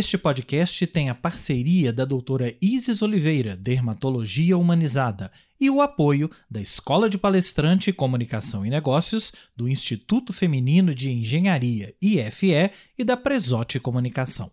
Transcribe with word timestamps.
Este 0.00 0.16
podcast 0.16 0.86
tem 0.86 1.10
a 1.10 1.14
parceria 1.14 1.92
da 1.92 2.06
doutora 2.06 2.56
Isis 2.58 3.02
Oliveira, 3.02 3.54
Dermatologia 3.54 4.56
Humanizada, 4.56 5.30
e 5.60 5.68
o 5.68 5.82
apoio 5.82 6.30
da 6.50 6.58
Escola 6.58 7.06
de 7.06 7.18
Palestrante, 7.18 7.92
Comunicação 7.92 8.64
e 8.64 8.70
Negócios, 8.70 9.30
do 9.54 9.68
Instituto 9.68 10.32
Feminino 10.32 10.94
de 10.94 11.10
Engenharia, 11.10 11.94
IFE, 12.00 12.70
e 12.96 13.04
da 13.04 13.14
Presote 13.14 13.78
Comunicação. 13.78 14.50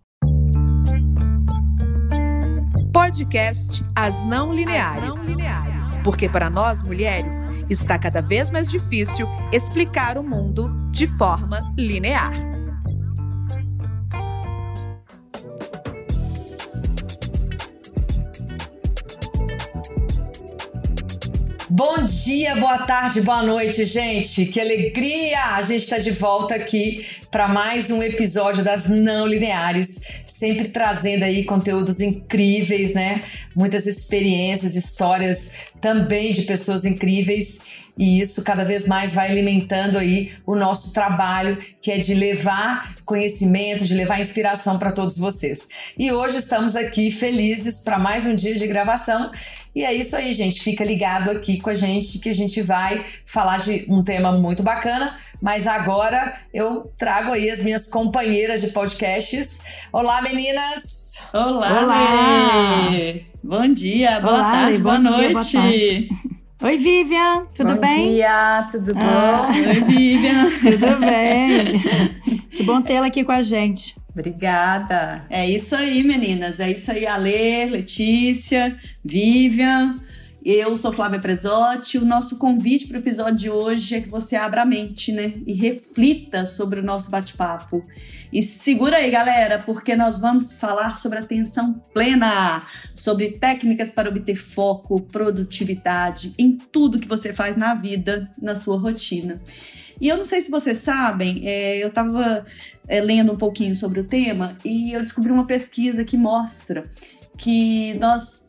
Podcast 2.92 3.86
As 3.96 4.26
Não 4.26 4.54
Lineares. 4.54 5.12
As 5.12 5.18
não 5.18 5.30
lineares. 5.30 6.02
Porque 6.04 6.28
para 6.28 6.50
nós 6.50 6.84
mulheres 6.84 7.48
está 7.70 7.98
cada 7.98 8.20
vez 8.20 8.52
mais 8.52 8.70
difícil 8.70 9.26
explicar 9.54 10.18
o 10.18 10.24
mundo 10.24 10.70
de 10.92 11.08
forma 11.08 11.62
linear. 11.78 12.57
Bom 21.78 22.02
dia, 22.02 22.56
boa 22.56 22.80
tarde, 22.80 23.22
boa 23.22 23.44
noite, 23.44 23.86
gente. 23.86 24.48
Que 24.48 24.60
alegria! 24.60 25.40
A 25.58 25.62
gente 25.62 25.82
está 25.82 26.00
de 26.00 26.10
volta 26.10 26.56
aqui 26.56 27.06
para 27.32 27.48
mais 27.48 27.92
um 27.92 28.02
episódio 28.02 28.64
das 28.64 28.88
Não 28.88 29.28
Lineares, 29.28 30.00
sempre 30.28 30.70
trazendo 30.70 31.24
aí 31.24 31.44
conteúdos 31.44 32.00
incríveis, 32.00 32.94
né? 32.94 33.22
Muitas 33.56 33.86
experiências, 33.86 34.76
histórias 34.76 35.52
também 35.82 36.34
de 36.34 36.44
pessoas 36.44 36.86
incríveis 36.86 37.86
e 37.98 38.20
isso 38.20 38.44
cada 38.44 38.64
vez 38.64 38.86
mais 38.86 39.14
vai 39.16 39.30
alimentando 39.30 39.98
aí 39.98 40.32
o 40.46 40.56
nosso 40.56 40.94
trabalho, 40.94 41.58
que 41.82 41.92
é 41.92 41.98
de 41.98 42.14
levar 42.14 42.96
conhecimento, 43.04 43.86
de 43.86 43.96
levar 43.96 44.20
inspiração 44.20 44.78
para 44.78 44.92
todos 44.92 45.18
vocês. 45.18 45.68
E 45.98 46.12
hoje 46.12 46.38
estamos 46.38 46.76
aqui 46.76 47.10
felizes 47.10 47.80
para 47.80 47.98
mais 47.98 48.26
um 48.26 48.36
dia 48.36 48.54
de 48.54 48.68
gravação. 48.68 49.32
E 49.74 49.84
é 49.84 49.94
isso 49.94 50.16
aí, 50.16 50.32
gente. 50.34 50.62
Fica 50.62 50.84
ligado 50.84 51.32
aqui 51.32 51.60
com 51.60 51.70
a 51.70 51.74
gente 51.74 52.20
que 52.20 52.30
a 52.30 52.34
gente 52.34 52.62
vai 52.62 53.04
falar 53.26 53.58
de 53.58 53.86
um 53.90 54.04
tema 54.04 54.32
muito 54.32 54.62
bacana. 54.62 55.18
Mas 55.42 55.66
agora 55.66 56.34
eu 56.54 56.92
trago 56.98 57.27
aí 57.34 57.50
as 57.50 57.64
minhas 57.64 57.88
companheiras 57.88 58.62
de 58.62 58.68
podcasts. 58.68 59.60
Olá, 59.92 60.22
meninas! 60.22 61.28
Olá! 61.34 61.84
Olá! 61.84 62.90
Bom 63.44 63.68
dia, 63.74 64.20
boa 64.20 64.34
Olá, 64.34 64.52
tarde, 64.52 64.80
boa 64.80 65.00
noite! 65.00 65.52
Dia, 65.52 66.08
boa 66.60 66.70
Oi, 66.72 66.78
Vivian, 66.78 67.46
tudo 67.54 67.76
bom 67.76 67.82
bem? 67.82 67.98
Bom 67.98 68.14
dia, 68.14 68.68
tudo 68.72 68.94
bom? 68.96 69.02
Ah, 69.02 69.50
oi, 69.52 69.82
Vivian. 69.82 70.50
tudo 70.60 71.00
bem. 71.00 72.48
que 72.50 72.64
bom 72.64 72.82
tê-la 72.82 73.08
aqui 73.08 73.24
com 73.24 73.32
a 73.32 73.42
gente. 73.42 73.96
Obrigada. 74.12 75.24
É 75.30 75.48
isso 75.48 75.76
aí, 75.76 76.04
meninas. 76.04 76.60
É 76.60 76.72
isso 76.72 76.92
aí, 76.92 77.06
Ale, 77.06 77.66
Letícia, 77.66 78.76
Vivian. 79.06 80.00
Eu 80.50 80.78
sou 80.78 80.94
Flávia 80.94 81.20
Presotti. 81.20 81.98
O 81.98 82.06
nosso 82.06 82.38
convite 82.38 82.88
para 82.88 82.96
o 82.96 83.00
episódio 83.02 83.36
de 83.36 83.50
hoje 83.50 83.96
é 83.96 84.00
que 84.00 84.08
você 84.08 84.38
abra 84.38 84.62
a 84.62 84.66
mente, 84.66 85.12
né? 85.12 85.34
E 85.46 85.52
reflita 85.52 86.46
sobre 86.46 86.80
o 86.80 86.84
nosso 86.84 87.12
bate-papo. 87.12 87.84
E 88.32 88.42
segura 88.42 88.96
aí, 88.96 89.12
galera, 89.12 89.62
porque 89.66 89.94
nós 89.94 90.20
vamos 90.20 90.58
falar 90.58 90.96
sobre 90.96 91.20
atenção 91.20 91.74
plena, 91.94 92.66
sobre 92.96 93.32
técnicas 93.32 93.92
para 93.92 94.08
obter 94.08 94.36
foco, 94.36 95.02
produtividade 95.02 96.34
em 96.40 96.56
tudo 96.56 96.98
que 96.98 97.10
você 97.10 97.34
faz 97.34 97.58
na 97.58 97.76
vida, 97.76 98.32
na 98.42 98.56
sua 98.56 98.80
rotina. 98.80 99.42
E 100.00 100.08
eu 100.08 100.16
não 100.16 100.24
sei 100.24 100.40
se 100.40 100.50
vocês 100.50 100.78
sabem, 100.78 101.42
é, 101.46 101.84
eu 101.84 101.90
estava 101.90 102.46
é, 102.88 103.02
lendo 103.02 103.34
um 103.34 103.38
pouquinho 103.38 103.76
sobre 103.76 104.00
o 104.00 104.06
tema 104.06 104.56
e 104.64 104.94
eu 104.94 105.02
descobri 105.02 105.30
uma 105.30 105.46
pesquisa 105.46 106.06
que 106.06 106.16
mostra 106.16 106.90
que 107.38 107.94
nós 107.96 108.47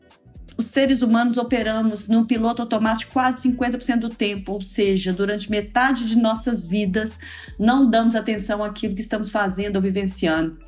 os 0.59 0.67
seres 0.67 1.03
humanos 1.03 1.37
operamos 1.37 2.09
no 2.09 2.27
piloto 2.27 2.61
automático 2.61 3.13
quase 3.13 3.49
50% 3.49 4.01
do 4.01 4.09
tempo, 4.09 4.53
ou 4.53 4.61
seja, 4.61 5.13
durante 5.13 5.49
metade 5.49 6.05
de 6.05 6.19
nossas 6.19 6.67
vidas 6.67 7.21
não 7.57 7.89
damos 7.89 8.17
atenção 8.17 8.65
àquilo 8.65 8.93
que 8.93 9.01
estamos 9.01 9.31
fazendo 9.31 9.77
ou 9.77 9.83
vivenciando. 9.83 10.59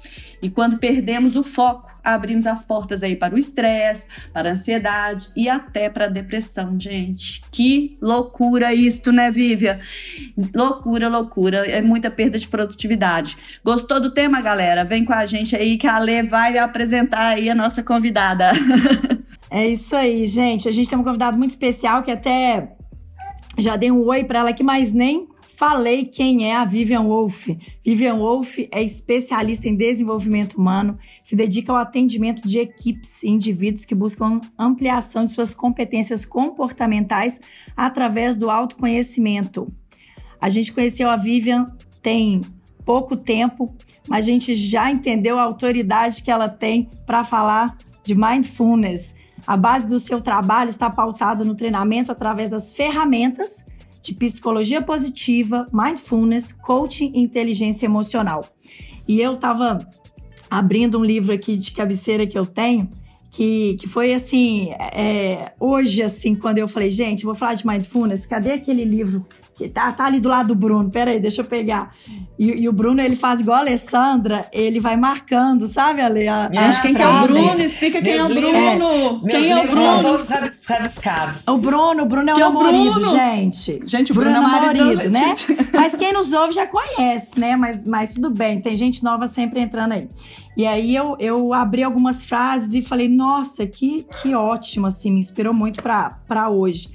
E 0.40 0.48
quando 0.48 0.78
perdemos 0.78 1.34
o 1.34 1.42
foco, 1.42 1.90
abrimos 2.04 2.46
as 2.46 2.62
portas 2.62 3.02
aí 3.02 3.16
para 3.16 3.34
o 3.34 3.38
estresse, 3.38 4.06
para 4.32 4.50
a 4.50 4.52
ansiedade 4.52 5.28
e 5.36 5.48
até 5.48 5.90
para 5.90 6.04
a 6.04 6.08
depressão, 6.08 6.78
gente. 6.78 7.42
Que 7.50 7.98
loucura 8.00 8.72
isto, 8.72 9.10
né, 9.10 9.28
Vívia? 9.30 9.80
Loucura, 10.54 11.08
loucura. 11.08 11.68
É 11.68 11.82
muita 11.82 12.10
perda 12.10 12.38
de 12.38 12.46
produtividade. 12.46 13.36
Gostou 13.64 14.00
do 14.00 14.14
tema, 14.14 14.40
galera? 14.40 14.84
Vem 14.84 15.04
com 15.04 15.12
a 15.12 15.26
gente 15.26 15.56
aí 15.56 15.76
que 15.76 15.88
a 15.88 15.98
Lê 15.98 16.22
vai 16.22 16.56
apresentar 16.58 17.26
aí 17.26 17.50
a 17.50 17.54
nossa 17.56 17.82
convidada. 17.82 18.50
É 19.50 19.66
isso 19.66 19.96
aí, 19.96 20.24
gente. 20.26 20.68
A 20.68 20.72
gente 20.72 20.88
tem 20.88 20.98
um 20.98 21.02
convidado 21.02 21.36
muito 21.36 21.50
especial 21.50 22.02
que 22.04 22.10
até 22.10 22.76
já 23.58 23.76
dei 23.76 23.90
um 23.90 24.06
oi 24.06 24.22
para 24.22 24.38
ela 24.38 24.50
aqui, 24.50 24.62
mas 24.62 24.92
nem 24.92 25.28
falei 25.60 26.04
quem 26.04 26.48
é 26.48 26.56
a 26.56 26.64
Vivian 26.64 27.02
Wolf. 27.02 27.48
Vivian 27.84 28.16
Wolf 28.16 28.60
é 28.70 28.82
especialista 28.82 29.68
em 29.68 29.76
desenvolvimento 29.76 30.54
humano, 30.54 30.96
se 31.22 31.36
dedica 31.36 31.72
ao 31.72 31.76
atendimento 31.76 32.48
de 32.48 32.60
equipes 32.60 33.22
e 33.22 33.28
indivíduos 33.28 33.84
que 33.84 33.94
buscam 33.94 34.40
ampliação 34.58 35.24
de 35.24 35.32
suas 35.32 35.52
competências 35.52 36.24
comportamentais 36.24 37.40
através 37.76 38.36
do 38.36 38.48
autoconhecimento. 38.48 39.70
A 40.40 40.48
gente 40.48 40.72
conheceu 40.72 41.10
a 41.10 41.16
Vivian 41.16 41.66
tem 42.00 42.40
pouco 42.86 43.14
tempo, 43.14 43.74
mas 44.08 44.24
a 44.24 44.30
gente 44.30 44.54
já 44.54 44.90
entendeu 44.90 45.38
a 45.38 45.42
autoridade 45.42 46.22
que 46.22 46.30
ela 46.30 46.48
tem 46.48 46.88
para 47.04 47.22
falar 47.22 47.76
de 48.02 48.14
mindfulness. 48.14 49.14
A 49.46 49.56
base 49.56 49.88
do 49.88 49.98
seu 49.98 50.20
trabalho 50.20 50.70
está 50.70 50.90
pautada 50.90 51.44
no 51.44 51.54
treinamento 51.54 52.12
através 52.12 52.50
das 52.50 52.72
ferramentas 52.72 53.64
de 54.02 54.14
psicologia 54.14 54.80
positiva, 54.80 55.66
mindfulness, 55.72 56.52
coaching 56.52 57.12
e 57.14 57.20
inteligência 57.20 57.86
emocional. 57.86 58.44
E 59.06 59.20
eu 59.20 59.34
estava 59.34 59.78
abrindo 60.50 60.98
um 60.98 61.04
livro 61.04 61.32
aqui 61.32 61.56
de 61.56 61.70
cabeceira 61.70 62.26
que 62.26 62.38
eu 62.38 62.46
tenho, 62.46 62.88
que, 63.30 63.76
que 63.76 63.86
foi 63.86 64.12
assim, 64.12 64.70
é, 64.72 65.52
hoje, 65.60 66.02
assim, 66.02 66.34
quando 66.34 66.58
eu 66.58 66.66
falei, 66.66 66.90
gente, 66.90 67.24
vou 67.24 67.34
falar 67.34 67.54
de 67.54 67.66
mindfulness, 67.66 68.26
cadê 68.26 68.52
aquele 68.52 68.84
livro 68.84 69.26
que 69.60 69.68
tá, 69.68 69.92
tá 69.92 70.06
ali 70.06 70.20
do 70.20 70.28
lado 70.28 70.48
do 70.48 70.54
Bruno, 70.54 70.90
peraí, 70.90 71.20
deixa 71.20 71.42
eu 71.42 71.44
pegar. 71.44 71.90
E, 72.38 72.62
e, 72.62 72.68
o 72.68 72.72
Bruno, 72.72 73.02
ele 73.02 73.14
faz 73.14 73.40
igual 73.40 73.58
a 73.58 73.60
Alessandra, 73.60 74.48
ele 74.52 74.80
vai 74.80 74.96
marcando, 74.96 75.66
sabe, 75.66 76.00
Ale? 76.00 76.26
A, 76.26 76.50
Gente, 76.50 76.80
quem 76.80 76.94
que 76.94 77.02
é 77.02 77.06
o 77.06 77.20
Bruno? 77.20 77.60
Explica 77.60 78.00
quem 78.00 78.14
é 78.14 78.24
o 78.24 78.28
Bruno. 78.28 79.22
É. 79.26 79.28
Quem 79.28 79.50
é 79.50 79.58
o 79.58 79.62
Bruno? 79.68 79.74
São 79.74 80.00
todos 80.00 80.28
rabiscados. 80.66 81.46
O 81.48 81.58
Bruno, 81.58 82.02
o 82.04 82.06
Bruno 82.06 82.30
é 82.30 82.32
o 82.32 82.36
quem 82.36 82.44
namorado, 82.44 83.04
gente. 83.10 83.80
Gente, 83.84 84.12
o 84.12 84.14
Bruno, 84.14 84.30
Bruno 84.30 84.46
é 84.46 84.48
o 84.48 84.62
marido, 84.62 85.10
né? 85.10 85.34
Mas 85.74 85.94
quem 85.94 86.12
nos 86.14 86.32
ouve 86.32 86.54
já 86.54 86.66
conhece, 86.66 87.38
né? 87.38 87.54
Mas, 87.54 87.84
mas 87.84 88.14
tudo 88.14 88.30
bem, 88.30 88.60
tem 88.62 88.74
gente 88.74 89.04
nova 89.04 89.28
sempre 89.28 89.60
entrando 89.60 89.92
aí. 89.92 90.08
E 90.56 90.66
aí 90.66 90.96
eu, 90.96 91.16
eu 91.18 91.52
abri 91.52 91.82
algumas 91.82 92.24
frases 92.24 92.74
e 92.74 92.82
falei, 92.82 93.08
nossa, 93.08 93.66
que, 93.66 94.06
que 94.22 94.34
ótimo, 94.34 94.86
assim, 94.86 95.10
me 95.10 95.20
inspirou 95.20 95.52
muito 95.52 95.82
para 95.82 96.48
hoje. 96.48 96.88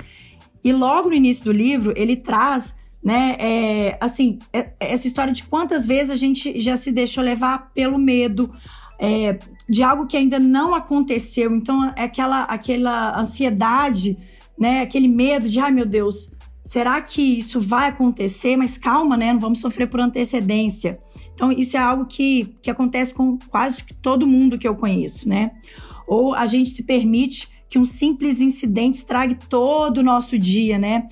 E 0.65 0.73
logo 0.73 1.09
no 1.09 1.15
início 1.15 1.45
do 1.45 1.51
livro, 1.51 1.93
ele 1.95 2.15
traz, 2.15 2.75
né, 3.03 3.35
é, 3.37 3.97
assim, 4.01 4.39
é, 4.51 4.71
essa 4.79 5.05
história 5.05 5.31
de 5.31 5.43
quantas 5.43 5.85
vezes 5.85 6.09
a 6.09 6.15
gente 6.15 6.59
já 6.59 6.75
se 6.75 6.91
deixou 6.91 7.23
levar 7.23 7.71
pelo 7.71 7.99
medo, 7.99 8.51
é, 8.99 9.37
de 9.69 9.83
algo 9.83 10.07
que 10.07 10.17
ainda 10.17 10.39
não 10.39 10.73
aconteceu. 10.73 11.55
Então, 11.55 11.93
é 11.95 12.05
aquela, 12.05 12.45
aquela 12.45 13.15
ansiedade, 13.15 14.17
né, 14.57 14.81
aquele 14.81 15.07
medo 15.07 15.47
de, 15.47 15.59
ai 15.59 15.69
meu 15.69 15.85
Deus, 15.85 16.31
será 16.63 16.99
que 16.99 17.21
isso 17.21 17.61
vai 17.61 17.89
acontecer? 17.89 18.57
Mas 18.57 18.75
calma, 18.75 19.15
né, 19.15 19.33
não 19.33 19.39
vamos 19.39 19.59
sofrer 19.59 19.87
por 19.87 19.99
antecedência. 19.99 20.97
Então, 21.35 21.51
isso 21.51 21.77
é 21.77 21.79
algo 21.79 22.07
que, 22.07 22.55
que 22.63 22.71
acontece 22.71 23.13
com 23.13 23.37
quase 23.51 23.83
todo 24.01 24.25
mundo 24.25 24.57
que 24.57 24.67
eu 24.67 24.73
conheço, 24.73 25.29
né? 25.29 25.51
Ou 26.07 26.33
a 26.33 26.47
gente 26.47 26.71
se 26.71 26.81
permite 26.81 27.49
que 27.75 27.79
um 27.79 27.83
simples 27.83 28.39
incidente 28.39 28.99
estrague 28.99 29.35
todo 29.49 29.97
o 29.97 30.03
nosso 30.03 30.39
dia, 30.39 30.79
né? 30.79 31.07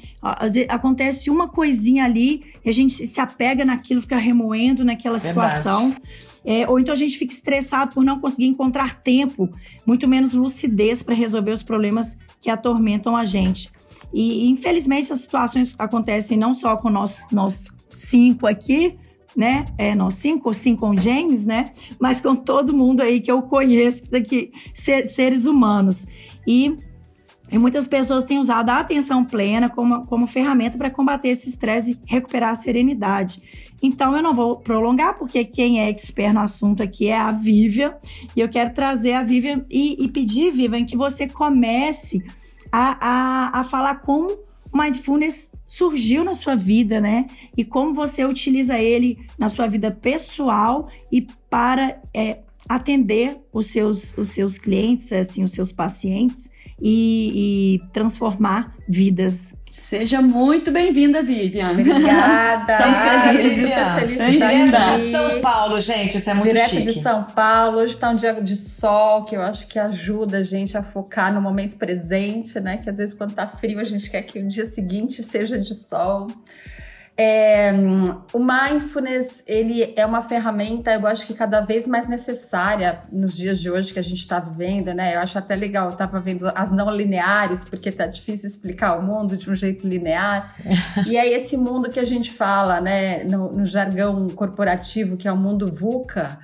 Acontece 0.70 1.30
uma 1.30 1.50
coisinha 1.50 2.06
ali 2.06 2.42
e 2.64 2.70
a 2.70 2.72
gente 2.72 3.06
se 3.06 3.20
apega 3.20 3.66
naquilo, 3.66 4.02
fica 4.02 4.16
remoendo 4.16 4.86
naquela 4.86 5.20
situação. 5.20 5.94
É, 6.46 6.66
ou 6.70 6.80
então 6.80 6.94
a 6.94 6.98
gente 6.98 7.18
fica 7.18 7.34
estressado 7.34 7.94
por 7.94 8.02
não 8.02 8.18
conseguir 8.18 8.46
encontrar 8.46 9.02
tempo, 9.02 9.50
muito 9.86 10.08
menos 10.08 10.34
lucidez 10.34 11.04
para 11.04 11.14
resolver 11.14 11.52
os 11.52 11.64
problemas 11.64 12.18
que 12.40 12.50
atormentam 12.50 13.18
a 13.18 13.26
gente. 13.26 13.70
E 14.14 14.50
infelizmente 14.50 15.12
essas 15.12 15.20
situações 15.20 15.76
acontecem 15.78 16.38
não 16.38 16.54
só 16.54 16.78
com 16.78 16.90
nós, 16.90 17.28
nós 17.30 17.66
cinco 17.90 18.48
aqui, 18.48 18.96
né? 19.36 19.66
É, 19.78 19.96
nós 19.96 20.16
cinco, 20.16 20.54
sim 20.54 20.76
com 20.76 20.98
James, 20.98 21.46
né? 21.46 21.72
Mas 22.00 22.22
com 22.22 22.36
todo 22.36 22.74
mundo 22.74 23.02
aí 23.02 23.20
que 23.20 23.32
eu 23.32 23.42
conheço 23.42 24.10
daqui, 24.12 24.52
seres 24.74 25.46
humanos. 25.46 26.06
E 26.48 26.76
E 27.52 27.58
muitas 27.58 27.86
pessoas 27.86 28.24
têm 28.24 28.40
usado 28.40 28.70
a 28.70 28.80
atenção 28.80 29.24
plena 29.24 29.70
como, 29.70 30.08
como 30.08 30.26
ferramenta 30.26 30.76
para 30.76 30.90
combater 30.90 31.30
esse 31.30 31.50
estresse 31.50 31.92
e 31.92 32.00
recuperar 32.08 32.50
a 32.50 32.56
serenidade. 32.56 33.42
Então, 33.82 34.16
eu 34.16 34.24
não 34.24 34.34
vou 34.34 34.56
prolongar, 34.56 35.18
porque 35.20 35.44
quem 35.44 35.82
é 35.82 35.90
expert 35.90 36.34
no 36.34 36.40
assunto 36.40 36.82
aqui 36.82 37.10
é 37.10 37.18
a 37.20 37.32
Vivian. 37.32 37.94
E 38.36 38.40
eu 38.40 38.50
quero 38.50 38.74
trazer 38.74 39.14
a 39.14 39.22
Vivian 39.22 39.66
e, 39.70 40.04
e 40.04 40.08
pedir, 40.08 40.52
Vivian, 40.52 40.86
que 40.86 40.98
você 40.98 41.28
comece 41.28 42.24
a, 42.72 42.98
a, 43.00 43.60
a 43.60 43.64
falar 43.66 43.96
como 44.02 44.36
mindfulness 44.74 45.52
surgiu 45.68 46.24
na 46.24 46.34
sua 46.34 46.56
vida, 46.56 47.00
né? 47.00 47.28
E 47.56 47.64
como 47.64 47.94
você 47.94 48.26
utiliza 48.26 48.80
ele 48.80 49.20
na 49.38 49.50
sua 49.50 49.68
vida 49.68 49.92
pessoal 49.92 50.90
e 51.12 51.22
para 51.50 52.02
é, 52.14 52.40
atender 52.68 53.38
os 53.52 53.68
seus, 53.68 54.18
os 54.18 54.30
seus 54.30 54.58
clientes, 54.58 55.12
assim, 55.14 55.44
os 55.44 55.52
seus 55.52 55.72
pacientes 55.72 56.50
e, 56.82 57.80
e 57.80 57.92
transformar 57.92 58.76
vidas. 58.88 59.54
Seja 59.74 60.22
muito 60.22 60.70
bem-vinda, 60.70 61.24
Vivian. 61.24 61.72
Obrigada. 61.72 62.78
Bem-vinda, 62.78 63.42
Vivian. 63.42 63.96
Feliz 63.96 64.40
Direto 64.40 65.00
de 65.00 65.12
São 65.12 65.42
Paulo, 65.42 65.82
gente. 65.82 66.18
Isso 66.18 66.30
é 66.30 66.34
muito 66.36 66.50
Direto 66.50 66.70
chique. 66.70 66.94
de 66.94 67.02
São 67.02 67.24
Paulo. 67.24 67.80
Hoje 67.80 67.96
está 67.96 68.12
um 68.12 68.16
dia 68.16 68.34
de 68.36 68.56
sol, 68.56 69.24
que 69.24 69.36
eu 69.36 69.42
acho 69.42 69.66
que 69.66 69.80
ajuda 69.80 70.38
a 70.38 70.44
gente 70.44 70.78
a 70.78 70.84
focar 70.84 71.34
no 71.34 71.42
momento 71.42 71.76
presente, 71.76 72.60
né? 72.60 72.78
Que 72.78 72.88
às 72.88 72.98
vezes 72.98 73.16
quando 73.16 73.34
tá 73.34 73.48
frio 73.48 73.80
a 73.80 73.84
gente 73.84 74.12
quer 74.12 74.22
que 74.22 74.38
o 74.38 74.48
dia 74.48 74.68
seguinte 74.68 75.24
seja 75.24 75.58
de 75.58 75.74
sol. 75.74 76.28
É, 77.16 77.72
o 78.34 78.40
mindfulness 78.40 79.44
ele 79.46 79.94
é 79.96 80.04
uma 80.04 80.22
ferramenta, 80.22 80.92
eu 80.92 81.06
acho 81.06 81.28
que 81.28 81.36
cada 81.36 81.62
vez 81.62 81.86
mais 81.86 82.08
necessária 82.08 83.02
nos 83.12 83.38
dias 83.38 83.60
de 83.60 83.70
hoje 83.70 83.94
que 83.94 84.00
a 84.00 84.04
gente 84.04 84.20
está 84.20 84.40
vivendo, 84.40 84.92
né? 84.96 85.16
Eu 85.16 85.20
acho 85.20 85.38
até 85.38 85.56
legal, 85.56 85.86
eu 85.86 85.92
estava 85.92 86.20
vendo 86.20 86.52
as 86.56 86.72
não 86.72 86.90
lineares, 86.90 87.64
porque 87.64 87.92
tá 87.92 88.08
difícil 88.08 88.48
explicar 88.48 88.98
o 88.98 89.06
mundo 89.06 89.38
de 89.38 89.48
um 89.48 89.54
jeito 89.54 89.88
linear. 89.88 90.56
e 91.08 91.16
é 91.16 91.28
esse 91.28 91.56
mundo 91.56 91.90
que 91.92 92.00
a 92.00 92.04
gente 92.04 92.32
fala, 92.32 92.82
né, 92.82 93.24
no, 93.26 93.52
no 93.52 93.66
jargão 93.66 94.28
corporativo, 94.30 95.16
que 95.16 95.28
é 95.28 95.32
o 95.32 95.38
mundo 95.38 95.72
VUCA 95.72 96.40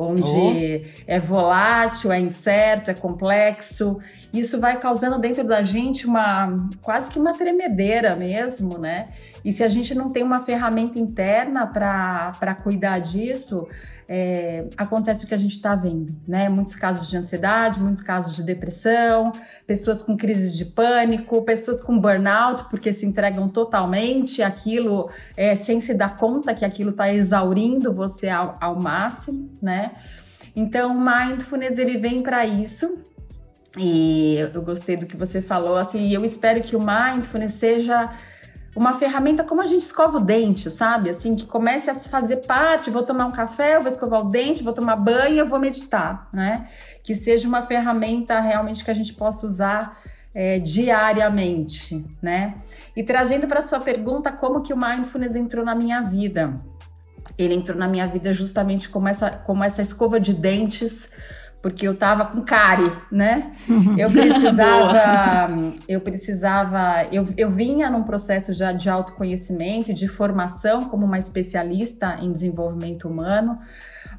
onde 0.00 0.82
oh. 0.84 1.02
é 1.08 1.18
volátil, 1.18 2.12
é 2.12 2.20
incerto, 2.20 2.88
é 2.88 2.94
complexo. 2.94 3.98
Isso 4.32 4.60
vai 4.60 4.78
causando 4.78 5.18
dentro 5.18 5.42
da 5.42 5.62
gente 5.64 6.06
uma 6.06 6.56
quase 6.80 7.10
que 7.10 7.18
uma 7.18 7.34
tremedeira 7.34 8.14
mesmo, 8.14 8.78
né? 8.78 9.08
E 9.44 9.52
se 9.52 9.64
a 9.64 9.68
gente 9.68 9.94
não 9.96 10.10
tem 10.10 10.22
uma 10.22 10.40
ferramenta 10.40 11.00
interna 11.00 11.66
para 11.66 12.54
cuidar 12.62 13.00
disso, 13.00 13.66
é, 14.10 14.64
acontece 14.76 15.24
o 15.26 15.28
que 15.28 15.34
a 15.34 15.38
gente 15.38 15.52
está 15.52 15.74
vendo, 15.74 16.16
né? 16.26 16.48
Muitos 16.48 16.74
casos 16.74 17.10
de 17.10 17.16
ansiedade, 17.18 17.78
muitos 17.78 18.02
casos 18.02 18.34
de 18.34 18.42
depressão, 18.42 19.32
pessoas 19.66 20.00
com 20.00 20.16
crises 20.16 20.56
de 20.56 20.64
pânico, 20.64 21.42
pessoas 21.42 21.82
com 21.82 22.00
burnout, 22.00 22.64
porque 22.70 22.90
se 22.90 23.04
entregam 23.04 23.48
totalmente 23.50 24.42
aquilo 24.42 25.10
é, 25.36 25.54
sem 25.54 25.78
se 25.78 25.92
dar 25.92 26.16
conta 26.16 26.54
que 26.54 26.64
aquilo 26.64 26.90
está 26.90 27.12
exaurindo 27.12 27.92
você 27.92 28.30
ao, 28.30 28.54
ao 28.58 28.80
máximo, 28.80 29.50
né? 29.60 29.92
Então, 30.56 30.96
o 30.96 31.00
mindfulness 31.00 31.76
ele 31.76 31.98
vem 31.98 32.22
para 32.22 32.46
isso. 32.46 32.98
E 33.76 34.36
eu 34.54 34.62
gostei 34.62 34.96
do 34.96 35.04
que 35.04 35.16
você 35.16 35.42
falou, 35.42 35.76
assim, 35.76 36.08
eu 36.12 36.24
espero 36.24 36.62
que 36.62 36.74
o 36.74 36.80
mindfulness 36.80 37.52
seja 37.52 38.10
uma 38.78 38.94
ferramenta 38.94 39.42
como 39.42 39.60
a 39.60 39.66
gente 39.66 39.80
escova 39.80 40.18
o 40.18 40.20
dente, 40.20 40.70
sabe? 40.70 41.10
Assim, 41.10 41.34
que 41.34 41.44
comece 41.44 41.90
a 41.90 41.96
fazer 41.96 42.46
parte, 42.46 42.90
vou 42.90 43.02
tomar 43.02 43.26
um 43.26 43.32
café, 43.32 43.74
eu 43.74 43.80
vou 43.80 43.90
escovar 43.90 44.24
o 44.24 44.28
dente, 44.28 44.62
vou 44.62 44.72
tomar 44.72 44.94
banho, 44.94 45.34
eu 45.34 45.46
vou 45.46 45.58
meditar, 45.58 46.28
né? 46.32 46.68
Que 47.02 47.12
seja 47.12 47.48
uma 47.48 47.60
ferramenta 47.60 48.38
realmente 48.38 48.84
que 48.84 48.90
a 48.90 48.94
gente 48.94 49.12
possa 49.14 49.44
usar 49.44 49.98
é, 50.32 50.60
diariamente, 50.60 52.06
né? 52.22 52.54
E 52.94 53.02
trazendo 53.02 53.48
para 53.48 53.60
sua 53.60 53.80
pergunta, 53.80 54.30
como 54.30 54.62
que 54.62 54.72
o 54.72 54.76
mindfulness 54.76 55.34
entrou 55.34 55.64
na 55.64 55.74
minha 55.74 56.00
vida? 56.00 56.60
Ele 57.36 57.54
entrou 57.54 57.76
na 57.76 57.88
minha 57.88 58.06
vida 58.06 58.32
justamente 58.32 58.88
como 58.88 59.08
essa, 59.08 59.28
como 59.28 59.64
essa 59.64 59.82
escova 59.82 60.20
de 60.20 60.32
dentes 60.32 61.08
porque 61.60 61.86
eu 61.86 61.94
tava 61.94 62.24
com 62.26 62.40
cárie, 62.40 62.90
né? 63.10 63.52
Eu 63.98 64.10
precisava, 64.10 65.58
eu 65.88 66.00
precisava, 66.00 67.06
eu, 67.10 67.26
eu 67.36 67.50
vinha 67.50 67.90
num 67.90 68.04
processo 68.04 68.52
já 68.52 68.70
de 68.70 68.88
autoconhecimento, 68.88 69.92
de 69.92 70.06
formação 70.06 70.84
como 70.84 71.04
uma 71.04 71.18
especialista 71.18 72.16
em 72.20 72.32
desenvolvimento 72.32 73.08
humano, 73.08 73.58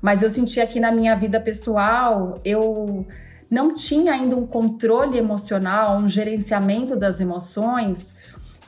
mas 0.02 0.22
eu 0.22 0.30
sentia 0.30 0.68
que 0.68 0.80
na 0.80 0.92
minha 0.92 1.16
vida 1.16 1.40
pessoal 1.40 2.40
eu 2.44 3.06
não 3.50 3.74
tinha 3.74 4.14
ainda 4.14 4.36
um 4.36 4.46
controle 4.46 5.18
emocional, 5.18 5.98
um 5.98 6.08
gerenciamento 6.08 6.96
das 6.96 7.20
emoções 7.20 8.16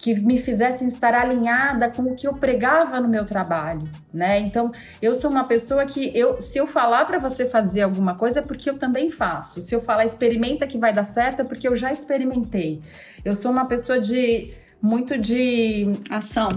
que 0.01 0.19
me 0.19 0.35
fizessem 0.35 0.87
estar 0.87 1.13
alinhada 1.13 1.87
com 1.91 2.01
o 2.01 2.15
que 2.15 2.27
eu 2.27 2.33
pregava 2.33 2.99
no 2.99 3.07
meu 3.07 3.23
trabalho, 3.23 3.87
né? 4.11 4.39
Então, 4.39 4.71
eu 4.99 5.13
sou 5.13 5.29
uma 5.29 5.43
pessoa 5.43 5.85
que 5.85 6.11
eu, 6.17 6.41
se 6.41 6.57
eu 6.57 6.65
falar 6.65 7.05
para 7.05 7.19
você 7.19 7.45
fazer 7.45 7.83
alguma 7.83 8.15
coisa 8.15 8.39
é 8.39 8.41
porque 8.41 8.67
eu 8.67 8.79
também 8.79 9.11
faço. 9.11 9.61
Se 9.61 9.75
eu 9.75 9.79
falar 9.79 10.03
experimenta 10.03 10.65
que 10.65 10.79
vai 10.79 10.91
dar 10.91 11.03
certo 11.03 11.43
é 11.43 11.45
porque 11.45 11.67
eu 11.67 11.75
já 11.75 11.91
experimentei. 11.91 12.81
Eu 13.23 13.35
sou 13.35 13.51
uma 13.51 13.65
pessoa 13.65 13.99
de 13.99 14.51
muito 14.81 15.15
de 15.19 15.91
ação 16.09 16.49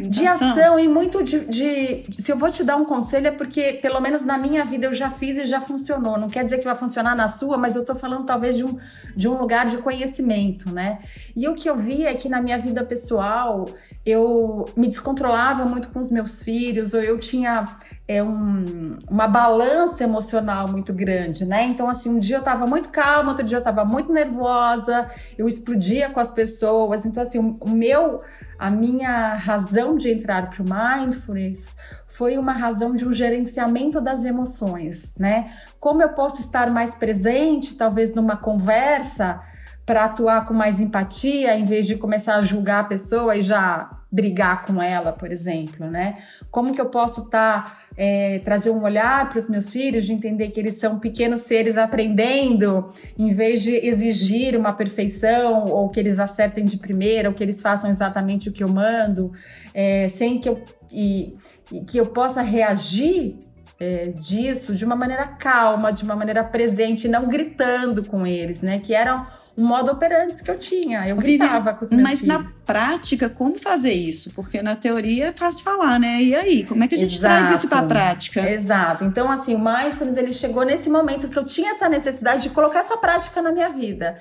de 0.00 0.26
ação 0.26 0.78
e 0.78 0.88
muito 0.88 1.22
de, 1.22 1.40
de, 1.46 2.04
Se 2.18 2.32
eu 2.32 2.36
vou 2.36 2.50
te 2.50 2.64
dar 2.64 2.76
um 2.76 2.84
conselho, 2.84 3.28
é 3.28 3.30
porque, 3.30 3.74
pelo 3.74 4.00
menos 4.00 4.24
na 4.24 4.36
minha 4.36 4.64
vida, 4.64 4.86
eu 4.86 4.92
já 4.92 5.10
fiz 5.10 5.36
e 5.36 5.46
já 5.46 5.60
funcionou. 5.60 6.18
Não 6.18 6.28
quer 6.28 6.44
dizer 6.44 6.58
que 6.58 6.64
vai 6.64 6.74
funcionar 6.74 7.16
na 7.16 7.28
sua, 7.28 7.56
mas 7.56 7.76
eu 7.76 7.84
tô 7.84 7.94
falando 7.94 8.24
talvez 8.24 8.56
de 8.56 8.64
um, 8.64 8.78
de 9.14 9.28
um 9.28 9.38
lugar 9.38 9.66
de 9.66 9.78
conhecimento, 9.78 10.72
né? 10.72 10.98
E 11.36 11.46
o 11.48 11.54
que 11.54 11.68
eu 11.68 11.76
vi 11.76 12.04
é 12.04 12.14
que 12.14 12.28
na 12.28 12.40
minha 12.40 12.58
vida 12.58 12.84
pessoal, 12.84 13.66
eu 14.04 14.66
me 14.76 14.86
descontrolava 14.86 15.64
muito 15.64 15.88
com 15.88 16.00
os 16.00 16.10
meus 16.10 16.42
filhos, 16.42 16.94
ou 16.94 17.00
eu 17.00 17.18
tinha 17.18 17.76
é 18.06 18.22
um, 18.22 18.98
uma 19.08 19.26
balança 19.26 20.04
emocional 20.04 20.68
muito 20.68 20.92
grande, 20.92 21.46
né? 21.46 21.64
Então, 21.64 21.88
assim, 21.88 22.10
um 22.10 22.18
dia 22.18 22.36
eu 22.36 22.42
tava 22.42 22.66
muito 22.66 22.90
calma, 22.90 23.30
outro 23.30 23.44
dia 23.44 23.58
eu 23.58 23.62
tava 23.62 23.84
muito 23.84 24.12
nervosa, 24.12 25.08
eu 25.38 25.48
explodia 25.48 26.10
com 26.10 26.20
as 26.20 26.30
pessoas. 26.30 27.06
Então, 27.06 27.22
assim, 27.22 27.38
o, 27.38 27.56
o 27.60 27.70
meu, 27.70 28.20
a 28.58 28.70
minha 28.70 29.34
razão 29.34 29.96
de 29.96 30.10
entrar 30.10 30.50
para 30.50 30.62
o 30.62 30.66
mindfulness 30.66 31.74
foi 32.06 32.38
uma 32.38 32.52
razão 32.52 32.94
de 32.94 33.06
um 33.06 33.12
gerenciamento 33.12 34.00
das 34.00 34.24
emoções, 34.24 35.12
né? 35.18 35.50
Como 35.78 36.02
eu 36.02 36.10
posso 36.10 36.40
estar 36.40 36.70
mais 36.70 36.94
presente, 36.94 37.76
talvez 37.76 38.14
numa 38.14 38.36
conversa, 38.36 39.40
para 39.86 40.04
atuar 40.04 40.44
com 40.46 40.54
mais 40.54 40.80
empatia, 40.80 41.58
em 41.58 41.64
vez 41.64 41.86
de 41.86 41.96
começar 41.96 42.36
a 42.36 42.42
julgar 42.42 42.80
a 42.80 42.84
pessoa 42.84 43.36
e 43.36 43.42
já 43.42 43.90
brigar 44.10 44.64
com 44.64 44.80
ela, 44.80 45.12
por 45.12 45.32
exemplo, 45.32 45.90
né? 45.90 46.14
Como 46.48 46.72
que 46.72 46.80
eu 46.80 46.86
posso 46.86 47.22
estar 47.22 47.64
tá, 47.64 47.78
é, 47.96 48.38
trazer 48.38 48.70
um 48.70 48.80
olhar 48.84 49.28
para 49.28 49.40
os 49.40 49.48
meus 49.48 49.68
filhos 49.68 50.06
de 50.06 50.12
entender 50.12 50.50
que 50.50 50.60
eles 50.60 50.74
são 50.74 51.00
pequenos 51.00 51.40
seres 51.40 51.76
aprendendo, 51.76 52.88
em 53.18 53.34
vez 53.34 53.60
de 53.60 53.74
exigir 53.74 54.56
uma 54.56 54.72
perfeição 54.72 55.64
ou 55.64 55.88
que 55.88 55.98
eles 55.98 56.20
acertem 56.20 56.64
de 56.64 56.76
primeira 56.76 57.28
ou 57.28 57.34
que 57.34 57.42
eles 57.42 57.60
façam 57.60 57.90
exatamente 57.90 58.48
o 58.48 58.52
que 58.52 58.62
eu 58.62 58.68
mando, 58.68 59.32
é, 59.74 60.06
sem 60.06 60.38
que 60.38 60.48
eu 60.48 60.62
e, 60.92 61.36
e 61.72 61.80
que 61.80 61.98
eu 61.98 62.06
possa 62.06 62.40
reagir 62.40 63.36
é, 63.80 64.06
disso 64.10 64.76
de 64.76 64.84
uma 64.84 64.94
maneira 64.94 65.26
calma, 65.26 65.92
de 65.92 66.04
uma 66.04 66.14
maneira 66.14 66.44
presente, 66.44 67.08
não 67.08 67.26
gritando 67.26 68.04
com 68.04 68.24
eles, 68.24 68.62
né? 68.62 68.78
Que 68.78 68.94
eram 68.94 69.26
um 69.56 69.66
modo 69.66 69.92
operante 69.92 70.42
que 70.42 70.50
eu 70.50 70.58
tinha. 70.58 71.08
Eu 71.08 71.16
gritava 71.16 71.72
com 71.74 71.84
os 71.84 71.90
meus 71.90 72.02
mas 72.02 72.20
filhos. 72.20 72.36
Na 72.36 72.44
prática, 72.66 73.28
como 73.28 73.56
fazer 73.58 73.92
isso? 73.92 74.32
Porque 74.34 74.60
na 74.60 74.74
teoria 74.74 75.28
é 75.28 75.32
fácil 75.32 75.62
falar, 75.62 75.98
né? 75.98 76.20
E 76.20 76.34
aí, 76.34 76.64
como 76.64 76.82
é 76.82 76.88
que 76.88 76.94
a 76.94 76.98
gente 76.98 77.16
Exato. 77.16 77.34
traz 77.34 77.58
isso 77.58 77.68
para 77.68 77.78
a 77.78 77.86
prática? 77.86 78.50
Exato. 78.50 79.04
Então, 79.04 79.30
assim, 79.30 79.54
o 79.54 79.58
mindfulness 79.58 80.16
ele 80.16 80.32
chegou 80.32 80.64
nesse 80.64 80.90
momento 80.90 81.28
que 81.28 81.38
eu 81.38 81.44
tinha 81.44 81.70
essa 81.70 81.88
necessidade 81.88 82.42
de 82.42 82.50
colocar 82.50 82.80
essa 82.80 82.96
prática 82.96 83.40
na 83.40 83.52
minha 83.52 83.68
vida. 83.68 84.16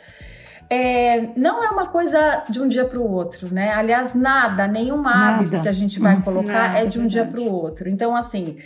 É, 0.70 1.30
não 1.36 1.64
é 1.64 1.70
uma 1.70 1.88
coisa 1.88 2.44
de 2.50 2.62
um 2.62 2.68
dia 2.68 2.86
para 2.86 3.00
o 3.00 3.12
outro, 3.12 3.54
né? 3.54 3.74
Aliás, 3.74 4.14
nada, 4.14 4.68
nenhum 4.68 5.02
nada. 5.02 5.38
hábito 5.38 5.62
que 5.62 5.68
a 5.68 5.74
gente 5.74 6.00
vai 6.00 6.22
colocar 6.22 6.70
nada, 6.70 6.80
é 6.80 6.86
de 6.86 7.00
um 7.00 7.08
verdade. 7.08 7.10
dia 7.10 7.26
para 7.26 7.42
o 7.42 7.52
outro. 7.52 7.90
Então, 7.90 8.16
assim, 8.16 8.58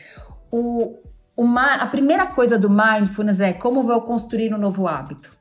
o, 0.52 0.98
uma, 1.36 1.76
a 1.76 1.86
primeira 1.86 2.26
coisa 2.28 2.60
do 2.60 2.70
mindfulness 2.70 3.40
é 3.40 3.54
como 3.54 3.82
vou 3.82 4.02
construir 4.02 4.54
um 4.54 4.58
novo 4.58 4.88
hábito 4.88 5.37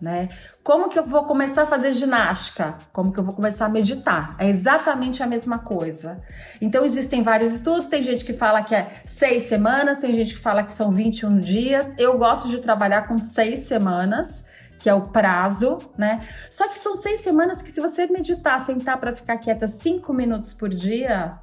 né? 0.00 0.28
Como 0.62 0.88
que 0.88 0.98
eu 0.98 1.04
vou 1.04 1.24
começar 1.24 1.62
a 1.62 1.66
fazer 1.66 1.92
ginástica? 1.92 2.76
Como 2.92 3.12
que 3.12 3.18
eu 3.18 3.24
vou 3.24 3.34
começar 3.34 3.66
a 3.66 3.68
meditar? 3.68 4.36
É 4.38 4.48
exatamente 4.48 5.22
a 5.22 5.26
mesma 5.26 5.58
coisa. 5.58 6.20
Então 6.60 6.84
existem 6.84 7.22
vários 7.22 7.52
estudos, 7.52 7.86
tem 7.86 8.02
gente 8.02 8.24
que 8.24 8.32
fala 8.32 8.62
que 8.62 8.74
é 8.74 8.86
seis 9.04 9.44
semanas, 9.44 9.98
tem 9.98 10.14
gente 10.14 10.34
que 10.34 10.40
fala 10.40 10.62
que 10.62 10.72
são 10.72 10.90
21 10.90 11.38
dias. 11.38 11.94
Eu 11.98 12.16
gosto 12.18 12.48
de 12.48 12.58
trabalhar 12.58 13.08
com 13.08 13.18
seis 13.18 13.60
semanas 13.60 14.44
que 14.78 14.88
é 14.88 14.94
o 14.94 15.02
prazo, 15.02 15.78
né? 15.96 16.20
Só 16.48 16.68
que 16.68 16.78
são 16.78 16.96
seis 16.96 17.20
semanas 17.20 17.60
que 17.60 17.70
se 17.70 17.80
você 17.80 18.06
meditar, 18.06 18.64
sentar 18.64 18.98
para 18.98 19.12
ficar 19.12 19.36
quieta 19.36 19.66
cinco 19.66 20.14
minutos 20.14 20.52
por 20.52 20.68
dia, 20.68 21.36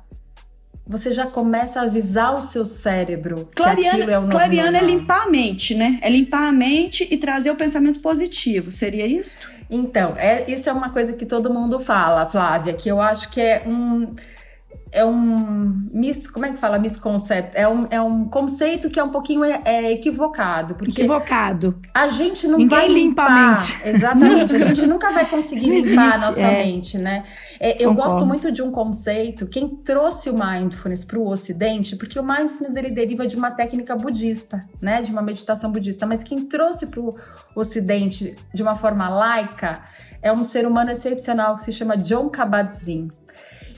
você 0.87 1.11
já 1.11 1.25
começa 1.25 1.79
a 1.79 1.83
avisar 1.83 2.35
o 2.35 2.41
seu 2.41 2.63
cérebro 2.63 3.49
clariana, 3.55 3.81
que 3.81 3.87
aquilo 3.87 4.11
é 4.11 4.17
o 4.17 4.21
novo 4.21 4.31
Clariana 4.31 4.77
é 4.77 4.83
limpar 4.83 5.23
a 5.23 5.29
mente, 5.29 5.73
né? 5.73 5.97
É 6.01 6.09
limpar 6.09 6.47
a 6.47 6.51
mente 6.51 7.07
e 7.09 7.17
trazer 7.17 7.49
o 7.49 7.55
pensamento 7.55 7.99
positivo. 8.01 8.71
Seria 8.71 9.07
isso? 9.07 9.37
Então, 9.69 10.15
é, 10.15 10.49
isso 10.49 10.69
é 10.69 10.73
uma 10.73 10.91
coisa 10.91 11.13
que 11.13 11.25
todo 11.25 11.51
mundo 11.51 11.79
fala, 11.79 12.27
Flávia, 12.27 12.73
que 12.73 12.87
eu 12.87 13.01
acho 13.01 13.31
que 13.31 13.41
é 13.41 13.63
um 13.65 14.13
é 14.95 15.05
um 15.05 15.89
mis, 15.91 16.25
como 16.25 16.45
é 16.45 16.51
que 16.51 16.57
fala 16.57 16.79
misconcept? 16.79 17.51
É 17.53 17.67
um, 17.67 17.85
é 17.91 18.01
um 18.01 18.29
conceito 18.29 18.89
que 18.89 18.97
é 18.97 19.03
um 19.03 19.09
pouquinho 19.09 19.43
é, 19.43 19.61
é 19.65 19.91
equivocado. 19.91 20.73
Porque 20.75 21.01
equivocado. 21.01 21.77
A 21.93 22.07
gente 22.07 22.47
não 22.47 22.57
Ninguém 22.57 22.77
vai 22.77 22.87
limpa 22.87 23.23
limpar. 23.23 23.37
a 23.37 23.49
mente. 23.49 23.77
Exatamente. 23.83 24.55
A 24.55 24.59
gente 24.67 24.87
nunca 24.87 25.11
vai 25.11 25.25
conseguir 25.25 25.69
limpar 25.69 26.07
existe, 26.07 26.23
a 26.23 26.27
nossa 26.27 26.39
é. 26.39 26.63
mente, 26.63 26.97
né? 26.97 27.25
É, 27.59 27.83
eu 27.83 27.89
Concordo. 27.89 28.11
gosto 28.13 28.25
muito 28.25 28.51
de 28.53 28.61
um 28.61 28.71
conceito. 28.71 29.47
Quem 29.47 29.67
trouxe 29.67 30.29
o 30.29 30.33
mindfulness 30.33 31.03
para 31.03 31.19
o 31.19 31.27
Ocidente, 31.27 31.97
porque 31.97 32.17
o 32.17 32.23
mindfulness 32.23 32.77
ele 32.77 32.89
deriva 32.89 33.27
de 33.27 33.35
uma 33.35 33.51
técnica 33.51 33.97
budista, 33.97 34.61
né? 34.81 35.01
De 35.01 35.11
uma 35.11 35.21
meditação 35.21 35.69
budista. 35.73 36.07
Mas 36.07 36.23
quem 36.23 36.45
trouxe 36.45 36.87
para 36.87 37.01
o 37.01 37.13
Ocidente 37.53 38.33
de 38.53 38.63
uma 38.63 38.75
forma 38.75 39.09
laica 39.09 39.83
é 40.21 40.31
um 40.31 40.43
ser 40.45 40.65
humano 40.65 40.89
excepcional 40.89 41.55
que 41.55 41.63
se 41.63 41.73
chama 41.73 41.97
John 41.97 42.29
Kabat-Zinn. 42.29 43.09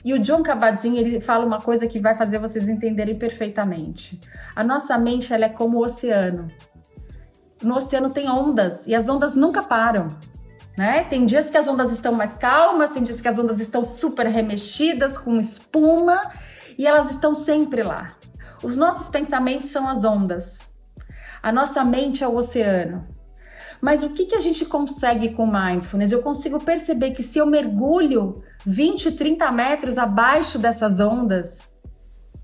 E 0.04 0.14
o 0.14 0.18
John 0.18 0.42
Kabat-Zinn, 0.42 0.96
ele 0.96 1.20
fala 1.20 1.44
uma 1.44 1.60
coisa 1.60 1.86
que 1.86 1.98
vai 1.98 2.14
fazer 2.14 2.38
vocês 2.38 2.68
entenderem 2.68 3.16
perfeitamente. 3.16 4.20
A 4.54 4.62
nossa 4.62 4.96
mente, 4.96 5.32
ela 5.32 5.46
é 5.46 5.48
como 5.48 5.78
o 5.78 5.84
oceano. 5.84 6.48
No 7.62 7.76
oceano 7.76 8.10
tem 8.10 8.28
ondas 8.28 8.86
e 8.86 8.94
as 8.94 9.08
ondas 9.08 9.34
nunca 9.34 9.62
param. 9.62 10.08
Né? 10.76 11.02
Tem 11.04 11.26
dias 11.26 11.50
que 11.50 11.58
as 11.58 11.66
ondas 11.66 11.90
estão 11.90 12.12
mais 12.12 12.34
calmas, 12.34 12.90
tem 12.90 13.02
dias 13.02 13.20
que 13.20 13.26
as 13.26 13.38
ondas 13.38 13.58
estão 13.58 13.82
super 13.82 14.26
remexidas, 14.26 15.18
com 15.18 15.40
espuma, 15.40 16.20
e 16.78 16.86
elas 16.86 17.10
estão 17.10 17.34
sempre 17.34 17.82
lá. 17.82 18.08
Os 18.62 18.76
nossos 18.76 19.08
pensamentos 19.08 19.70
são 19.70 19.88
as 19.88 20.04
ondas. 20.04 20.60
A 21.42 21.50
nossa 21.50 21.84
mente 21.84 22.22
é 22.22 22.28
o 22.28 22.36
oceano. 22.36 23.17
Mas 23.80 24.02
o 24.02 24.10
que, 24.10 24.24
que 24.26 24.34
a 24.34 24.40
gente 24.40 24.64
consegue 24.64 25.30
com 25.30 25.46
mindfulness? 25.46 26.10
Eu 26.12 26.20
consigo 26.20 26.58
perceber 26.60 27.12
que 27.12 27.22
se 27.22 27.38
eu 27.38 27.46
mergulho 27.46 28.42
20, 28.66 29.12
30 29.12 29.50
metros 29.52 29.98
abaixo 29.98 30.58
dessas 30.58 30.98
ondas, 31.00 31.60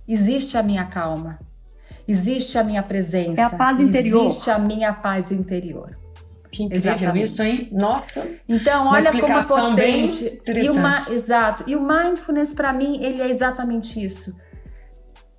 existe 0.06 0.56
a 0.56 0.62
minha 0.62 0.84
calma, 0.84 1.38
existe 2.06 2.56
a 2.58 2.64
minha 2.64 2.82
presença, 2.82 3.40
É 3.40 3.44
a 3.44 3.50
paz 3.50 3.80
interior. 3.80 4.26
existe 4.26 4.50
a 4.50 4.58
minha 4.58 4.92
paz 4.92 5.32
interior. 5.32 5.96
Que 6.50 6.62
incrível 6.62 6.92
Exatamente. 6.92 7.24
isso, 7.24 7.42
hein? 7.42 7.68
Nossa. 7.72 8.28
Então, 8.48 8.82
Uma 8.84 8.92
olha 8.92 9.10
como 9.10 9.24
é 9.24 9.74
bem 9.74 10.06
potente. 10.08 10.24
E 10.24 10.36
interessante. 10.36 10.78
o 10.78 10.80
ma- 10.80 11.04
exato. 11.10 11.64
E 11.66 11.74
o 11.74 11.80
mindfulness, 11.80 12.52
para 12.52 12.72
mim, 12.72 13.02
ele 13.02 13.20
é 13.20 13.28
exatamente 13.28 14.00
isso. 14.02 14.32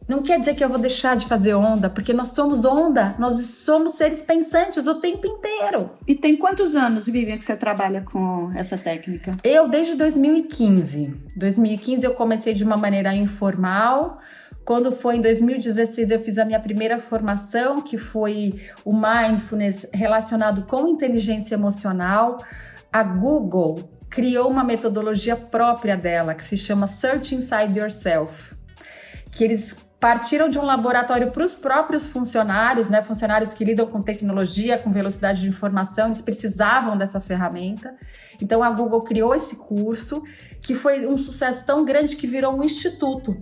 Não 0.07 0.21
quer 0.21 0.39
dizer 0.39 0.53
que 0.53 0.63
eu 0.63 0.69
vou 0.69 0.77
deixar 0.77 1.15
de 1.15 1.25
fazer 1.25 1.55
onda, 1.55 1.89
porque 1.89 2.13
nós 2.13 2.29
somos 2.29 2.63
onda, 2.63 3.15
nós 3.17 3.41
somos 3.41 3.93
seres 3.93 4.21
pensantes 4.21 4.85
o 4.85 4.95
tempo 4.95 5.25
inteiro. 5.25 5.89
E 6.07 6.13
tem 6.13 6.37
quantos 6.37 6.75
anos, 6.75 7.07
Vivian, 7.07 7.37
que 7.37 7.45
você 7.45 7.55
trabalha 7.55 8.01
com 8.01 8.51
essa 8.55 8.77
técnica? 8.77 9.35
Eu, 9.43 9.67
desde 9.67 9.95
2015. 9.95 11.11
2015 11.35 12.05
eu 12.05 12.13
comecei 12.13 12.53
de 12.53 12.63
uma 12.63 12.77
maneira 12.77 13.15
informal. 13.15 14.19
Quando 14.63 14.91
foi 14.91 15.17
em 15.17 15.21
2016, 15.21 16.11
eu 16.11 16.19
fiz 16.19 16.37
a 16.37 16.45
minha 16.45 16.59
primeira 16.59 16.99
formação, 16.99 17.81
que 17.81 17.97
foi 17.97 18.59
o 18.83 18.93
mindfulness 18.93 19.87
relacionado 19.91 20.63
com 20.63 20.87
inteligência 20.87 21.55
emocional. 21.55 22.37
A 22.93 23.03
Google 23.03 23.89
criou 24.09 24.49
uma 24.49 24.63
metodologia 24.63 25.35
própria 25.35 25.97
dela, 25.97 26.35
que 26.35 26.43
se 26.43 26.57
chama 26.57 26.85
Search 26.85 27.35
Inside 27.35 27.79
Yourself. 27.79 28.55
Que 29.31 29.43
eles 29.43 29.75
partiram 30.05 30.47
de 30.47 30.59
um 30.59 30.61
laboratório 30.61 31.31
para 31.31 31.43
os 31.43 31.55
próprios 31.55 32.05
funcionários, 32.05 32.87
né? 32.87 33.01
Funcionários 33.01 33.55
que 33.55 33.65
lidam 33.65 33.87
com 33.87 34.03
tecnologia, 34.03 34.77
com 34.77 34.91
velocidade 34.91 35.41
de 35.41 35.47
informação, 35.47 36.05
eles 36.05 36.21
precisavam 36.21 36.95
dessa 36.95 37.19
ferramenta. 37.19 37.95
Então 38.39 38.61
a 38.61 38.69
Google 38.69 39.01
criou 39.01 39.33
esse 39.33 39.55
curso, 39.55 40.21
que 40.61 40.75
foi 40.75 41.07
um 41.07 41.17
sucesso 41.17 41.65
tão 41.65 41.83
grande 41.83 42.17
que 42.17 42.27
virou 42.27 42.55
um 42.55 42.63
instituto. 42.63 43.35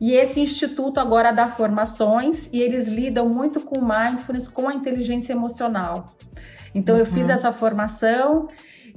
E 0.00 0.12
esse 0.14 0.40
instituto 0.40 0.98
agora 0.98 1.30
dá 1.30 1.46
formações 1.46 2.50
e 2.52 2.60
eles 2.60 2.88
lidam 2.88 3.28
muito 3.28 3.60
com 3.60 3.80
mindfulness, 3.80 4.48
com 4.48 4.68
a 4.68 4.74
inteligência 4.74 5.34
emocional. 5.34 6.04
Então 6.74 6.96
eu 6.96 7.06
fiz 7.06 7.28
essa 7.28 7.52
formação 7.52 8.48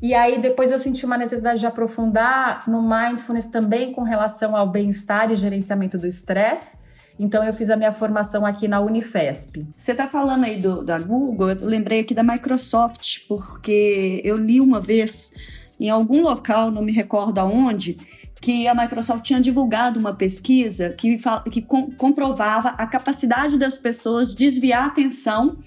e 0.02 0.16
aí 0.16 0.42
depois 0.42 0.72
eu 0.72 0.80
senti 0.80 1.06
uma 1.06 1.20
necessidade 1.20 1.60
de 1.60 1.68
aprofundar 1.68 2.64
no 2.68 2.82
mindfulness 2.82 3.46
também 3.46 3.94
com 3.94 4.02
relação 4.02 4.56
ao 4.56 4.68
bem-estar 4.68 5.32
e 5.32 5.36
gerenciamento 5.36 6.00
do 6.00 6.08
estresse. 6.08 6.79
Então 7.20 7.44
eu 7.44 7.54
fiz 7.54 7.70
a 7.70 7.76
minha 7.76 7.92
formação 7.92 8.46
aqui 8.46 8.68
na 8.68 8.80
Unifesp. 8.80 9.68
Você 9.78 9.94
tá 9.94 10.08
falando 10.08 10.46
aí 10.46 10.58
do, 10.58 10.82
da 10.82 10.98
Google, 10.98 11.50
eu 11.50 11.66
lembrei 11.68 12.00
aqui 12.00 12.14
da 12.14 12.24
Microsoft, 12.24 13.28
porque 13.28 14.22
eu 14.24 14.38
li 14.38 14.62
uma 14.62 14.80
vez 14.80 15.34
em 15.78 15.90
algum 15.90 16.22
local, 16.22 16.72
não 16.72 16.82
me 16.82 16.92
recordo 16.94 17.40
aonde, 17.40 17.98
que 18.42 18.68
a 18.68 18.74
Microsoft 18.74 19.24
tinha 19.24 19.42
divulgado 19.42 20.00
uma 20.00 20.14
pesquisa 20.14 20.92
que, 20.92 21.18
que 21.52 21.62
com- 21.62 21.92
comprovava 21.92 22.70
a 22.70 22.88
capacidade 22.88 23.58
das 23.58 23.78
pessoas 23.78 24.34
desviar 24.34 24.84
a 24.84 24.88
atenção 24.88 25.58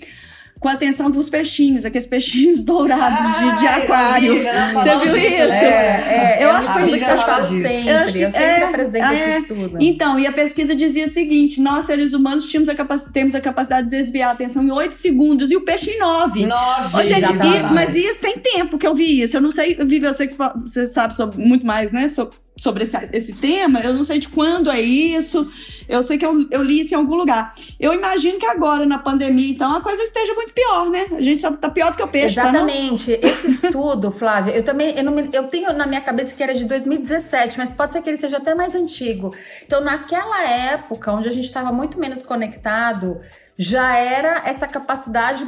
com 0.63 0.69
a 0.69 0.75
atenção 0.75 1.11
dos 1.11 1.29
peixinhos, 1.29 1.85
aqueles 1.85 2.07
peixinhos 2.07 2.63
dourados 2.65 3.19
de, 3.37 3.59
de 3.59 3.67
Ah, 3.67 3.79
eu 3.79 3.83
aquário. 3.83 4.35
Você 4.39 4.97
viu 4.97 5.17
isso? 5.17 5.49
né? 5.49 6.37
É, 6.39 6.45
Eu 6.45 6.49
é 6.49 6.51
acho 6.53 6.61
que 6.73 6.79
estudo 6.79 6.89
foi 6.91 6.99
que 6.99 7.05
eu 7.05 7.09
fala 7.09 7.19
falo 7.27 7.43
disso. 7.49 7.69
sempre. 7.69 7.89
Eu 7.89 7.95
Eu, 7.97 8.05
acho 8.05 8.13
que- 8.13 8.19
sempre 8.21 8.39
é, 8.43 8.63
apresento 8.65 9.05
é. 9.13 9.39
estudo. 9.41 9.79
Então, 9.81 10.19
e 10.21 10.27
a 10.27 10.33
pesquisa 10.33 10.75
dizia 10.75 11.05
o 11.05 11.09
seguinte: 11.09 11.61
nós, 11.61 11.85
seres 11.87 12.13
humanos, 12.13 12.49
tínhamos 12.49 12.69
a 12.69 12.75
temos 13.13 13.35
a 13.35 13.41
capacidade 13.41 13.91
de 13.91 13.97
desviar 13.97 14.29
a 14.31 14.33
atenção 14.35 14.63
em 14.63 14.71
8 14.71 14.95
segundos 14.95 15.51
e 15.51 15.57
o 15.57 15.63
peixe 15.63 15.91
em 15.91 15.99
9. 15.99 16.47
Nove. 16.47 16.97
Ô, 16.97 17.03
gente, 17.05 17.27
e- 17.33 17.75
mas 17.75 17.97
isso 17.97 18.21
tem 18.21 18.39
tempo 18.39 18.79
que 18.79 18.87
eu 18.87 18.95
vi 18.95 19.21
isso. 19.21 19.37
Eu 19.37 19.41
não 19.41 19.51
sei, 19.51 19.75
Vivi, 19.75 20.07
eu 20.07 20.15
sei 20.15 20.29
que 20.29 20.37
você 20.65 20.87
sabe 20.87 21.17
sobre- 21.17 21.45
muito 21.45 21.67
mais, 21.67 21.91
né? 21.91 22.09
so- 22.09 22.31
Sobre 22.63 22.85
esse, 22.85 22.97
esse 23.13 23.33
tema, 23.33 23.81
eu 23.81 23.93
não 23.93 24.05
sei 24.05 24.21
de 24.21 24.29
quando 24.29 24.71
é 24.71 24.81
isso, 24.81 25.51
eu 25.89 26.01
sei 26.01 26.17
que 26.17 26.25
eu, 26.25 26.47
eu 26.49 26.63
li 26.63 26.79
isso 26.79 26.95
em 26.95 26.97
algum 26.97 27.17
lugar. 27.17 27.53
Eu 27.81 27.93
imagino 27.93 28.39
que 28.39 28.47
agora, 28.47 28.87
na 28.87 28.99
pandemia, 29.01 29.51
então, 29.51 29.75
a 29.77 29.81
coisa 29.81 30.01
esteja 30.05 30.33
muito 30.35 30.53
pior, 30.53 30.89
né? 30.89 31.07
A 31.17 31.21
gente 31.21 31.43
tá, 31.43 31.51
tá 31.51 31.69
pior 31.69 31.91
do 31.91 31.97
que 31.97 32.03
o 32.05 32.07
peixe, 32.07 32.37
tá? 32.37 32.43
Exatamente. 32.51 33.19
Esse 33.21 33.49
estudo, 33.49 34.13
Flávia, 34.13 34.53
eu 34.53 34.63
também 34.63 34.97
eu, 34.97 35.03
não 35.03 35.13
me- 35.13 35.29
eu 35.33 35.49
tenho 35.49 35.73
na 35.73 35.87
minha 35.87 36.01
cabeça 36.01 36.35
que 36.37 36.43
era 36.43 36.55
de 36.55 36.65
2017, 36.65 37.59
mas 37.59 37.73
pode 37.73 37.93
ser 37.95 38.01
que 38.01 38.09
ele 38.09 38.17
seja 38.19 38.37
até 38.37 38.55
mais 38.55 38.77
antigo. 38.77 39.35
Então, 39.67 39.81
naquela 39.81 40.49
época, 40.49 41.13
onde 41.13 41.27
a 41.27 41.33
gente 41.33 41.47
estava 41.47 41.73
muito 41.73 41.99
menos 41.99 42.23
conectado, 42.23 43.21
já 43.59 43.97
era 43.97 44.43
essa 44.45 44.69
capacidade 44.69 45.45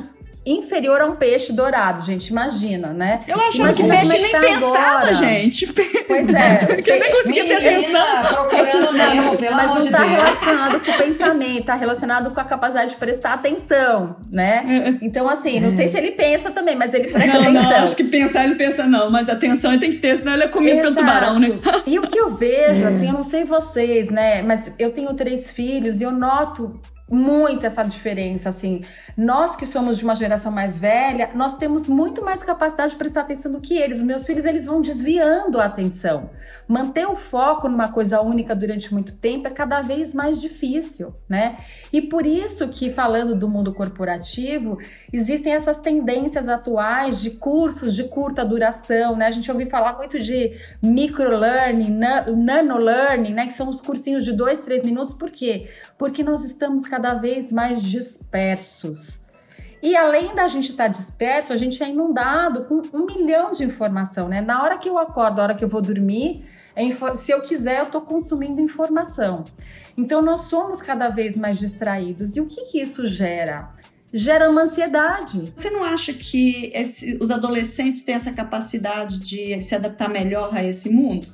inferior 0.46 1.00
a 1.00 1.06
um 1.06 1.16
peixe 1.16 1.52
dourado, 1.52 2.02
gente. 2.04 2.28
Imagina, 2.28 2.88
né? 2.88 3.20
Eu 3.26 3.36
achava 3.40 3.72
que 3.72 3.82
o 3.82 3.88
peixe 3.88 4.16
é 4.16 4.20
nem 4.20 4.30
tá 4.30 4.40
pensava, 4.40 4.76
agora. 4.98 5.12
gente. 5.14 5.66
Pois 6.06 6.34
é. 6.34 6.56
que 6.82 6.90
eu 6.90 7.00
nem 7.00 7.12
conseguia 7.12 7.44
ter 7.46 7.54
atenção. 7.56 8.06
Procurando 8.28 8.92
Nemo, 8.92 9.36
pelo 9.36 9.56
Mas 9.56 9.64
amor 9.64 9.76
não 9.78 9.84
de 9.84 9.90
tá 9.90 9.98
Deus. 9.98 10.10
relacionado 10.10 10.80
com 10.80 10.90
o 10.90 10.94
pensamento, 10.98 11.64
tá 11.64 11.74
relacionado 11.74 12.30
com 12.30 12.40
a 12.40 12.44
capacidade 12.44 12.90
de 12.90 12.96
prestar 12.96 13.32
atenção, 13.34 14.16
né? 14.30 14.98
Então, 15.00 15.28
assim, 15.28 15.60
não 15.60 15.70
sei 15.72 15.88
se 15.88 15.96
ele 15.96 16.12
pensa 16.12 16.50
também, 16.50 16.76
mas 16.76 16.92
ele 16.94 17.08
presta 17.08 17.26
Não, 17.32 17.42
atenção. 17.42 17.62
não, 17.62 17.76
acho 17.84 17.96
que 17.96 18.04
pensar 18.04 18.44
ele 18.44 18.54
pensa 18.56 18.86
não, 18.86 19.10
mas 19.10 19.28
atenção 19.28 19.72
ele 19.72 19.80
tem 19.80 19.90
que 19.92 19.98
ter, 19.98 20.16
senão 20.16 20.34
ele 20.34 20.44
é 20.44 20.48
comido 20.48 20.76
pelo 20.82 20.92
Exato. 20.92 21.06
tubarão, 21.06 21.38
né? 21.38 21.58
E 21.86 21.98
o 21.98 22.02
que 22.02 22.18
eu 22.18 22.34
vejo, 22.34 22.86
assim, 22.88 23.06
eu 23.08 23.12
não 23.14 23.24
sei 23.24 23.44
vocês, 23.44 24.08
né? 24.10 24.42
Mas 24.42 24.70
eu 24.78 24.90
tenho 24.92 25.12
três 25.14 25.50
filhos 25.50 26.00
e 26.00 26.04
eu 26.04 26.10
noto 26.12 26.78
muito 27.08 27.66
essa 27.66 27.82
diferença, 27.82 28.48
assim. 28.48 28.82
Nós 29.16 29.54
que 29.54 29.66
somos 29.66 29.98
de 29.98 30.04
uma 30.04 30.14
geração 30.14 30.50
mais 30.50 30.78
velha, 30.78 31.30
nós 31.34 31.56
temos 31.56 31.86
muito 31.86 32.24
mais 32.24 32.42
capacidade 32.42 32.92
de 32.92 32.98
prestar 32.98 33.20
atenção 33.20 33.52
do 33.52 33.60
que 33.60 33.74
eles. 33.76 34.00
Meus 34.00 34.24
filhos, 34.26 34.44
eles 34.44 34.64
vão 34.66 34.80
desviando 34.80 35.60
a 35.60 35.66
atenção. 35.66 36.30
Manter 36.66 37.06
o 37.06 37.14
foco 37.14 37.68
numa 37.68 37.88
coisa 37.88 38.22
única 38.22 38.54
durante 38.54 38.92
muito 38.92 39.12
tempo 39.16 39.46
é 39.46 39.50
cada 39.50 39.82
vez 39.82 40.14
mais 40.14 40.40
difícil, 40.40 41.14
né? 41.28 41.56
E 41.92 42.00
por 42.00 42.24
isso 42.24 42.66
que, 42.68 42.88
falando 42.90 43.34
do 43.34 43.48
mundo 43.48 43.72
corporativo, 43.74 44.78
existem 45.12 45.52
essas 45.52 45.78
tendências 45.78 46.48
atuais 46.48 47.20
de 47.20 47.32
cursos 47.32 47.94
de 47.94 48.04
curta 48.04 48.44
duração, 48.44 49.14
né? 49.14 49.26
A 49.26 49.30
gente 49.30 49.50
ouviu 49.52 49.66
falar 49.68 49.96
muito 49.98 50.18
de 50.18 50.52
microlearning, 50.82 51.90
na- 51.90 52.30
nanolearning, 52.30 53.34
né? 53.34 53.46
Que 53.46 53.52
são 53.52 53.68
os 53.68 53.80
cursinhos 53.82 54.24
de 54.24 54.32
dois, 54.32 54.60
três 54.60 54.82
minutos. 54.82 55.12
Por 55.12 55.30
quê? 55.30 55.68
Porque 55.98 56.22
nós 56.22 56.42
estamos 56.44 56.86
cada 56.94 57.14
vez 57.14 57.50
mais 57.50 57.82
dispersos. 57.82 59.18
E 59.82 59.96
além 59.96 60.32
da 60.34 60.46
gente 60.46 60.70
estar 60.70 60.86
disperso, 60.88 61.52
a 61.52 61.56
gente 61.56 61.82
é 61.82 61.88
inundado 61.88 62.64
com 62.64 62.80
um 62.92 63.04
milhão 63.04 63.50
de 63.52 63.64
informação, 63.64 64.28
né? 64.28 64.40
Na 64.40 64.62
hora 64.62 64.78
que 64.78 64.88
eu 64.88 64.96
acordo, 64.96 65.36
na 65.38 65.42
hora 65.42 65.54
que 65.54 65.64
eu 65.64 65.68
vou 65.68 65.82
dormir, 65.82 66.44
é 66.76 66.88
se 67.16 67.32
eu 67.32 67.40
quiser, 67.42 67.80
eu 67.80 67.84
estou 67.86 68.00
consumindo 68.00 68.60
informação. 68.60 69.42
Então, 69.96 70.22
nós 70.22 70.42
somos 70.42 70.80
cada 70.80 71.08
vez 71.08 71.36
mais 71.36 71.58
distraídos. 71.58 72.36
E 72.36 72.40
o 72.40 72.46
que, 72.46 72.62
que 72.70 72.80
isso 72.80 73.04
gera? 73.06 73.70
Gera 74.12 74.48
uma 74.48 74.62
ansiedade. 74.62 75.52
Você 75.54 75.68
não 75.70 75.82
acha 75.82 76.12
que 76.14 76.70
esse- 76.72 77.18
os 77.20 77.30
adolescentes 77.30 78.02
têm 78.04 78.14
essa 78.14 78.32
capacidade 78.32 79.18
de 79.18 79.60
se 79.60 79.74
adaptar 79.74 80.08
melhor 80.08 80.54
a 80.56 80.62
esse 80.64 80.88
mundo? 80.88 81.26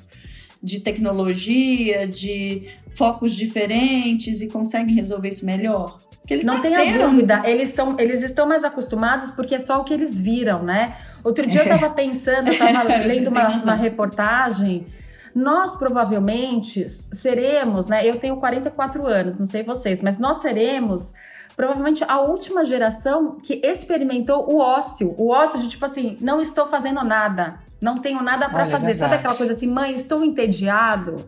De 0.62 0.80
tecnologia, 0.80 2.06
de 2.06 2.68
focos 2.88 3.34
diferentes 3.34 4.40
e 4.42 4.48
conseguem 4.48 4.94
resolver 4.94 5.28
isso 5.28 5.46
melhor? 5.46 5.98
Que 6.26 6.34
eles 6.34 6.46
não 6.46 6.60
tenha 6.60 6.98
dúvida, 6.98 7.42
eles, 7.44 7.70
são, 7.70 7.96
eles 7.98 8.22
estão 8.22 8.46
mais 8.46 8.62
acostumados 8.62 9.30
porque 9.32 9.54
é 9.54 9.58
só 9.58 9.80
o 9.80 9.84
que 9.84 9.92
eles 9.92 10.20
viram, 10.20 10.62
né? 10.62 10.94
Outro 11.24 11.46
dia 11.46 11.60
eu 11.60 11.74
estava 11.74 11.90
pensando, 11.92 12.48
eu 12.48 12.52
estava 12.52 12.84
lendo 13.04 13.28
uma, 13.28 13.48
uma 13.62 13.74
reportagem 13.74 14.86
nós 15.34 15.76
provavelmente 15.76 16.84
seremos, 17.12 17.86
né? 17.86 18.06
Eu 18.06 18.18
tenho 18.18 18.36
44 18.36 19.06
anos, 19.06 19.38
não 19.38 19.46
sei 19.46 19.62
vocês, 19.62 20.02
mas 20.02 20.18
nós 20.18 20.38
seremos 20.38 21.12
provavelmente 21.56 22.04
a 22.06 22.20
última 22.20 22.64
geração 22.64 23.36
que 23.42 23.60
experimentou 23.64 24.50
o 24.50 24.58
ócio. 24.58 25.14
O 25.16 25.30
ócio 25.30 25.60
de 25.60 25.68
tipo 25.68 25.84
assim, 25.84 26.16
não 26.20 26.40
estou 26.40 26.66
fazendo 26.66 27.02
nada, 27.04 27.60
não 27.80 27.98
tenho 27.98 28.22
nada 28.22 28.48
para 28.48 28.64
é 28.64 28.66
fazer. 28.66 28.92
É 28.92 28.94
Sabe 28.94 29.14
aquela 29.16 29.34
coisa 29.34 29.52
assim, 29.52 29.66
mãe, 29.66 29.94
estou 29.94 30.24
entediado? 30.24 31.24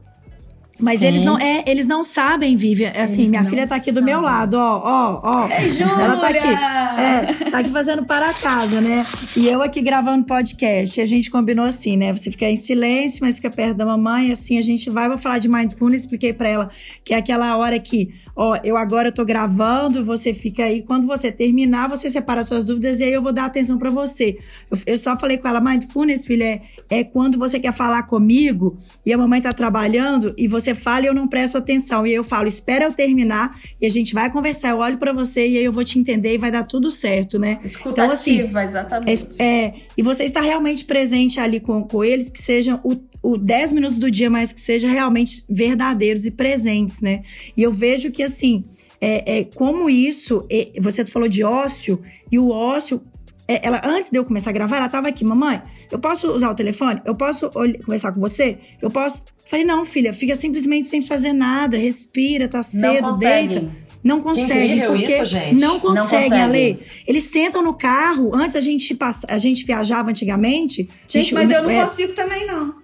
Mas 0.82 0.98
Sim. 0.98 1.06
eles 1.06 1.22
não, 1.22 1.38
é, 1.38 1.62
eles 1.66 1.86
não 1.86 2.02
sabem, 2.02 2.56
Vivian. 2.56 2.90
É 2.92 3.02
assim, 3.02 3.20
eles 3.20 3.30
minha 3.30 3.44
filha 3.44 3.68
tá 3.68 3.76
aqui 3.76 3.92
sabem. 3.92 4.02
do 4.02 4.04
meu 4.04 4.20
lado, 4.20 4.54
ó, 4.54 4.80
ó, 4.84 5.20
ó. 5.22 5.48
É, 5.48 5.68
Ela 5.80 6.16
tá 6.16 6.28
aqui. 6.28 6.38
É, 6.38 7.50
tá 7.50 7.58
aqui 7.58 7.70
fazendo 7.70 8.04
para 8.04 8.34
casa, 8.34 8.80
né? 8.80 9.06
E 9.36 9.48
eu 9.48 9.62
aqui 9.62 9.80
gravando 9.80 10.24
podcast. 10.24 10.98
E 10.98 11.02
a 11.02 11.06
gente 11.06 11.30
combinou 11.30 11.64
assim, 11.64 11.96
né? 11.96 12.12
Você 12.12 12.32
fica 12.32 12.46
em 12.46 12.56
silêncio, 12.56 13.20
mas 13.22 13.36
fica 13.36 13.48
perto 13.48 13.76
da 13.76 13.86
mamãe. 13.86 14.32
Assim, 14.32 14.58
a 14.58 14.62
gente 14.62 14.90
vai, 14.90 15.08
vou 15.08 15.18
falar 15.18 15.38
de 15.38 15.48
mindfulness. 15.48 16.02
Expliquei 16.02 16.32
para 16.32 16.48
ela 16.48 16.70
que 17.04 17.14
é 17.14 17.16
aquela 17.16 17.56
hora 17.56 17.78
que 17.78 18.12
ó, 18.34 18.58
eu 18.64 18.76
agora 18.76 19.12
tô 19.12 19.24
gravando, 19.24 20.04
você 20.04 20.32
fica 20.32 20.64
aí. 20.64 20.82
Quando 20.82 21.06
você 21.06 21.30
terminar, 21.30 21.88
você 21.88 22.08
separa 22.08 22.42
suas 22.42 22.66
dúvidas 22.66 23.00
e 23.00 23.04
aí 23.04 23.12
eu 23.12 23.22
vou 23.22 23.32
dar 23.32 23.46
atenção 23.46 23.78
para 23.78 23.90
você. 23.90 24.38
Eu, 24.70 24.78
eu, 24.86 24.98
só 24.98 25.18
falei 25.18 25.38
com 25.38 25.48
ela, 25.48 25.60
mindfulness, 25.60 26.26
filha, 26.26 26.44
é, 26.44 26.62
é 26.90 27.04
quando 27.04 27.38
você 27.38 27.58
quer 27.60 27.72
falar 27.72 28.04
comigo 28.04 28.78
e 29.04 29.12
a 29.12 29.18
mamãe 29.18 29.40
tá 29.40 29.52
trabalhando 29.52 30.34
e 30.36 30.48
você 30.48 30.74
fala 30.74 31.04
e 31.04 31.08
eu 31.08 31.14
não 31.14 31.28
presto 31.28 31.58
atenção. 31.58 32.06
E 32.06 32.10
aí 32.10 32.16
eu 32.16 32.24
falo, 32.24 32.48
espera 32.48 32.84
eu 32.84 32.92
terminar 32.92 33.58
e 33.80 33.86
a 33.86 33.90
gente 33.90 34.14
vai 34.14 34.30
conversar. 34.30 34.70
Eu 34.70 34.78
olho 34.78 34.98
para 34.98 35.12
você 35.12 35.46
e 35.48 35.58
aí 35.58 35.64
eu 35.64 35.72
vou 35.72 35.84
te 35.84 35.98
entender 35.98 36.34
e 36.34 36.38
vai 36.38 36.50
dar 36.50 36.66
tudo 36.66 36.90
certo, 36.90 37.38
né? 37.38 37.60
Escutativa, 37.64 37.92
então, 37.92 38.12
assim, 38.12 38.40
exatamente. 38.40 39.28
É, 39.38 39.44
é, 39.44 39.74
e 39.96 40.02
você 40.02 40.24
está 40.24 40.40
realmente 40.40 40.84
presente 40.84 41.38
ali 41.38 41.60
com, 41.60 41.82
com 41.84 42.04
eles, 42.04 42.30
que 42.30 42.40
sejam 42.40 42.80
o 42.82 42.96
o 43.22 43.38
10 43.38 43.72
minutos 43.72 43.98
do 43.98 44.10
dia, 44.10 44.28
mas 44.28 44.52
que 44.52 44.60
sejam 44.60 44.90
realmente 44.90 45.44
verdadeiros 45.48 46.26
e 46.26 46.30
presentes, 46.30 47.00
né? 47.00 47.22
E 47.56 47.62
eu 47.62 47.70
vejo 47.70 48.10
que, 48.10 48.22
assim, 48.22 48.64
é, 49.00 49.38
é 49.38 49.44
como 49.44 49.88
isso, 49.88 50.46
é, 50.50 50.72
você 50.80 51.04
falou 51.06 51.28
de 51.28 51.44
ócio, 51.44 52.02
e 52.30 52.38
o 52.38 52.50
ócio, 52.50 53.00
é, 53.46 53.66
ela, 53.66 53.80
antes 53.84 54.10
de 54.10 54.18
eu 54.18 54.24
começar 54.24 54.50
a 54.50 54.52
gravar, 54.52 54.78
ela 54.78 54.88
tava 54.88 55.08
aqui, 55.08 55.24
mamãe, 55.24 55.62
eu 55.90 55.98
posso 55.98 56.32
usar 56.32 56.50
o 56.50 56.54
telefone? 56.54 57.00
Eu 57.04 57.14
posso 57.14 57.50
conversar 57.50 58.12
com 58.12 58.20
você? 58.20 58.58
Eu 58.80 58.90
posso? 58.90 59.22
Falei, 59.46 59.64
não, 59.64 59.84
filha, 59.84 60.12
fica 60.12 60.34
simplesmente 60.34 60.86
sem 60.86 61.02
fazer 61.02 61.32
nada, 61.32 61.76
respira, 61.76 62.48
tá 62.48 62.62
cedo, 62.62 63.18
deita. 63.18 63.70
Não 64.02 64.20
consegue. 64.20 64.80
Que 64.80 64.86
porque 64.86 65.04
isso, 65.04 65.26
gente. 65.26 65.60
Não 65.60 65.78
consegue, 65.78 66.30
não 66.30 66.42
Ale. 66.42 66.78
Eles 67.06 67.24
sentam 67.24 67.62
no 67.62 67.74
carro. 67.74 68.34
Antes 68.34 68.56
a 68.56 68.60
gente 68.60 68.94
passa, 68.94 69.26
a 69.30 69.38
gente 69.38 69.64
viajava 69.64 70.10
antigamente. 70.10 70.88
Gente, 71.08 71.26
gente 71.26 71.34
mas 71.34 71.50
eu 71.50 71.62
não 71.62 71.70
é, 71.70 71.82
consigo 71.82 72.12
também, 72.12 72.46
não. 72.46 72.74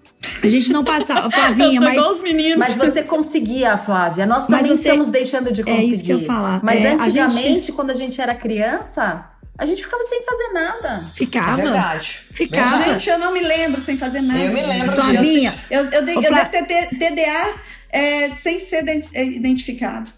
A 0.43 0.49
gente 0.49 0.73
não 0.73 0.85
passava, 0.85 1.31
Flavinha, 1.31 1.81
mas. 1.81 1.99
Os 1.99 2.21
meninos. 2.21 2.59
Mas 2.59 2.75
você 2.75 3.03
conseguia, 3.03 3.77
Flávia. 3.77 4.27
Nós 4.27 4.47
também 4.47 4.65
você... 4.65 4.73
estamos 4.73 5.09
deixando 5.09 5.53
de 5.53 5.63
conseguir. 5.63 5.83
É 5.83 5.85
isso 5.87 6.05
que 6.05 6.11
eu 6.11 6.25
falar. 6.25 6.61
Mas 6.63 6.85
é, 6.85 6.93
antigamente, 6.93 7.39
a 7.39 7.51
gente... 7.51 7.73
quando 7.73 7.91
a 7.91 7.95
gente 7.95 8.21
era 8.21 8.35
criança, 8.35 9.25
a 9.57 9.65
gente 9.65 9.83
ficava 9.83 10.03
sem 10.05 10.23
fazer 10.23 10.53
nada. 10.53 11.05
Ficava. 11.15 11.61
É 11.61 11.65
verdade. 11.65 12.21
Ficava. 12.31 12.85
Gente, 12.85 13.11
eu 13.11 13.19
não 13.19 13.33
me 13.33 13.41
lembro 13.41 13.81
sem 13.81 13.97
fazer 13.97 14.21
nada. 14.21 14.39
Eu 14.39 14.53
me 14.53 14.63
lembro 14.63 14.93
Flavinha. 14.93 15.55
Eu, 15.71 15.85
eu, 15.85 15.91
eu, 15.91 16.07
eu 16.07 16.23
Flá... 16.23 16.45
devo 16.45 16.67
ter 16.67 16.89
TDA 16.91 17.55
é, 17.91 18.29
sem 18.31 18.59
ser 18.61 18.85
identificado. 19.15 20.11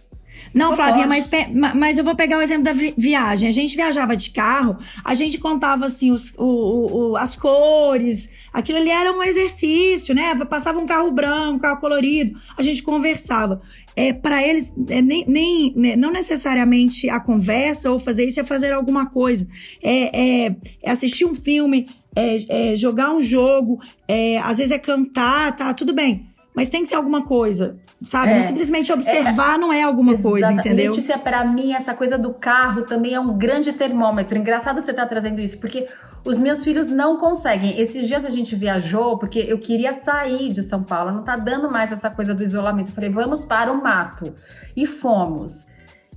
Não, 0.52 0.69
Só 0.69 0.76
Flavinha, 0.76 1.07
mas, 1.07 1.28
mas 1.75 1.97
eu 1.97 2.04
vou 2.04 2.16
pegar 2.16 2.38
o 2.38 2.42
exemplo 2.42 2.64
da 2.64 2.73
viagem. 2.73 3.49
A 3.49 3.52
gente 3.52 3.76
viajava 3.76 4.16
de 4.16 4.30
carro, 4.30 4.78
a 5.04 5.14
gente 5.14 5.38
contava 5.38 5.87
assim 5.87 6.11
os, 6.11 6.35
o, 6.37 7.12
o, 7.12 7.16
as 7.16 7.37
cores. 7.37 8.28
Aquilo 8.52 8.78
ali 8.78 8.90
era 8.90 9.12
um 9.12 9.23
exercício, 9.23 10.14
né? 10.14 10.35
Passava 10.45 10.78
um 10.78 10.87
carro 10.87 11.11
branco, 11.11 11.57
um 11.57 11.59
carro 11.59 11.80
colorido, 11.80 12.38
a 12.57 12.62
gente 12.62 12.83
conversava. 12.83 13.61
É, 13.95 14.12
para 14.12 14.47
eles, 14.47 14.73
é, 14.88 15.00
nem, 15.02 15.25
nem, 15.26 15.73
né, 15.76 15.97
não 15.97 16.12
necessariamente 16.12 17.09
a 17.09 17.21
conversa 17.21 17.90
ou 17.90 17.99
fazer 17.99 18.25
isso 18.25 18.40
é 18.40 18.45
fazer 18.45 18.73
alguma 18.73 19.07
coisa. 19.07 19.47
É, 19.83 20.47
é, 20.47 20.57
é 20.83 20.90
assistir 20.90 21.25
um 21.25 21.35
filme, 21.35 21.87
é, 22.14 22.73
é 22.73 22.76
jogar 22.76 23.12
um 23.12 23.23
jogo, 23.23 23.80
é, 24.08 24.39
às 24.39 24.58
vezes 24.58 24.73
é 24.73 24.78
cantar, 24.78 25.54
tá? 25.56 25.73
Tudo 25.75 25.93
bem. 25.93 26.30
Mas 26.54 26.69
tem 26.69 26.82
que 26.82 26.89
ser 26.89 26.97
alguma 26.97 27.25
coisa, 27.25 27.78
sabe? 28.02 28.32
É, 28.32 28.36
não 28.36 28.43
simplesmente 28.43 28.93
observar 28.93 29.54
é, 29.54 29.58
não 29.58 29.73
é 29.73 29.82
alguma 29.82 30.19
coisa, 30.21 30.52
entendeu? 30.52 30.91
Letícia, 30.91 31.17
para 31.17 31.45
mim, 31.45 31.73
essa 31.73 31.95
coisa 31.95 32.19
do 32.19 32.34
carro 32.34 32.82
também 32.82 33.15
é 33.15 33.21
um 33.21 33.39
grande 33.39 33.73
termômetro. 33.73 34.36
Engraçado 34.36 34.80
você 34.80 34.91
estar 34.91 35.04
tá 35.04 35.08
trazendo 35.08 35.41
isso, 35.41 35.58
porque 35.58 35.86
os 36.25 36.37
meus 36.37 36.63
filhos 36.63 36.89
não 36.89 37.17
conseguem. 37.17 37.78
Esses 37.78 38.06
dias 38.06 38.25
a 38.25 38.30
gente 38.30 38.54
viajou, 38.54 39.19
porque 39.19 39.39
eu 39.39 39.59
queria 39.59 39.93
sair 39.93 40.50
de 40.50 40.63
São 40.63 40.83
Paulo, 40.83 41.13
não 41.13 41.23
tá 41.23 41.37
dando 41.37 41.71
mais 41.71 41.93
essa 41.93 42.11
coisa 42.11 42.35
do 42.35 42.43
isolamento. 42.43 42.91
Eu 42.91 42.95
falei, 42.95 43.11
vamos 43.11 43.45
para 43.45 43.73
o 43.73 43.83
mato. 43.83 44.35
E 44.76 44.87
fomos. 44.87 45.67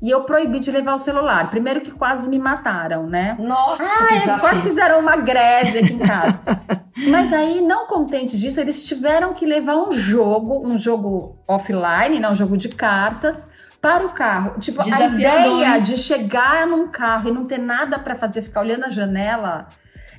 E 0.01 0.09
eu 0.09 0.23
proibi 0.23 0.59
de 0.59 0.69
levar 0.69 0.95
o 0.95 0.99
celular. 0.99 1.49
Primeiro 1.49 1.79
que 1.79 1.91
quase 1.91 2.27
me 2.27 2.37
mataram, 2.37 3.07
né? 3.07 3.37
Nossa, 3.39 3.83
ah, 3.83 4.07
que 4.07 4.19
desafio. 4.19 4.41
quase 4.41 4.61
fizeram 4.61 4.99
uma 4.99 5.15
greve 5.15 5.79
aqui 5.79 5.93
em 5.93 5.99
casa. 5.99 6.39
Mas 7.07 7.31
aí, 7.31 7.61
não 7.61 7.87
contentes 7.87 8.39
disso, 8.39 8.59
eles 8.59 8.85
tiveram 8.85 9.33
que 9.33 9.45
levar 9.45 9.77
um 9.77 9.91
jogo, 9.93 10.67
um 10.67 10.77
jogo 10.77 11.37
offline, 11.47 12.19
né? 12.19 12.29
Um 12.29 12.33
jogo 12.33 12.57
de 12.57 12.69
cartas, 12.69 13.47
para 13.83 14.05
o 14.05 14.09
carro. 14.11 14.59
Tipo, 14.59 14.81
a 14.81 15.05
ideia 15.05 15.77
de 15.79 15.97
chegar 15.97 16.65
num 16.65 16.87
carro 16.87 17.27
e 17.27 17.31
não 17.31 17.45
ter 17.45 17.57
nada 17.57 17.99
para 17.99 18.15
fazer, 18.15 18.41
ficar 18.41 18.61
olhando 18.61 18.85
a 18.85 18.89
janela. 18.89 19.67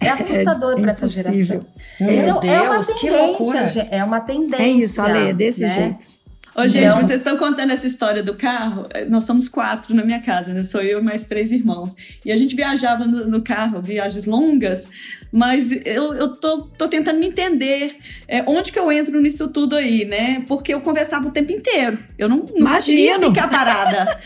É 0.05 0.11
assustador 0.11 0.79
é 0.79 0.81
para 0.81 0.91
essa 0.93 1.07
geração. 1.07 1.67
Meu 2.01 2.13
então, 2.13 2.41
Deus, 2.41 2.55
é 2.55 2.61
uma 2.61 2.79
tendência, 2.79 3.01
que 3.01 3.11
loucura. 3.11 3.61
É 3.91 4.05
uma 4.05 4.21
tendência. 4.21 4.63
É 4.63 4.69
isso, 4.69 5.01
Ale, 5.01 5.31
é 5.31 5.33
desse 5.33 5.63
né? 5.63 5.69
jeito. 5.69 6.15
Ô, 6.57 6.69
gente, 6.69 6.85
então... 6.85 7.03
vocês 7.03 7.19
estão 7.19 7.37
contando 7.37 7.73
essa 7.73 7.87
história 7.87 8.23
do 8.23 8.35
carro? 8.35 8.87
Nós 9.09 9.25
somos 9.25 9.49
quatro 9.49 9.95
na 9.95 10.05
minha 10.05 10.21
casa, 10.21 10.55
né? 10.55 10.63
Sou 10.63 10.81
eu 10.81 11.01
e 11.01 11.03
mais 11.03 11.25
três 11.25 11.51
irmãos. 11.51 11.97
E 12.25 12.31
a 12.31 12.37
gente 12.37 12.55
viajava 12.55 13.05
no, 13.07 13.27
no 13.27 13.43
carro, 13.43 13.83
viagens 13.83 14.25
longas, 14.25 14.89
mas 15.35 15.73
eu, 15.85 16.15
eu 16.15 16.37
tô, 16.37 16.63
tô 16.79 16.87
tentando 16.87 17.19
me 17.19 17.27
entender 17.27 17.97
é, 18.29 18.45
onde 18.47 18.71
que 18.71 18.79
eu 18.79 18.93
entro 18.93 19.21
nisso 19.21 19.49
tudo 19.49 19.75
aí, 19.75 20.05
né? 20.05 20.45
Porque 20.47 20.73
eu 20.73 20.81
conversava 20.81 21.27
o 21.27 21.31
tempo 21.33 21.51
inteiro. 21.51 21.99
Eu 22.17 22.29
não, 22.29 22.47
não 22.57 22.73
podia 22.73 23.19
ficar 23.19 23.49
parada. 23.49 24.17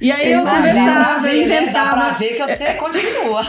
E 0.00 0.10
aí 0.10 0.32
eu, 0.32 0.40
eu 0.40 0.44
conversava, 0.44 1.28
eu 1.28 1.42
inventava. 1.44 2.00
Dá 2.00 2.06
pra 2.06 2.10
ver 2.18 2.34
que 2.34 2.42
você 2.42 2.74
continua. 2.74 3.42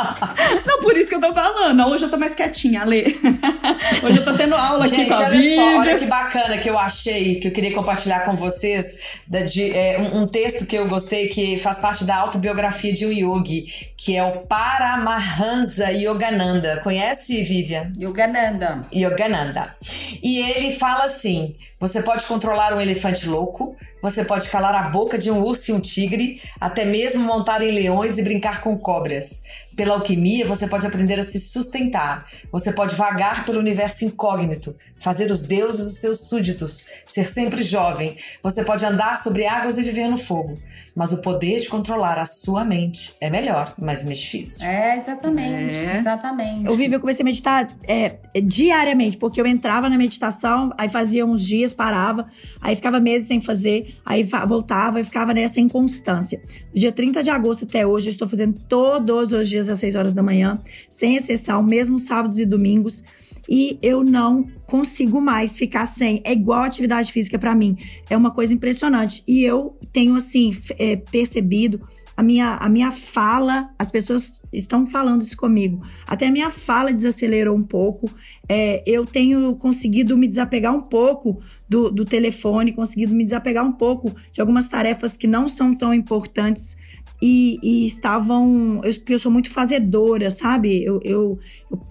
não, 0.66 0.80
por 0.80 0.96
isso 0.96 1.10
que 1.10 1.14
eu 1.14 1.20
tô 1.20 1.34
falando. 1.34 1.86
Hoje 1.88 2.06
eu 2.06 2.10
tô 2.10 2.16
mais 2.16 2.34
quietinha, 2.34 2.80
Ale. 2.80 3.20
Hoje 4.02 4.18
eu 4.18 4.24
tô 4.24 4.32
tendo 4.32 4.54
aula 4.54 4.88
gente, 4.88 5.02
aqui 5.02 5.10
com 5.10 5.14
a 5.14 5.18
olha 5.18 5.30
Vivi. 5.30 5.54
só, 5.56 5.78
olha 5.78 5.98
que 5.98 6.06
bacana 6.06 6.56
que 6.56 6.70
eu 6.70 6.78
achei, 6.78 7.38
que 7.38 7.48
eu 7.48 7.52
queria 7.52 7.74
compartilhar 7.74 8.20
com 8.20 8.34
vocês, 8.34 9.18
de, 9.28 9.70
é, 9.72 9.98
um, 9.98 10.22
um, 10.22 10.26
texto 10.26 10.64
que 10.66 10.76
eu 10.76 10.88
gostei, 10.88 11.28
que 11.28 11.58
faz 11.58 11.78
parte 11.78 12.04
da 12.04 12.16
autobiografia 12.16 12.94
de 12.94 13.04
um 13.04 13.12
yogi, 13.12 13.66
que 13.96 14.16
é 14.16 14.24
o 14.24 14.40
Paramahansa 14.46 15.90
Yogananda. 15.92 16.45
Yogananda. 16.46 16.80
Conhece, 16.82 17.42
Vivian? 17.42 17.92
Yogananda. 17.98 18.82
Yogananda. 18.92 19.74
E 20.22 20.38
ele 20.38 20.70
fala 20.70 21.04
assim: 21.04 21.56
você 21.78 22.02
pode 22.02 22.24
controlar 22.24 22.72
um 22.72 22.80
elefante 22.80 23.28
louco, 23.28 23.76
você 24.00 24.24
pode 24.24 24.48
calar 24.48 24.74
a 24.74 24.88
boca 24.88 25.18
de 25.18 25.30
um 25.30 25.40
urso 25.40 25.70
e 25.70 25.74
um 25.74 25.80
tigre, 25.80 26.40
até 26.60 26.84
mesmo 26.84 27.24
montar 27.24 27.62
em 27.62 27.72
leões 27.72 28.18
e 28.18 28.22
brincar 28.22 28.60
com 28.60 28.78
cobras. 28.78 29.42
Pela 29.76 29.94
alquimia, 29.94 30.46
você 30.46 30.66
pode 30.66 30.86
aprender 30.86 31.20
a 31.20 31.24
se 31.24 31.38
sustentar. 31.38 32.26
Você 32.50 32.72
pode 32.72 32.94
vagar 32.94 33.44
pelo 33.44 33.58
universo 33.58 34.04
incógnito, 34.04 34.74
fazer 34.96 35.30
os 35.30 35.42
deuses 35.42 35.86
os 35.86 35.96
seus 35.96 36.20
súditos, 36.20 36.86
ser 37.04 37.26
sempre 37.26 37.62
jovem. 37.62 38.16
Você 38.42 38.64
pode 38.64 38.84
andar 38.86 39.18
sobre 39.18 39.46
águas 39.46 39.76
e 39.76 39.82
viver 39.82 40.08
no 40.08 40.16
fogo. 40.16 40.54
Mas 40.94 41.12
o 41.12 41.20
poder 41.20 41.60
de 41.60 41.68
controlar 41.68 42.18
a 42.18 42.24
sua 42.24 42.64
mente 42.64 43.14
é 43.20 43.28
melhor, 43.28 43.74
mas 43.78 44.02
mais 44.02 44.18
difícil. 44.18 44.66
É, 44.66 44.96
exatamente. 44.96 45.74
É. 45.74 45.98
Exatamente. 45.98 46.64
Eu 46.64 46.74
vivi, 46.74 46.94
eu 46.94 47.00
comecei 47.00 47.22
a 47.22 47.24
meditar 47.24 47.68
é, 47.86 48.16
diariamente, 48.42 49.18
porque 49.18 49.38
eu 49.38 49.46
entrava 49.46 49.90
na 49.90 49.98
meditação, 49.98 50.72
aí 50.78 50.88
fazia 50.88 51.26
uns 51.26 51.46
dias, 51.46 51.74
parava, 51.74 52.26
aí 52.62 52.74
ficava 52.74 52.98
meses 52.98 53.28
sem 53.28 53.40
fazer, 53.40 53.96
aí 54.06 54.22
voltava 54.46 54.98
e 55.00 55.04
ficava 55.04 55.34
nessa 55.34 55.60
inconstância. 55.60 56.40
No 56.74 56.80
dia 56.80 56.92
30 56.92 57.22
de 57.22 57.30
agosto 57.30 57.64
até 57.64 57.86
hoje, 57.86 58.08
eu 58.08 58.12
estou 58.12 58.28
fazendo 58.28 58.58
todos 58.60 59.32
os 59.32 59.48
dias 59.48 59.65
às 59.68 59.78
6 59.78 59.94
horas 59.94 60.14
da 60.14 60.22
manhã, 60.22 60.56
sem 60.88 61.16
exceção, 61.16 61.62
mesmo 61.62 61.98
sábados 61.98 62.38
e 62.38 62.44
domingos 62.44 63.02
e 63.48 63.78
eu 63.82 64.02
não 64.02 64.46
consigo 64.66 65.20
mais 65.20 65.56
ficar 65.56 65.86
sem. 65.86 66.20
É 66.24 66.32
igual 66.32 66.64
atividade 66.64 67.12
física 67.12 67.38
para 67.38 67.54
mim. 67.54 67.76
É 68.10 68.16
uma 68.16 68.30
coisa 68.30 68.52
impressionante. 68.52 69.22
E 69.26 69.44
eu 69.44 69.78
tenho, 69.92 70.16
assim, 70.16 70.56
é, 70.78 70.96
percebido 70.96 71.80
a 72.16 72.22
minha, 72.22 72.56
a 72.56 72.68
minha 72.68 72.90
fala, 72.90 73.70
as 73.78 73.90
pessoas 73.90 74.40
estão 74.52 74.86
falando 74.86 75.22
isso 75.22 75.36
comigo. 75.36 75.82
Até 76.06 76.26
a 76.26 76.32
minha 76.32 76.50
fala 76.50 76.92
desacelerou 76.92 77.56
um 77.56 77.62
pouco. 77.62 78.10
É, 78.48 78.82
eu 78.86 79.04
tenho 79.04 79.54
conseguido 79.56 80.16
me 80.16 80.26
desapegar 80.26 80.74
um 80.74 80.80
pouco 80.80 81.40
do, 81.68 81.90
do 81.90 82.04
telefone, 82.04 82.72
conseguido 82.72 83.14
me 83.14 83.22
desapegar 83.22 83.64
um 83.64 83.72
pouco 83.72 84.14
de 84.32 84.40
algumas 84.40 84.66
tarefas 84.68 85.16
que 85.16 85.26
não 85.26 85.48
são 85.48 85.74
tão 85.74 85.92
importantes 85.92 86.76
e, 87.20 87.58
e, 87.62 87.86
estavam. 87.86 88.80
Eu, 88.84 88.92
eu 89.08 89.18
sou 89.18 89.32
muito 89.32 89.50
fazedora, 89.50 90.30
sabe? 90.30 90.84
Eu, 90.84 91.00
eu, 91.02 91.38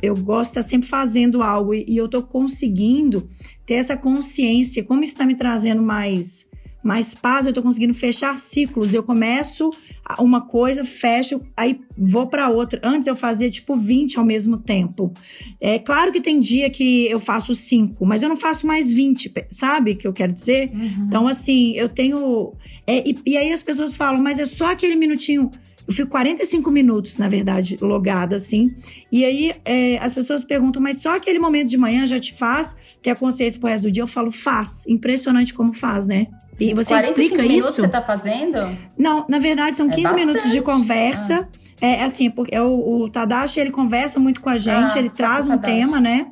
eu, 0.02 0.16
gosto 0.16 0.54
de 0.54 0.60
estar 0.60 0.70
sempre 0.70 0.88
fazendo 0.88 1.42
algo 1.42 1.74
e, 1.74 1.86
e 1.88 1.98
eu 1.98 2.06
estou 2.06 2.24
conseguindo 2.24 3.28
ter 3.66 3.76
essa 3.76 3.98
consciência, 3.98 4.84
como 4.84 5.04
está 5.04 5.26
me 5.26 5.36
trazendo 5.36 5.82
mais 5.82 6.48
mais 6.86 7.16
paz, 7.16 7.48
eu 7.48 7.54
tô 7.54 7.64
conseguindo 7.64 7.96
fechar 7.96 8.38
ciclos. 8.38 8.94
Eu 8.94 9.02
começo 9.02 9.72
uma 10.20 10.42
coisa, 10.42 10.86
fecho, 10.86 11.42
aí 11.58 11.80
vou 11.98 12.28
para 12.28 12.48
outra. 12.48 12.80
Antes 12.84 13.08
eu 13.08 13.16
fazia 13.16 13.50
tipo 13.50 13.76
20 13.76 14.20
ao 14.20 14.24
mesmo 14.24 14.58
tempo. 14.58 15.12
É 15.60 15.80
claro 15.80 16.12
que 16.12 16.22
tem 16.22 16.40
dia 16.40 16.70
que 16.70 17.10
eu 17.10 17.20
faço 17.20 17.56
5, 17.56 18.06
mas 18.06 18.22
eu 18.22 18.30
não 18.30 18.38
faço 18.38 18.68
mais 18.68 18.94
20, 18.94 19.34
sabe 19.50 19.92
o 19.92 19.96
que 19.96 20.08
eu 20.08 20.14
quero 20.14 20.32
dizer? 20.32 20.70
Uhum. 20.72 21.06
Então, 21.08 21.28
assim, 21.28 21.74
eu 21.76 21.90
tenho. 21.90 22.54
É, 22.86 23.10
e, 23.10 23.18
e 23.26 23.36
aí 23.36 23.52
as 23.52 23.64
pessoas 23.64 23.98
falam, 23.98 24.22
mas 24.22 24.38
é 24.38 24.46
só 24.46 24.72
aquele 24.72 24.96
minutinho. 24.96 25.50
Eu 25.88 25.94
fico 25.94 26.10
45 26.10 26.72
minutos, 26.72 27.18
na 27.18 27.28
verdade, 27.28 27.78
logada, 27.80 28.36
assim. 28.36 28.74
E 29.12 29.24
aí 29.24 29.54
é, 29.64 29.98
as 30.00 30.14
pessoas 30.14 30.44
perguntam, 30.44 30.82
mas 30.82 30.98
só 30.98 31.16
aquele 31.16 31.38
momento 31.38 31.70
de 31.70 31.78
manhã 31.78 32.08
já 32.08 32.20
te 32.20 32.34
faz 32.34 32.76
ter 33.04 33.12
a 33.12 33.16
consciência 33.16 33.60
pro 33.60 33.70
resto 33.70 33.86
do 33.86 33.92
dia? 33.92 34.02
Eu 34.04 34.08
falo, 34.08 34.32
faz. 34.32 34.86
Impressionante 34.88 35.54
como 35.54 35.74
faz, 35.74 36.08
né? 36.08 36.28
E 36.60 36.74
você 36.74 36.96
explica 36.96 37.42
minutos 37.42 37.70
isso? 37.72 37.82
você 37.82 37.88
tá 37.88 38.02
fazendo? 38.02 38.78
Não, 38.98 39.26
na 39.28 39.40
verdade 39.40 39.76
são 39.76 39.90
15 39.90 40.14
é 40.14 40.14
minutos 40.16 40.52
de 40.52 40.62
conversa. 40.62 41.48
Ah. 41.52 41.66
É 41.82 42.04
assim, 42.04 42.30
porque 42.30 42.58
o, 42.58 43.04
o 43.04 43.10
Tadashi 43.10 43.60
ele 43.60 43.70
conversa 43.70 44.18
muito 44.18 44.40
com 44.40 44.50
a 44.50 44.58
gente, 44.58 44.96
ah, 44.96 45.00
ele 45.00 45.10
traz 45.10 45.46
um 45.46 45.58
tema, 45.58 46.00
né? 46.00 46.28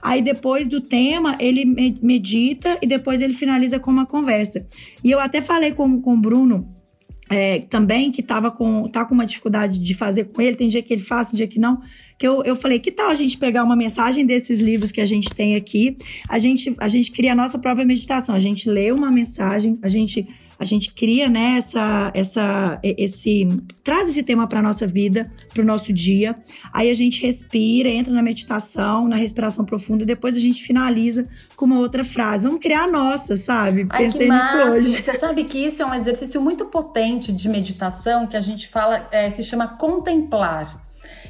Aí 0.00 0.22
depois 0.22 0.68
do 0.68 0.80
tema, 0.80 1.36
ele 1.40 1.64
medita 2.00 2.78
e 2.80 2.86
depois 2.86 3.20
ele 3.20 3.34
finaliza 3.34 3.80
com 3.80 3.90
uma 3.90 4.06
conversa. 4.06 4.64
E 5.02 5.10
eu 5.10 5.18
até 5.18 5.40
falei 5.40 5.72
com, 5.72 6.00
com 6.00 6.14
o 6.14 6.20
Bruno 6.20 6.73
é, 7.30 7.60
também, 7.60 8.10
que 8.10 8.22
tava 8.22 8.50
com, 8.50 8.88
tá 8.88 9.04
com 9.04 9.14
uma 9.14 9.24
dificuldade 9.24 9.78
de 9.78 9.94
fazer 9.94 10.24
com 10.24 10.42
ele, 10.42 10.56
tem 10.56 10.68
dia 10.68 10.82
que 10.82 10.92
ele 10.92 11.02
faz, 11.02 11.30
tem 11.30 11.36
dia 11.36 11.46
que 11.46 11.58
não, 11.58 11.80
que 12.18 12.26
eu, 12.26 12.42
eu 12.44 12.54
falei, 12.54 12.78
que 12.78 12.90
tal 12.90 13.08
a 13.08 13.14
gente 13.14 13.38
pegar 13.38 13.64
uma 13.64 13.76
mensagem 13.76 14.26
desses 14.26 14.60
livros 14.60 14.92
que 14.92 15.00
a 15.00 15.06
gente 15.06 15.32
tem 15.34 15.56
aqui, 15.56 15.96
a 16.28 16.38
gente, 16.38 16.74
a 16.78 16.88
gente 16.88 17.10
cria 17.10 17.32
a 17.32 17.34
nossa 17.34 17.58
própria 17.58 17.84
meditação, 17.84 18.34
a 18.34 18.40
gente 18.40 18.68
lê 18.68 18.92
uma 18.92 19.10
mensagem, 19.10 19.78
a 19.82 19.88
gente 19.88 20.26
a 20.58 20.64
gente 20.64 20.94
cria 20.94 21.28
né, 21.28 21.56
essa, 21.58 22.10
essa, 22.14 22.80
esse. 22.82 23.48
traz 23.82 24.08
esse 24.08 24.22
tema 24.22 24.46
para 24.46 24.62
nossa 24.62 24.86
vida, 24.86 25.30
para 25.52 25.62
o 25.62 25.64
nosso 25.64 25.92
dia. 25.92 26.36
Aí 26.72 26.90
a 26.90 26.94
gente 26.94 27.20
respira, 27.20 27.88
entra 27.88 28.12
na 28.12 28.22
meditação, 28.22 29.08
na 29.08 29.16
respiração 29.16 29.64
profunda, 29.64 30.02
e 30.02 30.06
depois 30.06 30.36
a 30.36 30.40
gente 30.40 30.62
finaliza 30.62 31.26
com 31.56 31.64
uma 31.64 31.78
outra 31.78 32.04
frase. 32.04 32.46
Vamos 32.46 32.60
criar 32.60 32.84
a 32.84 32.90
nossa, 32.90 33.36
sabe? 33.36 33.86
Ai, 33.90 34.04
Pensei 34.04 34.30
nisso 34.30 34.56
hoje. 34.56 35.02
Você 35.02 35.18
sabe 35.18 35.44
que 35.44 35.58
isso 35.58 35.82
é 35.82 35.86
um 35.86 35.94
exercício 35.94 36.40
muito 36.40 36.66
potente 36.66 37.32
de 37.32 37.48
meditação 37.48 38.26
que 38.26 38.36
a 38.36 38.40
gente 38.40 38.68
fala, 38.68 39.08
é, 39.10 39.30
se 39.30 39.42
chama 39.42 39.66
contemplar. 39.66 40.82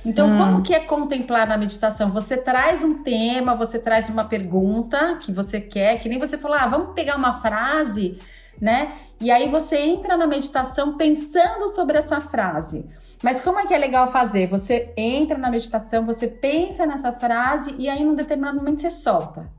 Então, 0.04 0.34
ah. 0.34 0.36
como 0.36 0.62
que 0.62 0.74
é 0.74 0.80
contemplar 0.80 1.48
na 1.48 1.56
meditação? 1.56 2.10
Você 2.12 2.36
traz 2.36 2.84
um 2.84 3.02
tema, 3.02 3.54
você 3.54 3.78
traz 3.78 4.08
uma 4.10 4.24
pergunta 4.24 5.16
que 5.20 5.32
você 5.32 5.60
quer, 5.60 5.98
que 5.98 6.08
nem 6.08 6.18
você 6.18 6.36
falou, 6.36 6.58
ah, 6.58 6.66
vamos 6.66 6.94
pegar 6.94 7.16
uma 7.16 7.40
frase 7.40 8.18
né? 8.60 8.92
E 9.20 9.30
aí 9.30 9.48
você 9.48 9.76
entra 9.78 10.16
na 10.16 10.26
meditação 10.26 10.96
pensando 10.96 11.68
sobre 11.68 11.98
essa 11.98 12.20
frase. 12.20 12.86
Mas 13.22 13.40
como 13.40 13.58
é 13.58 13.66
que 13.66 13.72
é 13.72 13.78
legal 13.78 14.06
fazer? 14.06 14.46
Você 14.48 14.92
entra 14.96 15.38
na 15.38 15.50
meditação, 15.50 16.04
você 16.04 16.28
pensa 16.28 16.84
nessa 16.84 17.10
frase 17.10 17.74
e 17.78 17.88
aí 17.88 18.04
num 18.04 18.14
determinado 18.14 18.58
momento 18.58 18.80
você 18.82 18.90
solta. 18.90 19.50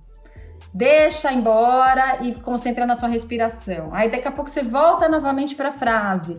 Deixa 0.74 1.32
embora 1.32 2.20
e 2.22 2.36
concentra 2.36 2.86
na 2.86 2.96
sua 2.96 3.08
respiração. 3.08 3.90
Aí 3.94 4.12
daqui 4.12 4.28
a 4.28 4.32
pouco 4.32 4.52
você 4.52 4.62
volta 4.62 5.08
novamente 5.08 5.56
para 5.56 5.70
a 5.70 5.72
frase. 5.72 6.38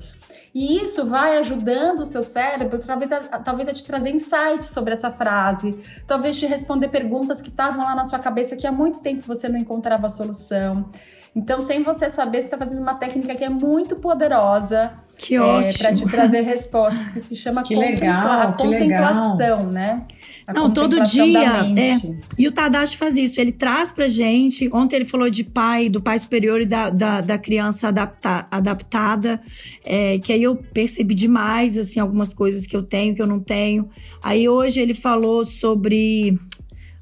E 0.59 0.83
isso 0.83 1.05
vai 1.05 1.37
ajudando 1.37 2.01
o 2.01 2.07
seu 2.07 2.25
cérebro, 2.25 2.79
talvez 2.79 3.13
a, 3.13 3.21
talvez 3.41 3.69
a 3.69 3.75
te 3.75 3.85
trazer 3.85 4.09
insights 4.09 4.71
sobre 4.71 4.95
essa 4.95 5.11
frase, 5.11 5.79
talvez 6.07 6.39
te 6.39 6.47
responder 6.47 6.89
perguntas 6.89 7.43
que 7.43 7.51
estavam 7.51 7.85
lá 7.85 7.95
na 7.95 8.07
sua 8.07 8.19
cabeça 8.19 8.57
que 8.57 8.67
há 8.67 8.73
muito 8.73 9.01
tempo 9.01 9.21
você 9.27 9.51
não 9.51 9.59
encontrava 9.59 10.07
a 10.07 10.09
solução. 10.09 10.89
Então, 11.35 11.61
sem 11.61 11.83
você 11.83 12.09
saber, 12.09 12.39
você 12.39 12.47
está 12.47 12.57
fazendo 12.57 12.81
uma 12.81 12.95
técnica 12.95 13.35
que 13.35 13.45
é 13.45 13.51
muito 13.51 13.97
poderosa. 13.97 14.93
Que 15.19 15.35
é, 15.35 15.41
ótimo. 15.43 15.79
Para 15.79 15.95
te 15.95 16.07
trazer 16.07 16.41
respostas, 16.41 17.11
que 17.11 17.21
se 17.21 17.37
chama 17.37 17.61
que 17.63 17.77
legal, 17.77 18.41
a 18.41 18.53
contemplação, 18.53 19.65
né? 19.67 20.07
A 20.47 20.53
Não, 20.53 20.73
todo 20.73 21.03
dia. 21.03 21.67
É. 21.77 21.97
E 22.39 22.47
o 22.47 22.53
Tadashi 22.53 22.97
faz 22.97 23.17
isso. 23.17 23.41
Ele 23.41 23.51
traz 23.51 23.91
pra 23.91 24.07
gente. 24.07 24.69
Ontem 24.73 24.97
ele 24.97 25.05
falou 25.05 25.29
de 25.29 25.43
pai, 25.43 25.89
do 25.89 26.01
pai 26.01 26.19
superior 26.19 26.61
e 26.61 26.67
da, 26.67 26.89
da, 26.89 27.21
da 27.21 27.37
criança 27.37 27.89
adapta, 27.89 28.47
adaptada. 28.51 29.41
É, 29.85 30.19
que 30.19 30.33
aí 30.33 30.43
eu 30.43 30.55
percebi 30.55 31.15
demais, 31.15 31.77
assim, 31.77 31.99
algumas 31.99 32.33
coisas 32.33 32.67
que 32.67 32.77
eu 32.77 32.83
tenho, 32.83 33.15
que 33.15 33.21
eu 33.21 33.27
não 33.27 33.41
tenho. 33.41 33.89
Aí 34.23 34.49
hoje 34.49 34.81
ele 34.81 34.95
falou 34.95 35.45
sobre. 35.45 36.39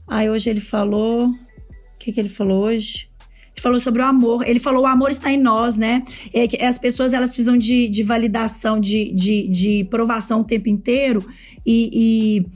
Aí 0.09 0.31
hoje 0.31 0.49
ele 0.49 0.61
falou. 0.61 1.27
O 1.27 1.99
que, 1.99 2.13
que 2.13 2.21
ele 2.21 2.29
falou 2.31 2.65
hoje? 2.65 3.09
Ele 3.55 3.63
falou 3.63 3.79
sobre 3.79 4.03
o 4.03 4.05
amor. 4.05 4.47
Ele 4.47 4.59
falou 4.59 4.83
o 4.83 4.87
amor 4.87 5.11
está 5.11 5.31
em 5.33 5.41
nós, 5.41 5.79
né? 5.79 6.03
É 6.33 6.47
que 6.49 6.61
as 6.63 6.77
pessoas 6.77 7.15
elas 7.15 7.29
precisam 7.29 7.57
de, 7.57 7.89
de 7.89 8.03
validação, 8.03 8.81
de, 8.81 9.13
de, 9.13 9.49
de 9.49 9.85
provação 9.85 10.41
o 10.41 10.45
tempo 10.45 10.69
inteiro. 10.69 11.25
E, 11.65 11.91
e, 11.93 12.47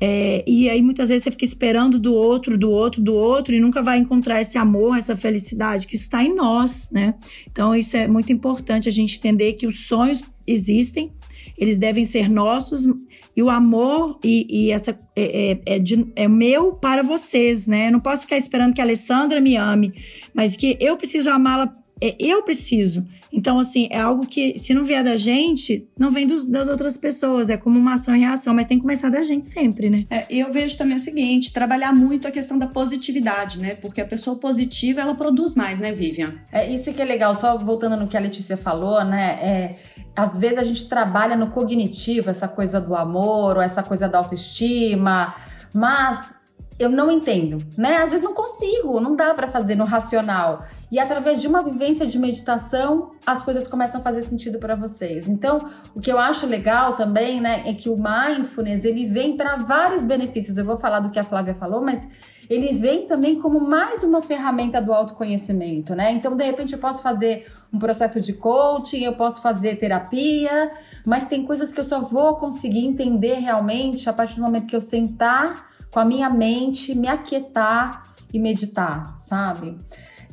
é, 0.00 0.44
e 0.46 0.68
aí 0.68 0.82
muitas 0.82 1.08
vezes 1.08 1.24
você 1.24 1.30
fica 1.30 1.44
esperando 1.44 1.98
do 1.98 2.12
outro, 2.12 2.58
do 2.58 2.70
outro, 2.70 3.02
do 3.02 3.14
outro 3.14 3.54
e 3.54 3.60
nunca 3.60 3.82
vai 3.82 3.98
encontrar 3.98 4.42
esse 4.42 4.58
amor, 4.58 4.98
essa 4.98 5.16
felicidade 5.16 5.86
que 5.86 5.96
está 5.96 6.22
em 6.22 6.34
nós, 6.34 6.90
né? 6.90 7.14
Então 7.50 7.74
isso 7.74 7.96
é 7.96 8.06
muito 8.06 8.32
importante 8.32 8.88
a 8.88 8.92
gente 8.92 9.16
entender 9.16 9.54
que 9.54 9.66
os 9.66 9.86
sonhos 9.86 10.22
existem, 10.46 11.12
eles 11.56 11.78
devem 11.78 12.04
ser 12.04 12.28
nossos, 12.28 12.86
e 13.34 13.42
o 13.42 13.50
amor 13.50 14.18
e, 14.24 14.46
e 14.48 14.70
essa 14.70 14.98
é, 15.14 15.52
é, 15.52 15.76
é, 15.76 15.78
de, 15.78 16.06
é, 16.16 16.26
meu 16.26 16.72
para 16.72 17.02
vocês, 17.02 17.66
né? 17.66 17.88
Eu 17.88 17.92
não 17.92 18.00
posso 18.00 18.22
ficar 18.22 18.38
esperando 18.38 18.74
que 18.74 18.80
a 18.80 18.84
Alessandra 18.84 19.40
me 19.40 19.56
ame, 19.56 19.92
mas 20.32 20.56
que 20.56 20.76
eu 20.80 20.96
preciso 20.96 21.28
amá-la, 21.28 21.74
é, 22.00 22.16
eu 22.18 22.42
preciso. 22.42 23.06
Então, 23.36 23.58
assim, 23.58 23.86
é 23.90 24.00
algo 24.00 24.26
que, 24.26 24.58
se 24.58 24.72
não 24.72 24.84
vier 24.84 25.04
da 25.04 25.16
gente, 25.16 25.86
não 25.98 26.10
vem 26.10 26.26
dos, 26.26 26.46
das 26.46 26.68
outras 26.68 26.96
pessoas. 26.96 27.50
É 27.50 27.56
como 27.58 27.78
uma 27.78 27.94
ação 27.94 28.16
e 28.16 28.20
reação, 28.20 28.54
mas 28.54 28.66
tem 28.66 28.78
que 28.78 28.82
começar 28.82 29.10
da 29.10 29.22
gente 29.22 29.44
sempre, 29.44 29.90
né? 29.90 30.06
É, 30.08 30.26
eu 30.30 30.50
vejo 30.50 30.78
também 30.78 30.96
o 30.96 31.00
seguinte: 31.00 31.52
trabalhar 31.52 31.92
muito 31.92 32.26
a 32.26 32.30
questão 32.30 32.58
da 32.58 32.66
positividade, 32.66 33.60
né? 33.60 33.74
Porque 33.74 34.00
a 34.00 34.06
pessoa 34.06 34.36
positiva, 34.36 35.02
ela 35.02 35.14
produz 35.14 35.54
mais, 35.54 35.78
né, 35.78 35.92
Vivian? 35.92 36.34
É 36.50 36.72
isso 36.72 36.92
que 36.94 37.02
é 37.02 37.04
legal. 37.04 37.34
Só 37.34 37.58
voltando 37.58 37.96
no 37.96 38.08
que 38.08 38.16
a 38.16 38.20
Letícia 38.20 38.56
falou, 38.56 39.04
né? 39.04 39.38
É 39.42 39.76
às 40.16 40.38
vezes 40.38 40.56
a 40.56 40.64
gente 40.64 40.88
trabalha 40.88 41.36
no 41.36 41.50
cognitivo, 41.50 42.30
essa 42.30 42.48
coisa 42.48 42.80
do 42.80 42.94
amor 42.94 43.56
ou 43.56 43.62
essa 43.62 43.82
coisa 43.82 44.08
da 44.08 44.16
autoestima, 44.16 45.34
mas 45.74 46.35
eu 46.78 46.90
não 46.90 47.10
entendo, 47.10 47.58
né? 47.76 47.96
Às 47.98 48.10
vezes 48.10 48.24
não 48.24 48.34
consigo, 48.34 49.00
não 49.00 49.16
dá 49.16 49.32
para 49.32 49.46
fazer 49.46 49.74
no 49.76 49.84
racional. 49.84 50.64
E 50.92 50.98
através 50.98 51.40
de 51.40 51.46
uma 51.46 51.62
vivência 51.62 52.06
de 52.06 52.18
meditação, 52.18 53.12
as 53.24 53.42
coisas 53.42 53.66
começam 53.66 54.00
a 54.00 54.02
fazer 54.02 54.22
sentido 54.22 54.58
para 54.58 54.76
vocês. 54.76 55.26
Então, 55.26 55.58
o 55.94 56.00
que 56.00 56.12
eu 56.12 56.18
acho 56.18 56.46
legal 56.46 56.94
também, 56.94 57.40
né, 57.40 57.62
é 57.64 57.72
que 57.72 57.88
o 57.88 57.96
mindfulness, 57.96 58.84
ele 58.84 59.06
vem 59.06 59.36
para 59.36 59.56
vários 59.56 60.04
benefícios. 60.04 60.58
Eu 60.58 60.66
vou 60.66 60.76
falar 60.76 61.00
do 61.00 61.10
que 61.10 61.18
a 61.18 61.24
Flávia 61.24 61.54
falou, 61.54 61.80
mas 61.80 62.06
ele 62.48 62.74
vem 62.74 63.06
também 63.06 63.40
como 63.40 63.58
mais 63.58 64.04
uma 64.04 64.20
ferramenta 64.20 64.80
do 64.80 64.92
autoconhecimento, 64.92 65.94
né? 65.94 66.12
Então, 66.12 66.36
de 66.36 66.44
repente, 66.44 66.74
eu 66.74 66.78
posso 66.78 67.02
fazer 67.02 67.46
um 67.72 67.78
processo 67.78 68.20
de 68.20 68.34
coaching, 68.34 69.02
eu 69.02 69.14
posso 69.14 69.40
fazer 69.40 69.76
terapia, 69.76 70.70
mas 71.04 71.24
tem 71.24 71.44
coisas 71.44 71.72
que 71.72 71.80
eu 71.80 71.84
só 71.84 72.00
vou 72.00 72.36
conseguir 72.36 72.86
entender 72.86 73.36
realmente 73.36 74.08
a 74.08 74.12
partir 74.12 74.36
do 74.36 74.42
momento 74.42 74.68
que 74.68 74.76
eu 74.76 74.80
sentar 74.80 75.74
com 75.90 76.00
a 76.00 76.04
minha 76.04 76.28
mente, 76.30 76.94
me 76.94 77.08
aquietar 77.08 78.02
e 78.32 78.38
meditar, 78.38 79.16
sabe? 79.18 79.76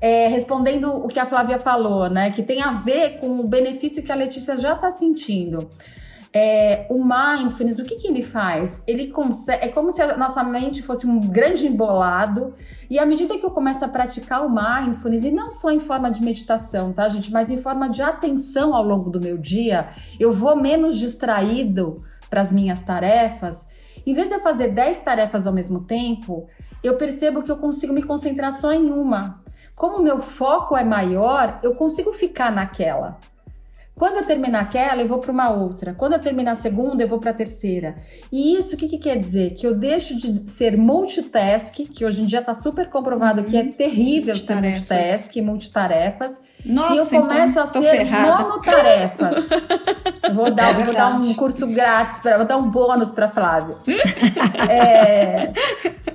É, 0.01 0.27
respondendo 0.27 0.93
o 0.93 1.07
que 1.07 1.19
a 1.19 1.25
Flávia 1.25 1.57
falou, 1.57 2.09
né? 2.09 2.31
Que 2.31 2.43
tem 2.43 2.61
a 2.61 2.71
ver 2.71 3.19
com 3.19 3.39
o 3.39 3.47
benefício 3.47 4.03
que 4.03 4.11
a 4.11 4.15
Letícia 4.15 4.57
já 4.57 4.73
está 4.73 4.91
sentindo. 4.91 5.69
É, 6.35 6.87
o 6.89 7.03
mindfulness, 7.03 7.77
o 7.77 7.83
que, 7.83 7.95
que 7.95 8.07
ele 8.07 8.23
faz? 8.23 8.81
Ele 8.87 9.09
consegue. 9.09 9.65
É 9.65 9.67
como 9.67 9.91
se 9.91 10.01
a 10.01 10.17
nossa 10.17 10.43
mente 10.43 10.81
fosse 10.81 11.05
um 11.05 11.19
grande 11.19 11.67
embolado. 11.67 12.55
E 12.89 12.97
à 12.97 13.05
medida 13.05 13.37
que 13.37 13.45
eu 13.45 13.51
começo 13.51 13.85
a 13.85 13.87
praticar 13.87 14.43
o 14.43 14.49
mindfulness, 14.49 15.23
e 15.23 15.31
não 15.31 15.51
só 15.51 15.69
em 15.71 15.79
forma 15.79 16.09
de 16.09 16.23
meditação, 16.23 16.91
tá, 16.91 17.07
gente? 17.07 17.31
Mas 17.31 17.51
em 17.51 17.57
forma 17.57 17.87
de 17.87 18.01
atenção 18.01 18.75
ao 18.75 18.83
longo 18.83 19.11
do 19.11 19.21
meu 19.21 19.37
dia, 19.37 19.87
eu 20.19 20.33
vou 20.33 20.55
menos 20.55 20.97
distraído 20.97 22.03
para 22.31 22.41
as 22.41 22.51
minhas 22.51 22.81
tarefas. 22.81 23.67
Em 24.05 24.13
vez 24.13 24.27
de 24.27 24.35
eu 24.35 24.39
fazer 24.41 24.69
10 24.69 24.97
tarefas 24.97 25.47
ao 25.47 25.53
mesmo 25.53 25.81
tempo, 25.81 26.47
eu 26.83 26.97
percebo 26.97 27.41
que 27.41 27.51
eu 27.51 27.57
consigo 27.57 27.93
me 27.93 28.03
concentrar 28.03 28.51
só 28.51 28.73
em 28.73 28.91
uma. 28.91 29.41
Como 29.75 30.03
meu 30.03 30.17
foco 30.17 30.75
é 30.75 30.83
maior, 30.83 31.59
eu 31.63 31.73
consigo 31.75 32.11
ficar 32.11 32.51
naquela. 32.51 33.19
Quando 33.95 34.17
eu 34.17 34.25
terminar 34.25 34.62
aquela, 34.62 35.01
eu 35.01 35.08
vou 35.08 35.19
para 35.19 35.32
uma 35.32 35.51
outra. 35.51 35.93
Quando 35.93 36.13
eu 36.13 36.19
terminar 36.19 36.53
a 36.53 36.56
segunda, 36.56 37.03
eu 37.03 37.08
vou 37.08 37.19
para 37.19 37.29
a 37.29 37.34
terceira. 37.34 37.95
E 38.32 38.58
isso, 38.58 38.73
o 38.75 38.77
que, 38.77 38.88
que, 38.88 38.97
quer 38.97 39.17
dizer? 39.17 39.53
Que 39.53 39.67
eu 39.67 39.75
deixo 39.75 40.15
de 40.17 40.49
ser 40.49 40.75
multitask, 40.75 41.75
que 41.75 42.03
hoje 42.03 42.23
em 42.23 42.25
dia 42.25 42.39
está 42.39 42.56
super 42.56 42.89
comprovado 42.89 43.41
uhum. 43.41 43.47
que 43.47 43.56
é 43.56 43.63
terrível 43.65 44.34
ser 44.34 44.56
multitask, 44.56 45.36
multitarefas. 45.38 46.41
Nossa, 46.65 46.95
e 46.95 46.97
eu 46.97 47.21
começo 47.21 47.51
então, 47.51 47.63
a 47.63 47.67
ser 47.67 47.82
ferrada. 47.84 48.43
monotarefas. 48.43 49.43
vou 50.34 50.51
dar, 50.51 50.71
é 50.71 50.84
vou 50.84 50.93
dar 50.93 51.15
um 51.15 51.34
curso 51.36 51.67
grátis, 51.67 52.19
pra, 52.19 52.38
vou 52.38 52.47
dar 52.47 52.58
um 52.58 52.69
bônus 52.69 53.12
para 53.12 53.27
Flávio. 53.27 53.77
é, 54.69 55.53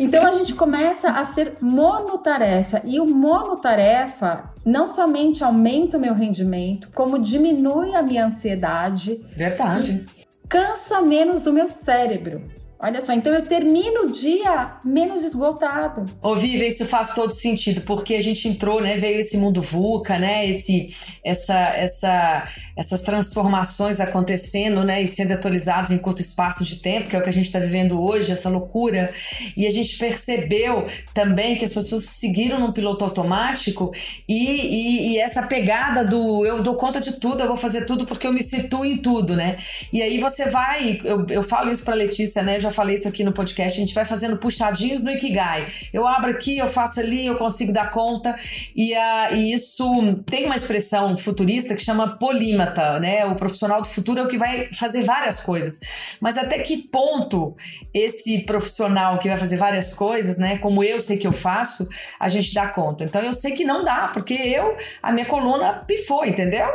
então 0.00 0.26
a 0.26 0.32
gente 0.32 0.52
começa 0.54 1.10
a 1.10 1.24
ser 1.24 1.54
monotarefa. 1.60 2.82
E 2.84 2.98
o 2.98 3.06
monotarefa 3.06 4.50
não 4.68 4.86
somente 4.86 5.42
aumenta 5.42 5.96
o 5.96 6.00
meu 6.00 6.12
rendimento, 6.12 6.90
como 6.94 7.18
diminui 7.18 7.94
a 7.94 8.02
minha 8.02 8.26
ansiedade. 8.26 9.24
Verdade. 9.34 10.04
Cansa 10.46 11.00
menos 11.00 11.46
o 11.46 11.52
meu 11.54 11.66
cérebro. 11.68 12.42
Olha 12.80 13.00
só, 13.00 13.12
então 13.12 13.34
eu 13.34 13.42
termino 13.42 14.02
o 14.02 14.10
dia 14.12 14.78
menos 14.84 15.24
esgotado. 15.24 16.04
Ô, 16.22 16.36
Viva, 16.36 16.64
isso 16.64 16.86
faz 16.86 17.12
todo 17.12 17.32
sentido, 17.32 17.80
porque 17.82 18.14
a 18.14 18.20
gente 18.20 18.46
entrou, 18.46 18.80
né? 18.80 18.96
Veio 18.96 19.18
esse 19.18 19.36
mundo 19.36 19.60
VUCA, 19.60 20.16
né? 20.16 20.48
Esse, 20.48 20.86
essa, 21.24 21.58
essa, 21.74 22.48
essas 22.76 23.00
transformações 23.00 23.98
acontecendo, 23.98 24.84
né? 24.84 25.02
E 25.02 25.08
sendo 25.08 25.32
atualizadas 25.32 25.90
em 25.90 25.98
curto 25.98 26.20
espaço 26.20 26.62
de 26.62 26.76
tempo, 26.76 27.08
que 27.08 27.16
é 27.16 27.18
o 27.18 27.22
que 27.22 27.28
a 27.28 27.32
gente 27.32 27.46
está 27.46 27.58
vivendo 27.58 28.00
hoje, 28.00 28.30
essa 28.30 28.48
loucura. 28.48 29.12
E 29.56 29.66
a 29.66 29.70
gente 29.70 29.98
percebeu 29.98 30.86
também 31.12 31.56
que 31.56 31.64
as 31.64 31.72
pessoas 31.72 32.04
seguiram 32.04 32.60
no 32.60 32.72
piloto 32.72 33.04
automático 33.04 33.90
e, 34.28 34.52
e, 34.52 35.12
e 35.14 35.18
essa 35.18 35.42
pegada 35.42 36.04
do 36.04 36.46
eu 36.46 36.62
dou 36.62 36.76
conta 36.76 37.00
de 37.00 37.14
tudo, 37.14 37.42
eu 37.42 37.48
vou 37.48 37.56
fazer 37.56 37.86
tudo 37.86 38.06
porque 38.06 38.24
eu 38.24 38.32
me 38.32 38.42
situo 38.42 38.84
em 38.84 38.98
tudo, 38.98 39.34
né? 39.34 39.56
E 39.92 40.00
aí 40.00 40.20
você 40.20 40.44
vai, 40.44 41.00
eu, 41.02 41.26
eu 41.28 41.42
falo 41.42 41.72
isso 41.72 41.82
pra 41.82 41.96
Letícia, 41.96 42.40
né? 42.40 42.60
Já 42.68 42.70
falei 42.70 42.94
isso 42.94 43.08
aqui 43.08 43.24
no 43.24 43.32
podcast, 43.32 43.78
a 43.78 43.80
gente 43.80 43.94
vai 43.94 44.04
fazendo 44.04 44.36
puxadinhos 44.36 45.02
no 45.02 45.10
Ikigai. 45.10 45.66
Eu 45.92 46.06
abro 46.06 46.30
aqui, 46.30 46.58
eu 46.58 46.68
faço 46.68 47.00
ali, 47.00 47.26
eu 47.26 47.36
consigo 47.36 47.72
dar 47.72 47.90
conta. 47.90 48.36
E, 48.76 48.92
uh, 48.92 49.34
e 49.34 49.52
isso 49.52 49.84
tem 50.26 50.44
uma 50.44 50.56
expressão 50.56 51.16
futurista 51.16 51.74
que 51.74 51.82
chama 51.82 52.18
polímata, 52.18 53.00
né? 53.00 53.24
O 53.26 53.34
profissional 53.34 53.80
do 53.80 53.88
futuro 53.88 54.20
é 54.20 54.22
o 54.22 54.28
que 54.28 54.38
vai 54.38 54.70
fazer 54.72 55.02
várias 55.02 55.40
coisas. 55.40 55.80
Mas 56.20 56.36
até 56.36 56.58
que 56.58 56.76
ponto 56.76 57.56
esse 57.92 58.40
profissional 58.40 59.18
que 59.18 59.28
vai 59.28 59.36
fazer 59.36 59.56
várias 59.56 59.92
coisas, 59.94 60.36
né? 60.36 60.58
Como 60.58 60.84
eu 60.84 61.00
sei 61.00 61.16
que 61.16 61.26
eu 61.26 61.32
faço, 61.32 61.88
a 62.20 62.28
gente 62.28 62.52
dá 62.52 62.68
conta. 62.68 63.04
Então 63.04 63.22
eu 63.22 63.32
sei 63.32 63.52
que 63.52 63.64
não 63.64 63.82
dá, 63.82 64.08
porque 64.08 64.34
eu, 64.34 64.76
a 65.02 65.10
minha 65.10 65.26
coluna 65.26 65.74
pifou, 65.86 66.24
entendeu? 66.24 66.68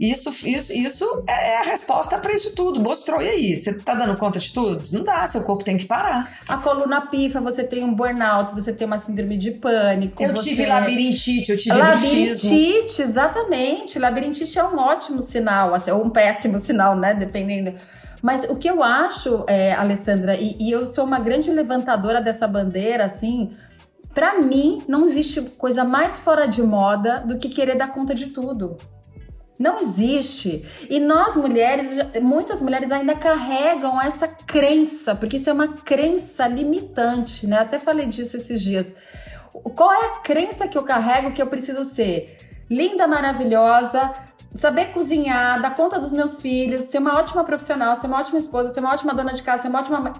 Isso, 0.00 0.30
isso, 0.46 0.72
isso 0.72 1.24
é, 1.28 1.56
é 1.56 1.60
a 1.60 1.64
resposta 1.64 2.16
para 2.16 2.32
isso 2.32 2.54
tudo. 2.54 2.80
Mostrou. 2.80 3.20
E 3.20 3.28
aí? 3.28 3.54
Você 3.54 3.74
tá 3.74 3.92
dando 3.92 4.16
conta 4.16 4.38
de 4.38 4.50
tudo? 4.50 4.82
Não 4.92 5.02
dá, 5.02 5.26
seu 5.26 5.42
corpo 5.42 5.62
tem 5.62 5.76
que 5.76 5.84
parar. 5.84 6.38
A 6.48 6.56
coluna 6.56 7.02
pifa, 7.02 7.38
você 7.38 7.62
tem 7.62 7.84
um 7.84 7.92
burnout, 7.92 8.54
você 8.54 8.72
tem 8.72 8.86
uma 8.86 8.96
síndrome 8.96 9.36
de 9.36 9.50
pânico. 9.50 10.22
Eu 10.22 10.34
você... 10.34 10.48
tive 10.48 10.64
labirintite, 10.64 11.52
eu 11.52 11.58
tive 11.58 11.76
Labirintite, 11.76 13.02
exatamente. 13.02 13.98
Labirintite 13.98 14.58
é 14.58 14.64
um 14.64 14.78
ótimo 14.78 15.20
sinal, 15.20 15.74
assim, 15.74 15.90
ou 15.90 16.06
um 16.06 16.08
péssimo 16.08 16.58
sinal, 16.58 16.96
né? 16.96 17.12
Dependendo. 17.12 17.74
Mas 18.22 18.44
o 18.48 18.56
que 18.56 18.70
eu 18.70 18.82
acho, 18.82 19.44
é, 19.46 19.74
Alessandra, 19.74 20.34
e, 20.34 20.56
e 20.58 20.70
eu 20.70 20.86
sou 20.86 21.04
uma 21.04 21.18
grande 21.18 21.50
levantadora 21.50 22.22
dessa 22.22 22.48
bandeira, 22.48 23.04
assim, 23.04 23.50
para 24.14 24.40
mim, 24.40 24.82
não 24.88 25.04
existe 25.04 25.42
coisa 25.58 25.84
mais 25.84 26.18
fora 26.18 26.46
de 26.46 26.62
moda 26.62 27.20
do 27.20 27.36
que 27.36 27.50
querer 27.50 27.76
dar 27.76 27.88
conta 27.88 28.14
de 28.14 28.28
tudo. 28.28 28.78
Não 29.60 29.78
existe. 29.78 30.64
E 30.88 30.98
nós 30.98 31.36
mulheres, 31.36 31.90
muitas 32.22 32.62
mulheres 32.62 32.90
ainda 32.90 33.14
carregam 33.14 34.00
essa 34.00 34.26
crença, 34.26 35.14
porque 35.14 35.36
isso 35.36 35.50
é 35.50 35.52
uma 35.52 35.68
crença 35.68 36.48
limitante, 36.48 37.46
né? 37.46 37.58
Até 37.58 37.78
falei 37.78 38.06
disso 38.06 38.38
esses 38.38 38.62
dias. 38.62 38.94
Qual 39.52 39.92
é 39.92 40.06
a 40.06 40.18
crença 40.20 40.66
que 40.66 40.78
eu 40.78 40.82
carrego 40.82 41.32
que 41.32 41.42
eu 41.42 41.46
preciso 41.46 41.84
ser? 41.84 42.38
Linda, 42.70 43.06
maravilhosa, 43.06 44.10
saber 44.54 44.92
cozinhar, 44.92 45.60
dar 45.60 45.74
conta 45.74 45.98
dos 45.98 46.10
meus 46.10 46.40
filhos, 46.40 46.84
ser 46.84 46.96
uma 46.96 47.18
ótima 47.18 47.44
profissional, 47.44 47.94
ser 47.96 48.06
uma 48.06 48.18
ótima 48.18 48.38
esposa, 48.38 48.72
ser 48.72 48.80
uma 48.80 48.94
ótima 48.94 49.12
dona 49.12 49.34
de 49.34 49.42
casa, 49.42 49.62
ser 49.62 49.68
uma 49.68 49.80
ótima 49.80 50.14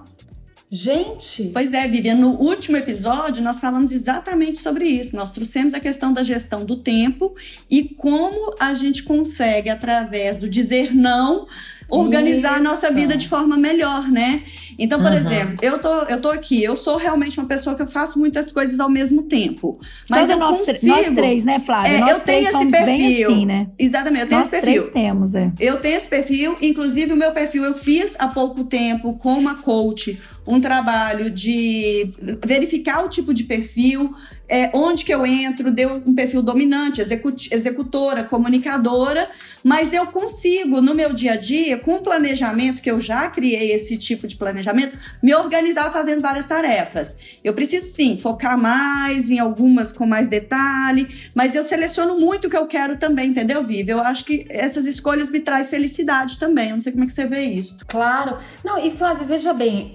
Gente! 0.73 1.51
Pois 1.53 1.75
é, 1.75 1.89
Vivian, 1.89 2.15
no 2.15 2.31
último 2.31 2.77
episódio 2.77 3.43
nós 3.43 3.59
falamos 3.59 3.91
exatamente 3.91 4.61
sobre 4.61 4.87
isso. 4.87 5.17
Nós 5.17 5.29
trouxemos 5.29 5.75
a 5.75 5.81
questão 5.81 6.13
da 6.13 6.23
gestão 6.23 6.65
do 6.65 6.77
tempo 6.77 7.35
e 7.69 7.83
como 7.83 8.55
a 8.61 8.73
gente 8.73 9.03
consegue, 9.03 9.69
através 9.69 10.37
do 10.37 10.49
dizer 10.49 10.95
não, 10.95 11.49
organizar 11.91 12.51
Isso. 12.51 12.61
a 12.61 12.63
nossa 12.63 12.93
vida 12.93 13.17
de 13.17 13.29
forma 13.29 13.57
melhor, 13.57 14.09
né? 14.09 14.45
Então, 14.79 15.01
por 15.01 15.11
uhum. 15.11 15.19
exemplo, 15.19 15.57
eu 15.61 15.79
tô, 15.79 16.03
eu 16.05 16.21
tô 16.21 16.31
aqui, 16.31 16.63
eu 16.63 16.77
sou 16.77 16.97
realmente 16.97 17.39
uma 17.39 17.49
pessoa 17.49 17.75
que 17.75 17.83
eu 17.83 17.87
faço 17.87 18.19
muitas 18.19 18.53
coisas 18.53 18.79
ao 18.79 18.89
mesmo 18.89 19.25
tempo. 19.25 19.79
Mas 20.09 20.21
Toda 20.21 20.33
eu 20.35 20.39
nós, 20.39 20.59
consigo, 20.59 20.95
nós 20.95 21.13
três, 21.13 21.45
né, 21.45 21.59
Flávia? 21.59 21.91
É, 21.91 21.99
nós 21.99 22.11
eu 22.11 22.21
tenho 22.21 22.49
esse 22.49 22.67
perfil. 22.67 23.33
Assim, 23.33 23.47
né? 23.47 23.67
Exatamente, 23.79 24.23
eu 24.23 24.29
tenho 24.29 24.41
nós 24.41 24.53
esse 24.53 24.63
perfil. 24.63 24.83
Três 24.83 25.05
temos, 25.05 25.35
é. 25.35 25.53
Eu 25.59 25.81
tenho 25.81 25.97
esse 25.97 26.09
perfil, 26.09 26.57
inclusive 26.63 27.13
o 27.13 27.17
meu 27.17 27.33
perfil 27.33 27.65
eu 27.65 27.75
fiz 27.75 28.15
há 28.19 28.29
pouco 28.29 28.65
tempo 28.65 29.15
com 29.15 29.35
uma 29.35 29.57
coach 29.57 30.19
um 30.51 30.61
trabalho 30.61 31.31
de 31.31 32.13
verificar 32.45 33.05
o 33.05 33.09
tipo 33.09 33.33
de 33.33 33.45
perfil, 33.45 34.13
é, 34.49 34.69
onde 34.75 35.05
que 35.05 35.15
eu 35.15 35.25
entro, 35.25 35.71
deu 35.71 36.03
um 36.05 36.15
perfil 36.15 36.43
dominante, 36.43 37.01
executora, 37.01 38.25
comunicadora, 38.25 39.29
mas 39.63 39.93
eu 39.93 40.07
consigo, 40.07 40.81
no 40.81 40.93
meu 40.93 41.13
dia 41.13 41.35
a 41.35 41.37
dia, 41.37 41.79
com 41.79 41.95
o 41.95 42.03
planejamento, 42.03 42.83
que 42.83 42.91
eu 42.91 42.99
já 43.01 43.29
criei 43.29 43.73
esse 43.73 43.97
tipo 43.97 44.27
de 44.27 44.35
planejamento, 44.35 44.99
me 45.23 45.33
organizar 45.35 45.93
fazendo 45.93 46.21
várias 46.21 46.47
tarefas. 46.47 47.17
Eu 47.45 47.55
preciso 47.55 47.87
sim 47.87 48.17
focar 48.17 48.59
mais 48.59 49.31
em 49.31 49.39
algumas 49.39 49.93
com 49.93 50.05
mais 50.05 50.29
detalhe, 50.29 51.07
mas 51.35 51.55
eu 51.55 51.63
seleciono 51.63 52.19
muito 52.19 52.49
o 52.49 52.51
que 52.51 52.57
eu 52.57 52.67
quero 52.67 52.99
também, 52.99 53.31
entendeu, 53.31 53.63
Vivi? 53.63 53.91
Eu 53.91 54.01
acho 54.01 54.25
que 54.25 54.47
essas 54.49 54.85
escolhas 54.85 55.31
me 55.31 55.39
traz 55.39 55.69
felicidade 55.69 56.39
também. 56.39 56.71
Eu 56.71 56.75
não 56.75 56.81
sei 56.81 56.91
como 56.91 57.05
é 57.05 57.07
que 57.07 57.13
você 57.13 57.27
vê 57.27 57.43
isso. 57.43 57.79
Claro. 57.87 58.37
Não, 58.65 58.85
e 58.85 58.91
Flávia, 58.91 59.27
veja 59.27 59.53
bem, 59.53 59.93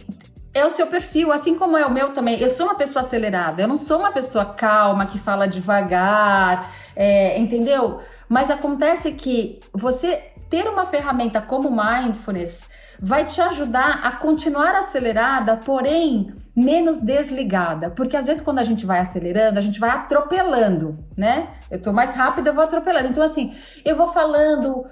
é 0.55 0.65
o 0.65 0.69
seu 0.69 0.87
perfil, 0.87 1.33
assim 1.33 1.53
como 1.53 1.77
é 1.77 1.85
o 1.85 1.91
meu 1.91 2.09
também. 2.09 2.39
Eu 2.39 2.49
sou 2.49 2.65
uma 2.65 2.75
pessoa 2.75 3.03
acelerada, 3.03 3.61
eu 3.61 3.67
não 3.67 3.77
sou 3.77 3.99
uma 3.99 4.11
pessoa 4.11 4.45
calma 4.45 5.05
que 5.05 5.19
fala 5.19 5.45
devagar, 5.47 6.71
é, 6.95 7.37
entendeu? 7.37 7.99
Mas 8.29 8.49
acontece 8.49 9.11
que 9.11 9.59
você 9.73 10.31
ter 10.49 10.67
uma 10.67 10.85
ferramenta 10.85 11.41
como 11.41 11.69
mindfulness 11.69 12.63
vai 12.97 13.25
te 13.25 13.41
ajudar 13.41 13.99
a 14.01 14.13
continuar 14.13 14.73
acelerada, 14.75 15.57
porém 15.57 16.33
menos 16.55 17.01
desligada. 17.01 17.89
Porque 17.89 18.15
às 18.15 18.25
vezes 18.25 18.41
quando 18.41 18.59
a 18.59 18.63
gente 18.63 18.85
vai 18.85 18.99
acelerando, 18.99 19.59
a 19.59 19.61
gente 19.61 19.77
vai 19.77 19.89
atropelando, 19.89 20.97
né? 21.17 21.49
Eu 21.69 21.81
tô 21.81 21.91
mais 21.91 22.15
rápido, 22.15 22.47
eu 22.47 22.53
vou 22.53 22.63
atropelando. 22.63 23.09
Então, 23.09 23.21
assim, 23.21 23.53
eu 23.83 23.97
vou 23.97 24.07
falando 24.07 24.85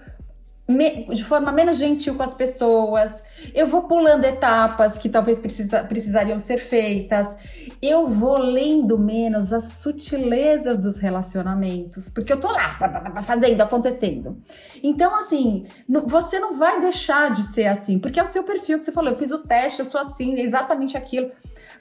de 0.65 1.23
forma 1.25 1.51
menos 1.51 1.77
gentil 1.77 2.15
com 2.15 2.23
as 2.23 2.33
pessoas, 2.33 3.21
eu 3.53 3.67
vou 3.67 3.81
pulando 3.81 4.23
etapas 4.23 4.97
que 4.97 5.09
talvez 5.09 5.37
precisa, 5.37 5.83
precisariam 5.83 6.39
ser 6.39 6.57
feitas, 6.57 7.35
eu 7.81 8.07
vou 8.07 8.39
lendo 8.39 8.97
menos 8.97 9.51
as 9.51 9.65
sutilezas 9.65 10.79
dos 10.79 10.95
relacionamentos, 10.95 12.09
porque 12.09 12.31
eu 12.31 12.39
tô 12.39 12.49
lá 12.49 12.77
fazendo, 13.21 13.59
acontecendo. 13.59 14.37
Então, 14.81 15.13
assim, 15.17 15.65
você 16.05 16.39
não 16.39 16.57
vai 16.57 16.79
deixar 16.79 17.29
de 17.31 17.43
ser 17.43 17.65
assim, 17.65 17.99
porque 17.99 18.19
é 18.19 18.23
o 18.23 18.27
seu 18.27 18.43
perfil 18.43 18.79
que 18.79 18.85
você 18.85 18.91
falou, 18.91 19.11
eu 19.11 19.17
fiz 19.17 19.31
o 19.31 19.39
teste, 19.39 19.79
eu 19.79 19.85
sou 19.85 19.99
assim, 19.99 20.35
é 20.35 20.43
exatamente 20.43 20.95
aquilo. 20.95 21.29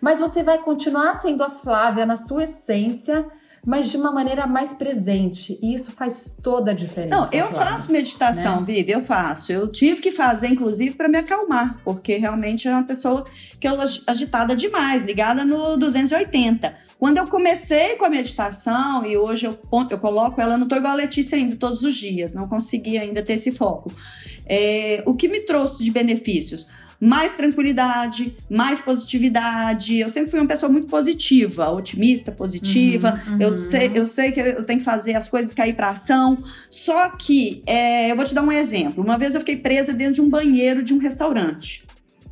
Mas 0.01 0.18
você 0.18 0.42
vai 0.42 0.59
continuar 0.59 1.12
sendo 1.14 1.45
a 1.45 1.49
Flávia 1.49 2.05
na 2.05 2.16
sua 2.16 2.42
essência, 2.42 3.25
mas 3.64 3.90
de 3.90 3.96
uma 3.96 4.11
maneira 4.11 4.46
mais 4.46 4.72
presente. 4.72 5.59
E 5.62 5.72
isso 5.72 5.92
faz 5.92 6.37
toda 6.42 6.72
a 6.72 6.75
diferença. 6.75 7.16
Não, 7.16 7.25
eu 7.33 7.48
Flávia, 7.48 7.70
faço 7.70 7.92
meditação, 7.92 8.61
né? 8.61 8.66
Vivi, 8.66 8.90
eu 8.90 9.01
faço. 9.01 9.53
Eu 9.53 9.68
tive 9.68 10.01
que 10.01 10.11
fazer, 10.11 10.48
inclusive, 10.48 10.96
para 10.96 11.09
me 11.09 11.18
acalmar, 11.18 11.81
porque 11.85 12.16
realmente 12.16 12.66
é 12.66 12.72
uma 12.72 12.83
pessoa 12.83 13.25
que 13.61 13.68
eu 13.68 13.79
agitada 14.07 14.57
demais, 14.57 15.05
ligada 15.05 15.44
no 15.44 15.77
280. 15.77 16.75
Quando 16.98 17.18
eu 17.18 17.27
comecei 17.29 17.94
com 17.96 18.05
a 18.05 18.11
meditação, 18.11 19.07
e 19.07 19.16
hoje 19.16 19.46
eu, 19.46 19.59
eu 19.90 19.98
coloco 19.98 20.40
ela, 20.40 20.59
não 20.59 20.66
tô 20.66 20.77
igual 20.77 20.92
a 20.92 20.96
Letícia 20.96 21.38
ainda 21.38 21.55
todos 21.55 21.83
os 21.83 21.94
dias, 21.94 22.33
não 22.33 22.48
consegui 22.48 22.98
ainda 22.98 23.22
ter 23.22 23.35
esse 23.35 23.53
foco. 23.53 23.92
É, 24.44 25.03
o 25.07 25.14
que 25.14 25.29
me 25.29 25.40
trouxe 25.40 25.85
de 25.85 25.90
benefícios? 25.92 26.66
Mais 27.02 27.32
tranquilidade, 27.32 28.32
mais 28.48 28.80
positividade. 28.80 29.98
Eu 29.98 30.08
sempre 30.08 30.30
fui 30.30 30.38
uma 30.38 30.46
pessoa 30.46 30.70
muito 30.70 30.86
positiva, 30.86 31.68
otimista, 31.68 32.30
positiva. 32.30 33.20
Uhum, 33.26 33.32
uhum. 33.32 33.40
Eu, 33.40 33.50
sei, 33.50 33.90
eu 33.92 34.06
sei 34.06 34.30
que 34.30 34.38
eu 34.38 34.62
tenho 34.62 34.78
que 34.78 34.84
fazer 34.84 35.16
as 35.16 35.26
coisas 35.26 35.52
cair 35.52 35.74
para 35.74 35.88
ação. 35.88 36.38
Só 36.70 37.08
que, 37.16 37.60
é, 37.66 38.12
eu 38.12 38.14
vou 38.14 38.24
te 38.24 38.32
dar 38.32 38.42
um 38.42 38.52
exemplo. 38.52 39.02
Uma 39.02 39.18
vez 39.18 39.34
eu 39.34 39.40
fiquei 39.40 39.56
presa 39.56 39.92
dentro 39.92 40.14
de 40.14 40.20
um 40.20 40.30
banheiro 40.30 40.80
de 40.80 40.94
um 40.94 40.98
restaurante. 40.98 41.84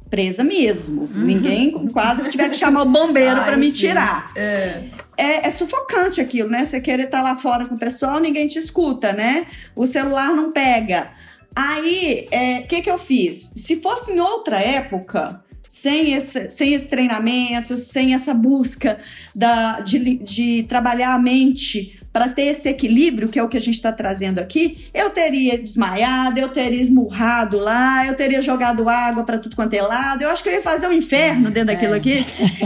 presa 0.08 0.44
mesmo. 0.44 1.02
Uhum. 1.02 1.24
Ninguém 1.24 1.88
quase 1.88 2.22
que 2.22 2.30
tiver 2.30 2.48
que 2.48 2.56
chamar 2.56 2.82
o 2.82 2.86
bombeiro 2.86 3.42
para 3.42 3.56
me 3.56 3.72
tirar. 3.72 4.30
É. 4.36 4.84
é. 5.16 5.46
É, 5.48 5.50
sufocante 5.50 6.20
aquilo, 6.20 6.48
né? 6.48 6.64
Você 6.64 6.80
querer 6.80 7.04
estar 7.04 7.18
tá 7.18 7.24
lá 7.24 7.34
fora 7.34 7.66
com 7.66 7.74
o 7.74 7.78
pessoal, 7.78 8.20
ninguém 8.20 8.46
te 8.46 8.58
escuta, 8.58 9.12
né? 9.12 9.46
O 9.74 9.84
celular 9.84 10.28
não 10.28 10.52
pega. 10.52 11.10
Aí, 11.54 12.28
o 12.30 12.34
é, 12.34 12.62
que, 12.62 12.80
que 12.82 12.90
eu 12.90 12.98
fiz? 12.98 13.52
Se 13.56 13.76
fosse 13.76 14.12
em 14.12 14.20
outra 14.20 14.60
época, 14.60 15.42
sem 15.70 16.14
esse, 16.14 16.50
sem 16.50 16.74
esse 16.74 16.88
treinamento, 16.88 17.76
sem 17.76 18.12
essa 18.12 18.34
busca 18.34 18.98
da, 19.32 19.80
de, 19.80 20.16
de 20.16 20.64
trabalhar 20.64 21.14
a 21.14 21.18
mente 21.18 22.00
para 22.12 22.28
ter 22.28 22.46
esse 22.46 22.68
equilíbrio, 22.68 23.28
que 23.28 23.38
é 23.38 23.42
o 23.42 23.48
que 23.48 23.56
a 23.56 23.60
gente 23.60 23.74
está 23.74 23.92
trazendo 23.92 24.40
aqui, 24.40 24.88
eu 24.92 25.10
teria 25.10 25.56
desmaiado, 25.56 26.40
eu 26.40 26.48
teria 26.48 26.80
esmurrado 26.80 27.56
lá, 27.58 28.04
eu 28.04 28.16
teria 28.16 28.42
jogado 28.42 28.88
água 28.88 29.22
para 29.22 29.38
tudo 29.38 29.54
quanto 29.54 29.74
é 29.74 29.80
lado. 29.80 30.22
Eu 30.22 30.30
acho 30.30 30.42
que 30.42 30.48
eu 30.48 30.54
ia 30.54 30.62
fazer 30.62 30.88
um 30.88 30.92
inferno 30.92 31.52
dentro 31.52 31.68
daquilo 31.68 31.94
aqui, 31.94 32.24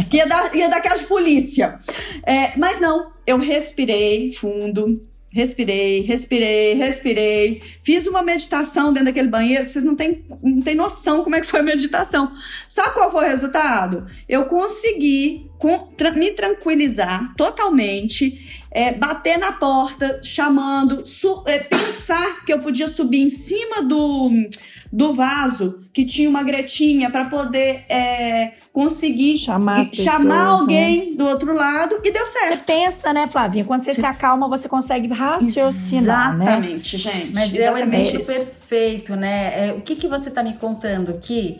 que 0.08 0.16
ia 0.16 0.26
dar, 0.26 0.54
ia 0.56 0.70
dar 0.70 0.80
casa 0.80 1.02
de 1.02 1.06
polícia. 1.06 1.78
É, 2.26 2.56
mas 2.56 2.80
não, 2.80 3.12
eu 3.26 3.38
respirei 3.38 4.32
fundo, 4.32 4.98
Respirei, 5.34 6.02
respirei, 6.02 6.74
respirei. 6.74 7.60
Fiz 7.82 8.06
uma 8.06 8.22
meditação 8.22 8.92
dentro 8.92 9.06
daquele 9.06 9.26
banheiro 9.26 9.64
que 9.64 9.72
vocês 9.72 9.82
não 9.84 9.96
têm, 9.96 10.24
não 10.40 10.62
têm 10.62 10.76
noção 10.76 11.24
como 11.24 11.34
é 11.34 11.40
que 11.40 11.46
foi 11.48 11.58
a 11.58 11.64
meditação. 11.64 12.32
Sabe 12.68 12.94
qual 12.94 13.10
foi 13.10 13.24
o 13.24 13.28
resultado? 13.28 14.06
Eu 14.28 14.44
consegui 14.44 15.50
me 16.14 16.30
tranquilizar 16.30 17.34
totalmente, 17.36 18.63
é, 18.74 18.92
bater 18.92 19.38
na 19.38 19.52
porta, 19.52 20.20
chamando, 20.22 21.02
é, 21.46 21.58
pensar 21.60 22.44
que 22.44 22.52
eu 22.52 22.58
podia 22.58 22.88
subir 22.88 23.22
em 23.22 23.30
cima 23.30 23.82
do 23.82 24.30
do 24.94 25.12
vaso 25.12 25.82
que 25.92 26.04
tinha 26.04 26.30
uma 26.30 26.44
gretinha 26.44 27.10
para 27.10 27.24
poder 27.24 27.84
é, 27.88 28.52
conseguir 28.72 29.38
chamar, 29.38 29.78
pessoas, 29.78 30.04
chamar 30.04 30.44
né? 30.44 30.50
alguém 30.50 31.10
né? 31.10 31.16
do 31.16 31.26
outro 31.26 31.52
lado 31.52 32.00
e 32.04 32.12
deu 32.12 32.24
certo. 32.24 32.58
Você 32.58 32.64
pensa, 32.64 33.12
né, 33.12 33.26
Flavinha? 33.26 33.64
Quando 33.64 33.82
você, 33.82 33.92
você... 33.92 34.02
se 34.02 34.06
acalma, 34.06 34.48
você 34.48 34.68
consegue 34.68 35.08
raciocinar, 35.08 36.36
né? 36.36 36.44
Exatamente, 36.44 36.96
né? 36.96 37.02
gente. 37.02 37.34
Mas 37.34 37.52
exatamente 37.52 37.60
é 37.64 37.72
o 37.72 37.78
exemplo 37.78 38.20
isso. 38.20 38.32
perfeito, 38.32 39.16
né? 39.16 39.68
É, 39.68 39.72
o 39.72 39.80
que, 39.80 39.96
que 39.96 40.06
você 40.06 40.28
está 40.28 40.44
me 40.44 40.52
contando 40.54 41.18
que 41.18 41.58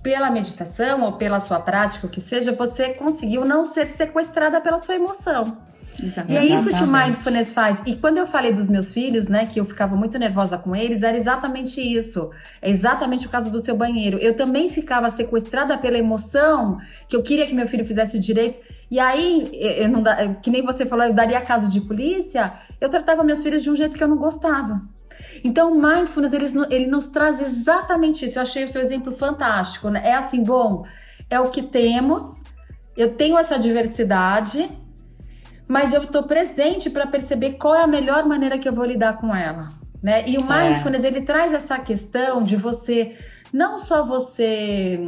pela 0.00 0.30
meditação 0.30 1.02
ou 1.02 1.12
pela 1.14 1.40
sua 1.40 1.58
prática, 1.58 2.06
o 2.06 2.10
que 2.10 2.20
seja, 2.20 2.52
você 2.52 2.90
conseguiu 2.90 3.44
não 3.44 3.66
ser 3.66 3.86
sequestrada 3.86 4.60
pela 4.60 4.78
sua 4.78 4.94
emoção. 4.94 5.58
Exatamente. 6.02 6.46
E 6.46 6.52
é 6.52 6.56
isso 6.56 6.68
que 6.68 6.82
o 6.82 6.86
mindfulness 6.86 7.52
faz. 7.52 7.78
E 7.84 7.96
quando 7.96 8.18
eu 8.18 8.26
falei 8.26 8.52
dos 8.52 8.68
meus 8.68 8.92
filhos, 8.92 9.28
né, 9.28 9.46
que 9.46 9.58
eu 9.58 9.64
ficava 9.64 9.96
muito 9.96 10.18
nervosa 10.18 10.56
com 10.56 10.74
eles, 10.74 11.02
era 11.02 11.16
exatamente 11.16 11.80
isso. 11.80 12.30
É 12.62 12.70
exatamente 12.70 13.26
o 13.26 13.30
caso 13.30 13.50
do 13.50 13.60
seu 13.60 13.76
banheiro. 13.76 14.18
Eu 14.18 14.34
também 14.36 14.68
ficava 14.68 15.10
sequestrada 15.10 15.76
pela 15.76 15.98
emoção 15.98 16.78
que 17.08 17.16
eu 17.16 17.22
queria 17.22 17.46
que 17.46 17.54
meu 17.54 17.66
filho 17.66 17.84
fizesse 17.84 18.18
direito. 18.18 18.58
E 18.90 18.98
aí, 18.98 19.50
eu 19.52 19.88
não, 19.88 20.02
que 20.40 20.50
nem 20.50 20.62
você 20.62 20.86
falou, 20.86 21.04
eu 21.04 21.12
daria 21.12 21.40
caso 21.40 21.68
de 21.68 21.80
polícia, 21.80 22.52
eu 22.80 22.88
tratava 22.88 23.24
meus 23.24 23.42
filhos 23.42 23.62
de 23.62 23.70
um 23.70 23.76
jeito 23.76 23.96
que 23.96 24.02
eu 24.02 24.08
não 24.08 24.16
gostava. 24.16 24.80
Então, 25.42 25.72
o 25.72 25.82
mindfulness, 25.82 26.32
ele, 26.32 26.46
ele 26.70 26.86
nos 26.86 27.08
traz 27.08 27.40
exatamente 27.40 28.24
isso. 28.24 28.38
Eu 28.38 28.42
achei 28.42 28.64
o 28.64 28.68
seu 28.68 28.80
exemplo 28.80 29.12
fantástico, 29.12 29.90
né? 29.90 30.00
É 30.04 30.14
assim, 30.14 30.42
bom, 30.42 30.84
é 31.28 31.38
o 31.40 31.50
que 31.50 31.62
temos, 31.62 32.42
eu 32.96 33.14
tenho 33.14 33.36
essa 33.38 33.58
diversidade, 33.58 34.68
mas 35.68 35.92
eu 35.92 36.02
estou 36.02 36.22
presente 36.22 36.88
para 36.88 37.06
perceber 37.06 37.52
qual 37.52 37.74
é 37.74 37.82
a 37.82 37.86
melhor 37.86 38.26
maneira 38.26 38.58
que 38.58 38.68
eu 38.68 38.72
vou 38.72 38.86
lidar 38.86 39.18
com 39.18 39.36
ela, 39.36 39.68
né? 40.02 40.26
E 40.26 40.38
o 40.38 40.52
é. 40.52 40.68
mindfulness 40.68 41.04
ele 41.04 41.20
traz 41.20 41.52
essa 41.52 41.78
questão 41.78 42.42
de 42.42 42.56
você 42.56 43.14
não 43.52 43.78
só 43.78 44.04
você 44.04 44.98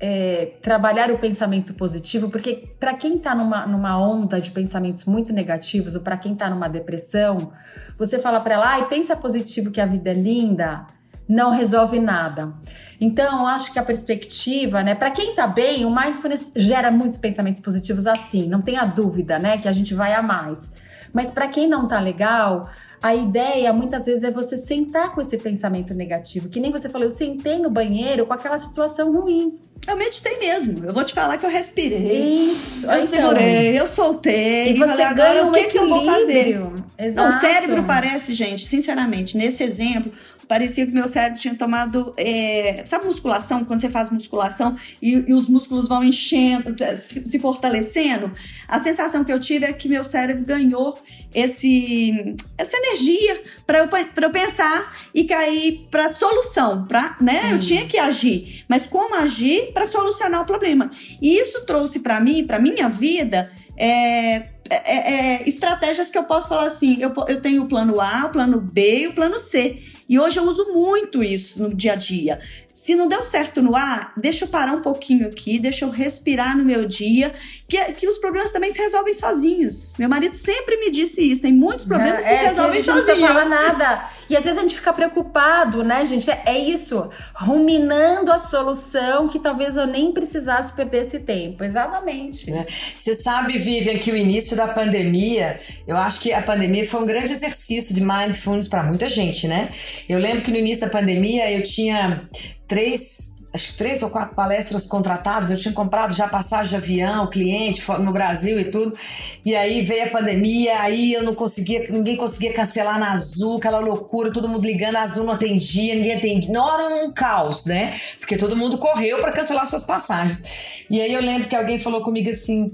é, 0.00 0.54
trabalhar 0.60 1.12
o 1.12 1.18
pensamento 1.18 1.72
positivo, 1.74 2.28
porque 2.28 2.74
para 2.80 2.94
quem 2.94 3.16
está 3.16 3.36
numa, 3.36 3.64
numa 3.66 3.96
onda 3.96 4.40
de 4.40 4.50
pensamentos 4.50 5.04
muito 5.04 5.32
negativos 5.32 5.94
ou 5.94 6.00
para 6.00 6.16
quem 6.16 6.32
está 6.32 6.50
numa 6.50 6.68
depressão, 6.68 7.52
você 7.96 8.18
fala 8.18 8.40
para 8.40 8.54
ela, 8.54 8.66
ai, 8.66 8.88
pensa 8.88 9.14
positivo 9.14 9.70
que 9.70 9.80
a 9.80 9.86
vida 9.86 10.10
é 10.10 10.14
linda 10.14 10.86
não 11.28 11.50
resolve 11.50 11.98
nada. 11.98 12.52
Então, 13.00 13.46
acho 13.46 13.72
que 13.72 13.78
a 13.78 13.82
perspectiva, 13.82 14.82
né, 14.82 14.94
para 14.94 15.10
quem 15.10 15.34
tá 15.34 15.46
bem, 15.46 15.84
o 15.84 15.94
mindfulness 15.94 16.50
gera 16.54 16.90
muitos 16.90 17.18
pensamentos 17.18 17.60
positivos 17.60 18.06
assim, 18.06 18.48
não 18.48 18.60
tenha 18.60 18.84
dúvida, 18.84 19.38
né, 19.38 19.58
que 19.58 19.68
a 19.68 19.72
gente 19.72 19.94
vai 19.94 20.14
a 20.14 20.22
mais. 20.22 20.70
Mas 21.12 21.30
para 21.30 21.48
quem 21.48 21.68
não 21.68 21.86
tá 21.86 22.00
legal, 22.00 22.68
a 23.02 23.14
ideia 23.14 23.72
muitas 23.72 24.06
vezes 24.06 24.22
é 24.22 24.30
você 24.30 24.56
sentar 24.56 25.10
com 25.10 25.20
esse 25.20 25.36
pensamento 25.36 25.92
negativo, 25.94 26.48
que 26.48 26.60
nem 26.60 26.70
você 26.70 26.88
falou, 26.88 27.08
eu 27.08 27.10
sentei 27.10 27.58
no 27.58 27.68
banheiro 27.68 28.24
com 28.24 28.32
aquela 28.32 28.58
situação 28.58 29.12
ruim. 29.12 29.58
Eu 29.86 29.96
meditei 29.96 30.38
mesmo. 30.38 30.84
Eu 30.84 30.92
vou 30.92 31.02
te 31.02 31.12
falar 31.12 31.38
que 31.38 31.44
eu 31.44 31.50
respirei. 31.50 32.50
Isso. 32.52 32.86
Eu 32.86 32.92
então, 32.92 33.06
segurei, 33.06 33.78
eu 33.78 33.86
soltei. 33.86 34.72
E, 34.72 34.78
falei, 34.78 35.04
agora 35.04 35.46
o 35.46 35.50
que, 35.52 35.64
que 35.64 35.78
eu 35.78 35.88
vou 35.88 36.04
fazer? 36.04 36.60
Exato. 36.98 37.16
Não, 37.16 37.28
o 37.28 37.40
cérebro 37.40 37.84
parece, 37.84 38.32
gente, 38.32 38.64
sinceramente, 38.64 39.36
nesse 39.36 39.64
exemplo, 39.64 40.12
parecia 40.46 40.86
que 40.86 40.92
meu 40.92 41.08
cérebro 41.08 41.38
tinha 41.38 41.54
tomado. 41.54 42.14
É, 42.16 42.82
sabe 42.84 43.06
musculação? 43.06 43.64
Quando 43.64 43.80
você 43.80 43.90
faz 43.90 44.10
musculação 44.10 44.76
e, 45.00 45.24
e, 45.28 45.34
os 45.34 45.48
músculos 45.48 45.88
vão 45.88 46.04
enchendo, 46.04 46.74
se 46.96 47.38
fortalecendo? 47.38 48.30
A 48.68 48.78
sensação 48.78 49.24
que 49.24 49.32
eu 49.32 49.40
tive 49.40 49.66
é 49.66 49.72
que 49.72 49.88
meu 49.88 50.04
cérebro 50.04 50.44
ganhou 50.44 50.96
esse, 51.34 52.36
essa 52.58 52.76
energia 52.76 53.42
para 53.66 53.78
eu, 53.78 53.88
eu 54.22 54.30
pensar 54.30 54.94
e 55.14 55.24
cair 55.24 55.86
para 55.90 56.12
solução, 56.12 56.86
para, 56.86 57.16
né? 57.20 57.52
Eu 57.52 57.58
tinha 57.58 57.86
que 57.86 57.98
agir, 57.98 58.64
mas 58.68 58.86
como 58.86 59.14
agir 59.14 59.71
para 59.72 59.86
solucionar 59.86 60.42
o 60.42 60.46
problema. 60.46 60.90
E 61.20 61.38
isso 61.38 61.64
trouxe 61.66 62.00
para 62.00 62.20
mim, 62.20 62.46
para 62.46 62.58
minha 62.58 62.88
vida, 62.88 63.50
é, 63.76 64.52
é, 64.70 65.40
é, 65.40 65.48
estratégias 65.48 66.10
que 66.10 66.18
eu 66.18 66.24
posso 66.24 66.48
falar 66.48 66.66
assim: 66.66 66.98
eu, 67.00 67.12
eu 67.28 67.40
tenho 67.40 67.62
o 67.62 67.68
plano 67.68 68.00
A, 68.00 68.26
o 68.26 68.30
plano 68.30 68.60
B 68.60 69.02
e 69.02 69.06
o 69.08 69.12
plano 69.12 69.38
C. 69.38 69.82
E 70.08 70.18
hoje 70.18 70.38
eu 70.38 70.44
uso 70.44 70.74
muito 70.74 71.22
isso 71.22 71.62
no 71.62 71.74
dia 71.74 71.92
a 71.92 71.96
dia. 71.96 72.38
Se 72.74 72.94
não 72.94 73.06
deu 73.06 73.22
certo 73.22 73.60
no 73.60 73.76
ar, 73.76 74.12
deixa 74.16 74.44
eu 74.44 74.48
parar 74.48 74.72
um 74.72 74.80
pouquinho 74.80 75.26
aqui, 75.26 75.58
deixa 75.58 75.84
eu 75.84 75.90
respirar 75.90 76.56
no 76.56 76.64
meu 76.64 76.86
dia, 76.86 77.32
que, 77.68 77.78
que 77.92 78.08
os 78.08 78.18
problemas 78.18 78.50
também 78.50 78.70
se 78.70 78.78
resolvem 78.78 79.12
sozinhos. 79.12 79.94
Meu 79.98 80.08
marido 80.08 80.34
sempre 80.34 80.78
me 80.78 80.90
disse 80.90 81.22
isso, 81.22 81.42
tem 81.42 81.52
muitos 81.52 81.84
problemas 81.84 82.26
é, 82.26 82.30
que 82.30 82.36
se 82.36 82.44
resolvem 82.44 82.82
que 82.82 82.90
a 82.90 82.94
gente 82.94 83.06
sozinhos. 83.06 83.20
Não 83.20 83.28
fala 83.28 83.48
nada. 83.48 84.08
E 84.28 84.36
às 84.36 84.44
vezes 84.44 84.58
a 84.58 84.62
gente 84.62 84.74
fica 84.74 84.92
preocupado, 84.92 85.84
né, 85.84 86.06
gente? 86.06 86.30
É, 86.30 86.42
é 86.46 86.58
isso, 86.58 87.10
ruminando 87.34 88.32
a 88.32 88.38
solução 88.38 89.28
que 89.28 89.38
talvez 89.38 89.76
eu 89.76 89.86
nem 89.86 90.12
precisasse 90.12 90.72
perder 90.72 91.02
esse 91.02 91.20
tempo. 91.20 91.62
Exatamente. 91.62 92.50
É. 92.50 92.66
Você 92.94 93.14
sabe, 93.14 93.58
Vivian, 93.58 93.98
que 93.98 94.10
o 94.10 94.16
início 94.16 94.56
da 94.56 94.66
pandemia, 94.66 95.60
eu 95.86 95.96
acho 95.96 96.20
que 96.20 96.32
a 96.32 96.40
pandemia 96.40 96.86
foi 96.86 97.02
um 97.02 97.06
grande 97.06 97.32
exercício 97.32 97.94
de 97.94 98.00
mindfulness 98.00 98.66
para 98.66 98.82
muita 98.82 99.08
gente, 99.08 99.46
né? 99.46 99.68
Eu 100.08 100.18
lembro 100.18 100.42
que 100.42 100.50
no 100.50 100.56
início 100.56 100.80
da 100.80 100.88
pandemia 100.88 101.50
eu 101.50 101.62
tinha 101.62 102.28
três 102.72 103.32
acho 103.54 103.68
que 103.68 103.74
três 103.74 104.02
ou 104.02 104.08
quatro 104.08 104.34
palestras 104.34 104.86
contratadas, 104.86 105.50
eu 105.50 105.56
tinha 105.58 105.74
comprado 105.74 106.14
já 106.14 106.26
passagem 106.26 106.70
de 106.70 106.76
avião, 106.76 107.28
cliente 107.28 107.82
no 108.00 108.10
Brasil 108.10 108.58
e 108.58 108.64
tudo. 108.64 108.96
E 109.44 109.54
aí 109.54 109.82
veio 109.82 110.06
a 110.06 110.08
pandemia, 110.08 110.80
aí 110.80 111.12
eu 111.12 111.22
não 111.22 111.34
conseguia, 111.34 111.86
ninguém 111.90 112.16
conseguia 112.16 112.52
cancelar 112.54 112.98
na 112.98 113.12
Azul, 113.12 113.58
aquela 113.58 113.78
loucura, 113.78 114.32
todo 114.32 114.48
mundo 114.48 114.64
ligando, 114.64 114.96
a 114.96 115.02
Azul 115.02 115.24
não 115.24 115.34
atendia, 115.34 115.94
ninguém 115.94 116.16
atendia. 116.16 116.50
Não 116.50 116.72
era 116.72 117.04
um 117.04 117.12
caos, 117.12 117.66
né? 117.66 117.94
Porque 118.18 118.38
todo 118.38 118.56
mundo 118.56 118.78
correu 118.78 119.20
para 119.20 119.32
cancelar 119.32 119.66
suas 119.66 119.84
passagens. 119.84 120.86
E 120.88 121.00
aí 121.00 121.12
eu 121.12 121.20
lembro 121.20 121.46
que 121.46 121.54
alguém 121.54 121.78
falou 121.78 122.00
comigo 122.00 122.30
assim: 122.30 122.72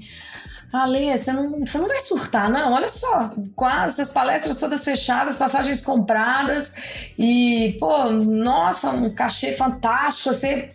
Ale, 0.73 1.17
você 1.17 1.33
não, 1.33 1.61
você 1.61 1.79
não 1.79 1.89
vai 1.89 2.01
surtar, 2.01 2.51
não. 2.51 2.73
Olha 2.73 2.89
só, 2.89 3.23
quase 3.57 4.03
as 4.03 4.11
palestras 4.11 4.59
todas 4.59 4.85
fechadas, 4.85 5.37
passagens 5.37 5.81
compradas 5.81 6.75
e, 7.19 7.77
pô, 7.81 8.11
nossa, 8.11 8.91
um 8.91 9.11
cachê 9.11 9.53
fantástico. 9.53 10.33
Você 10.33 10.69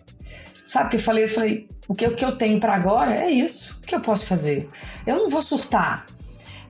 sabe 0.63 0.87
o 0.87 0.89
que 0.89 0.95
eu 0.95 1.01
falei? 1.01 1.23
Eu 1.23 1.29
falei, 1.29 1.67
o 1.87 1.93
que, 1.93 2.07
o 2.07 2.15
que 2.15 2.25
eu 2.25 2.35
tenho 2.35 2.59
para 2.59 2.73
agora 2.73 3.13
é 3.15 3.29
isso. 3.29 3.79
O 3.83 3.85
que 3.85 3.95
eu 3.95 4.01
posso 4.01 4.25
fazer? 4.25 4.67
Eu 5.05 5.17
não 5.17 5.29
vou 5.29 5.41
surtar 5.41 6.05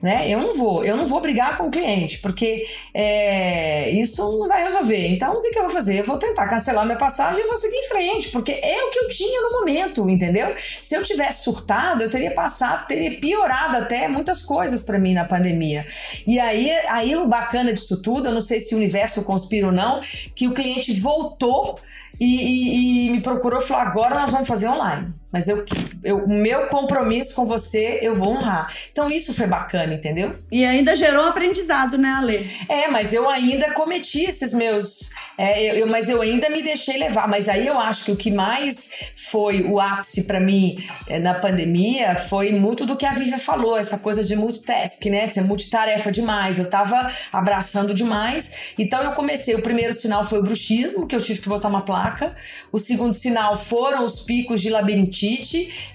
né? 0.04 0.28
Eu 0.28 0.38
não 0.38 0.54
vou, 0.54 0.84
eu 0.84 0.98
não 0.98 1.06
vou 1.06 1.18
brigar 1.18 1.56
com 1.56 1.68
o 1.68 1.70
cliente, 1.70 2.18
porque 2.18 2.66
é, 2.92 3.88
isso 3.88 4.20
não 4.38 4.46
vai 4.46 4.62
resolver. 4.62 5.08
Então, 5.08 5.38
o 5.38 5.40
que, 5.40 5.48
que, 5.48 5.58
eu 5.58 5.62
vou 5.62 5.72
fazer? 5.72 6.00
Eu 6.00 6.04
vou 6.04 6.18
tentar 6.18 6.46
cancelar 6.46 6.84
minha 6.84 6.98
passagem 6.98 7.42
e 7.42 7.46
vou 7.46 7.56
seguir 7.56 7.74
em 7.74 7.88
frente, 7.88 8.28
porque 8.28 8.52
é 8.52 8.84
o 8.84 8.90
que 8.90 8.98
eu 8.98 9.08
tinha 9.08 9.40
no 9.40 9.52
momento, 9.52 10.10
entendeu? 10.10 10.52
Se 10.58 10.94
eu 10.94 11.02
tivesse 11.02 11.44
surtado, 11.44 12.02
eu 12.02 12.10
teria 12.10 12.32
passado, 12.32 12.86
teria 12.86 13.18
piorado 13.18 13.78
até 13.78 14.06
muitas 14.06 14.42
coisas 14.42 14.82
para 14.82 14.98
mim 14.98 15.14
na 15.14 15.24
pandemia. 15.24 15.86
E 16.26 16.38
aí, 16.38 16.70
aí 16.88 17.16
o 17.16 17.26
bacana 17.26 17.72
disso 17.72 18.02
tudo, 18.02 18.28
eu 18.28 18.32
não 18.32 18.42
sei 18.42 18.60
se 18.60 18.74
o 18.74 18.76
universo 18.76 19.24
conspira 19.24 19.68
ou 19.68 19.72
não, 19.72 20.02
que 20.34 20.46
o 20.46 20.52
cliente 20.52 20.92
voltou 21.00 21.78
e, 22.20 22.26
e, 22.26 23.06
e 23.06 23.10
me 23.10 23.22
procurou 23.22 23.58
e 23.58 23.64
falou: 23.64 23.86
agora 23.86 24.16
nós 24.16 24.30
vamos 24.30 24.46
fazer 24.46 24.68
online. 24.68 25.14
Mas 25.34 25.48
eu, 25.48 25.64
eu, 26.04 26.18
o 26.18 26.28
meu 26.28 26.68
compromisso 26.68 27.34
com 27.34 27.44
você, 27.44 27.98
eu 28.00 28.14
vou 28.14 28.36
honrar. 28.36 28.72
Então 28.92 29.10
isso 29.10 29.34
foi 29.34 29.48
bacana, 29.48 29.92
entendeu? 29.92 30.32
E 30.48 30.64
ainda 30.64 30.94
gerou 30.94 31.26
aprendizado, 31.26 31.98
né, 31.98 32.08
Ale? 32.08 32.50
É, 32.68 32.86
mas 32.86 33.12
eu 33.12 33.28
ainda 33.28 33.72
cometi 33.72 34.22
esses 34.22 34.54
meus. 34.54 35.10
É, 35.36 35.82
eu, 35.82 35.88
mas 35.88 36.08
eu 36.08 36.22
ainda 36.22 36.48
me 36.48 36.62
deixei 36.62 36.98
levar. 36.98 37.26
Mas 37.26 37.48
aí 37.48 37.66
eu 37.66 37.76
acho 37.80 38.04
que 38.04 38.12
o 38.12 38.16
que 38.16 38.30
mais 38.30 38.90
foi 39.16 39.64
o 39.64 39.80
ápice 39.80 40.22
para 40.22 40.38
mim 40.38 40.78
é, 41.08 41.18
na 41.18 41.34
pandemia 41.34 42.14
foi 42.14 42.52
muito 42.52 42.86
do 42.86 42.96
que 42.96 43.04
a 43.04 43.12
Vivian 43.12 43.36
falou, 43.36 43.76
essa 43.76 43.98
coisa 43.98 44.22
de 44.22 44.36
multitask, 44.36 45.04
né? 45.06 45.26
De 45.26 45.34
ser 45.34 45.42
multitarefa 45.42 46.12
demais. 46.12 46.60
Eu 46.60 46.70
tava 46.70 47.10
abraçando 47.32 47.92
demais. 47.92 48.72
Então 48.78 49.02
eu 49.02 49.10
comecei. 49.14 49.56
O 49.56 49.62
primeiro 49.62 49.92
sinal 49.92 50.22
foi 50.22 50.38
o 50.38 50.44
bruxismo, 50.44 51.08
que 51.08 51.16
eu 51.16 51.20
tive 51.20 51.40
que 51.40 51.48
botar 51.48 51.66
uma 51.66 51.84
placa. 51.84 52.32
O 52.70 52.78
segundo 52.78 53.14
sinal 53.14 53.56
foram 53.56 54.04
os 54.04 54.20
picos 54.20 54.62
de 54.62 54.70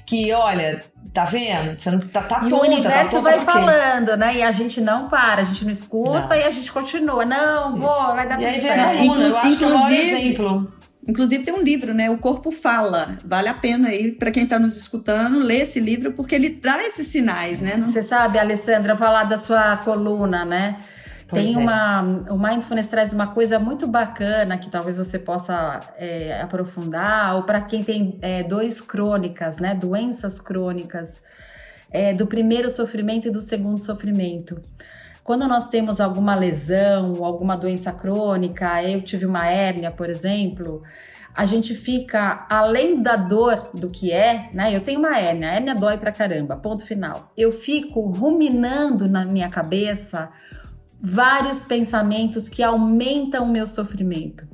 que, 0.05 0.34
olha, 0.34 0.84
tá 1.13 1.23
vendo? 1.23 1.77
Você 1.80 1.91
não 1.91 1.99
tá, 1.99 2.21
tá 2.21 2.38
e 2.45 2.49
tonta, 2.49 2.55
o 2.55 2.67
universo 2.67 2.91
tá 2.91 3.05
tonta 3.05 3.21
vai 3.21 3.39
falando, 3.39 4.17
né? 4.17 4.38
E 4.38 4.43
a 4.43 4.51
gente 4.51 4.80
não 4.82 5.07
para, 5.07 5.41
a 5.41 5.43
gente 5.43 5.63
não 5.65 5.71
escuta 5.71 6.27
Não. 6.27 6.36
e 6.36 6.43
a 6.43 6.51
gente 6.51 6.71
continua. 6.71 7.25
Não, 7.25 7.75
vou, 7.77 8.15
vai 8.15 8.27
dar 8.27 8.36
E 8.41 8.45
tudo 8.45 8.47
aí 8.47 8.59
vem 8.59 8.71
a 8.71 8.75
eu 9.30 9.38
acho 9.38 9.57
que 9.57 9.63
é 9.63 9.67
o 9.67 9.69
maior 9.73 9.91
Inclusive- 9.91 10.11
exemplo. 10.21 10.73
Inclusive 11.07 11.43
tem 11.43 11.53
um 11.53 11.61
livro, 11.63 11.93
né? 11.93 12.09
O 12.09 12.17
Corpo 12.17 12.51
Fala. 12.51 13.17
Vale 13.25 13.47
a 13.47 13.53
pena 13.53 13.88
aí 13.89 14.11
para 14.11 14.30
quem 14.32 14.45
tá 14.45 14.59
nos 14.59 14.75
escutando 14.77 15.39
ler 15.39 15.61
esse 15.61 15.80
livro 15.80 16.11
porque 16.11 16.36
ele 16.36 16.49
dá 16.49 16.84
esses 16.86 17.07
sinais, 17.07 17.61
né? 17.61 17.75
Não- 17.77 17.88
Você 17.88 18.03
sabe, 18.03 18.38
Alessandra, 18.38 18.95
falar 18.95 19.23
da 19.23 19.38
sua 19.38 19.77
coluna, 19.77 20.43
né? 20.45 20.77
Pois 21.30 21.43
Tem 21.43 21.53
é. 21.53 21.57
uma. 21.57 22.01
O 22.32 22.38
Mindfulness 22.38 22.88
traz 22.88 23.13
uma 23.13 23.27
coisa 23.27 23.59
muito 23.59 23.86
bacana 23.86 24.57
que 24.57 24.69
talvez 24.69 24.97
você 24.97 25.19
possa 25.19 25.80
é, 25.95 26.41
aprofundar, 26.41 27.36
ou 27.36 27.43
para 27.43 27.61
quem 27.61 27.84
tem 27.84 28.17
é, 28.21 28.41
dores 28.41 28.82
crônicas, 28.82 29.57
né? 29.57 29.75
Doenças 29.75 30.39
crônicas, 30.39 31.21
é, 31.91 32.13
do 32.13 32.25
primeiro 32.25 32.71
sofrimento 32.71 33.27
e 33.27 33.32
do 33.32 33.41
segundo 33.41 33.77
sofrimento. 33.77 34.59
Quando 35.23 35.47
nós 35.47 35.69
temos 35.69 36.01
alguma 36.01 36.34
lesão, 36.34 37.13
ou 37.13 37.23
alguma 37.23 37.55
doença 37.55 37.91
crônica, 37.91 38.82
eu 38.82 38.99
tive 38.99 39.27
uma 39.27 39.47
hérnia, 39.47 39.91
por 39.91 40.09
exemplo, 40.09 40.82
a 41.36 41.45
gente 41.45 41.75
fica 41.75 42.47
além 42.49 43.03
da 43.03 43.15
dor 43.15 43.69
do 43.75 43.88
que 43.88 44.11
é, 44.11 44.49
né? 44.51 44.75
Eu 44.75 44.82
tenho 44.82 44.99
uma 44.99 45.15
hérnia, 45.15 45.51
a 45.51 45.53
hérnia 45.53 45.75
dói 45.75 45.99
pra 45.99 46.11
caramba, 46.11 46.55
ponto 46.55 46.84
final. 46.84 47.32
Eu 47.38 47.51
fico 47.51 48.01
ruminando 48.09 49.07
na 49.07 49.23
minha 49.23 49.47
cabeça 49.47 50.32
vários 51.02 51.60
pensamentos 51.60 52.50
que 52.50 52.62
aumentam 52.62 53.45
o 53.45 53.50
meu 53.50 53.66
sofrimento. 53.66 54.47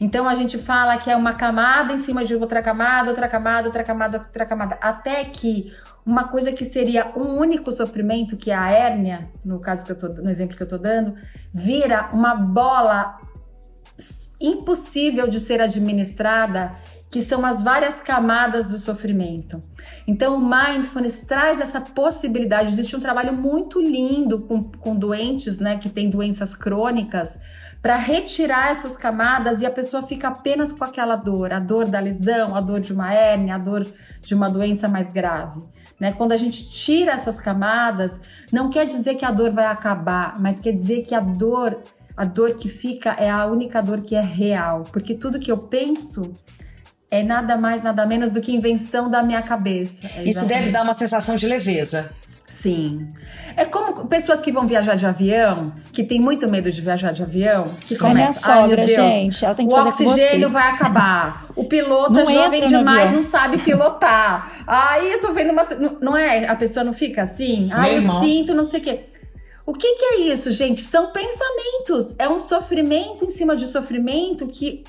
Então 0.00 0.26
a 0.26 0.34
gente 0.34 0.56
fala 0.56 0.96
que 0.96 1.10
é 1.10 1.16
uma 1.16 1.34
camada 1.34 1.92
em 1.92 1.98
cima 1.98 2.24
de 2.24 2.34
outra 2.34 2.62
camada, 2.62 3.10
outra 3.10 3.28
camada, 3.28 3.68
outra 3.68 3.84
camada, 3.84 4.18
outra 4.18 4.46
camada, 4.46 4.78
até 4.80 5.24
que 5.24 5.72
uma 6.04 6.28
coisa 6.28 6.52
que 6.52 6.64
seria 6.64 7.12
um 7.14 7.38
único 7.38 7.70
sofrimento, 7.70 8.36
que 8.36 8.50
é 8.50 8.54
a 8.54 8.70
hérnia, 8.70 9.30
no 9.44 9.60
caso 9.60 9.84
que 9.84 9.92
eu 9.92 9.96
tô, 9.96 10.08
no 10.08 10.30
exemplo 10.30 10.56
que 10.56 10.62
eu 10.62 10.68
tô 10.68 10.78
dando, 10.78 11.14
vira 11.52 12.08
uma 12.14 12.34
bola 12.34 13.18
impossível 14.40 15.28
de 15.28 15.38
ser 15.38 15.60
administrada, 15.60 16.72
que 17.10 17.20
são 17.20 17.44
as 17.44 17.62
várias 17.62 18.00
camadas 18.00 18.66
do 18.66 18.78
sofrimento. 18.78 19.60
Então, 20.06 20.36
o 20.36 20.40
mindfulness 20.40 21.20
traz 21.20 21.60
essa 21.60 21.80
possibilidade. 21.80 22.70
Existe 22.70 22.94
um 22.94 23.00
trabalho 23.00 23.32
muito 23.32 23.80
lindo 23.80 24.42
com, 24.42 24.62
com 24.62 24.94
doentes, 24.94 25.58
né, 25.58 25.76
que 25.76 25.88
têm 25.88 26.08
doenças 26.08 26.54
crônicas, 26.54 27.40
para 27.82 27.96
retirar 27.96 28.70
essas 28.70 28.96
camadas 28.96 29.60
e 29.60 29.66
a 29.66 29.70
pessoa 29.70 30.02
fica 30.02 30.28
apenas 30.28 30.70
com 30.70 30.84
aquela 30.84 31.16
dor, 31.16 31.52
a 31.52 31.58
dor 31.58 31.86
da 31.86 31.98
lesão, 31.98 32.54
a 32.54 32.60
dor 32.60 32.78
de 32.78 32.92
uma 32.92 33.12
hérnia, 33.12 33.56
a 33.56 33.58
dor 33.58 33.84
de 34.20 34.34
uma 34.34 34.48
doença 34.48 34.86
mais 34.86 35.10
grave. 35.10 35.60
Né? 35.98 36.12
Quando 36.12 36.32
a 36.32 36.36
gente 36.36 36.68
tira 36.68 37.12
essas 37.12 37.40
camadas, 37.40 38.20
não 38.52 38.70
quer 38.70 38.86
dizer 38.86 39.16
que 39.16 39.24
a 39.24 39.30
dor 39.30 39.50
vai 39.50 39.66
acabar, 39.66 40.34
mas 40.38 40.60
quer 40.60 40.72
dizer 40.72 41.02
que 41.02 41.14
a 41.14 41.20
dor, 41.20 41.80
a 42.16 42.24
dor 42.24 42.54
que 42.54 42.68
fica 42.68 43.16
é 43.18 43.30
a 43.30 43.46
única 43.46 43.82
dor 43.82 44.00
que 44.00 44.14
é 44.14 44.20
real, 44.20 44.84
porque 44.92 45.14
tudo 45.14 45.40
que 45.40 45.50
eu 45.50 45.58
penso 45.58 46.30
é 47.10 47.22
nada 47.22 47.56
mais, 47.56 47.82
nada 47.82 48.06
menos 48.06 48.30
do 48.30 48.40
que 48.40 48.52
invenção 48.54 49.08
da 49.10 49.22
minha 49.22 49.42
cabeça. 49.42 50.00
É 50.16 50.22
Isso 50.22 50.46
deve 50.46 50.70
dar 50.70 50.82
uma 50.82 50.94
sensação 50.94 51.36
de 51.36 51.46
leveza. 51.46 52.10
Sim. 52.48 53.06
É 53.56 53.64
como 53.64 54.06
pessoas 54.06 54.40
que 54.42 54.50
vão 54.50 54.66
viajar 54.66 54.96
de 54.96 55.06
avião, 55.06 55.72
que 55.92 56.02
tem 56.02 56.20
muito 56.20 56.48
medo 56.50 56.70
de 56.70 56.80
viajar 56.80 57.12
de 57.12 57.22
avião, 57.22 57.76
que 57.80 57.94
É 57.94 57.98
minha 57.98 58.08
começam. 58.08 58.42
"Ai, 58.52 58.58
meu 58.58 58.62
sogra, 58.70 58.84
Deus, 58.86 58.90
gente. 58.96 59.44
Ela 59.44 59.54
tem 59.54 59.68
que 59.68 59.72
o 59.72 59.76
fazer 59.76 60.04
com 60.04 60.10
oxigênio 60.10 60.48
você." 60.48 60.52
vai 60.52 60.68
acabar. 60.70 61.46
O 61.54 61.64
piloto 61.64 62.12
Não 62.12 62.28
é 62.28 62.34
jovem 62.34 62.64
demais, 62.64 62.98
avião. 63.06 63.12
não 63.14 63.22
sabe 63.22 63.58
pilotar. 63.58 64.50
Aí 64.66 65.12
eu 65.12 65.20
tô 65.20 65.32
vendo 65.32 65.52
uma. 65.52 65.64
não- 65.78 65.96
Não 66.00 66.16
é? 66.16 66.48
A 66.48 66.56
pessoa 66.56 66.82
não 66.82 66.92
fica 66.92 67.22
assim? 67.22 67.70
Aí 67.72 67.92
eu 67.94 68.00
irmão. 68.00 68.20
sinto, 68.20 68.52
não 68.52 68.66
sei 68.68 68.80
o 68.80 68.82
quê. 68.82 69.00
O 69.64 69.72
que, 69.72 69.94
que 69.94 70.04
é 70.04 70.18
isso, 70.32 70.50
gente? 70.50 70.80
São 70.80 71.12
pensamentos. 71.12 72.16
É 72.18 72.28
um 72.28 72.40
sofrimento 72.40 73.24
em 73.24 73.30
cima 73.30 73.54
de 73.54 73.68
sofrimento 73.68 74.48
que 74.48 74.82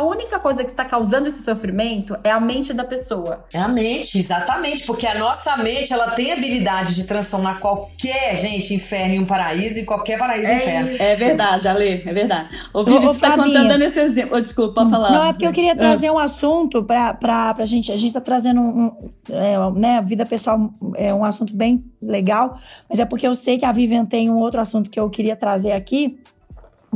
a 0.00 0.02
única 0.02 0.38
coisa 0.38 0.64
que 0.64 0.70
está 0.70 0.82
causando 0.84 1.28
esse 1.28 1.42
sofrimento 1.42 2.16
é 2.24 2.30
a 2.30 2.40
mente 2.40 2.72
da 2.72 2.84
pessoa. 2.84 3.44
É 3.52 3.58
a 3.58 3.68
mente, 3.68 4.18
exatamente, 4.18 4.84
porque 4.86 5.06
a 5.06 5.18
nossa 5.18 5.56
mente 5.58 5.92
ela 5.92 6.10
tem 6.12 6.30
a 6.30 6.34
habilidade 6.34 6.94
de 6.94 7.04
transformar 7.04 7.60
qualquer 7.60 8.34
gente 8.34 8.72
inferno 8.74 9.14
em 9.14 9.20
um 9.20 9.26
paraíso 9.26 9.78
e 9.78 9.84
qualquer 9.84 10.18
paraíso 10.18 10.50
em 10.50 10.54
É 10.54 10.56
inferno. 10.56 10.90
isso. 10.90 11.02
É 11.02 11.16
verdade, 11.16 11.68
Ale, 11.68 12.02
é 12.06 12.12
verdade. 12.14 12.48
Ô, 12.72 12.80
Ô, 12.80 12.84
Vivi, 12.84 13.04
você 13.04 13.20
tá 13.20 13.34
Flavinha. 13.34 13.46
contando 13.58 13.68
dando 13.68 13.82
esse 13.82 14.00
exemplo. 14.00 14.38
Ô, 14.38 14.40
desculpa, 14.40 14.74
pode 14.74 14.90
falar. 14.90 15.10
Não, 15.12 15.24
é 15.26 15.32
porque 15.34 15.46
eu 15.46 15.52
queria 15.52 15.76
trazer 15.76 16.10
um 16.10 16.18
assunto 16.18 16.82
pra, 16.82 17.12
pra, 17.12 17.52
pra 17.52 17.66
gente. 17.66 17.92
A 17.92 17.96
gente 17.96 18.14
tá 18.14 18.20
trazendo 18.22 18.58
um, 18.60 18.86
um, 18.86 19.10
é, 19.30 19.78
né, 19.78 20.00
vida 20.02 20.24
pessoal 20.24 20.72
é 20.96 21.12
um 21.12 21.24
assunto 21.24 21.54
bem 21.54 21.84
legal, 22.00 22.58
mas 22.88 22.98
é 22.98 23.04
porque 23.04 23.26
eu 23.26 23.34
sei 23.34 23.58
que 23.58 23.64
a 23.66 23.72
Vivian 23.72 24.06
tem 24.06 24.30
um 24.30 24.38
outro 24.38 24.60
assunto 24.62 24.88
que 24.88 24.98
eu 24.98 25.10
queria 25.10 25.36
trazer 25.36 25.72
aqui. 25.72 26.18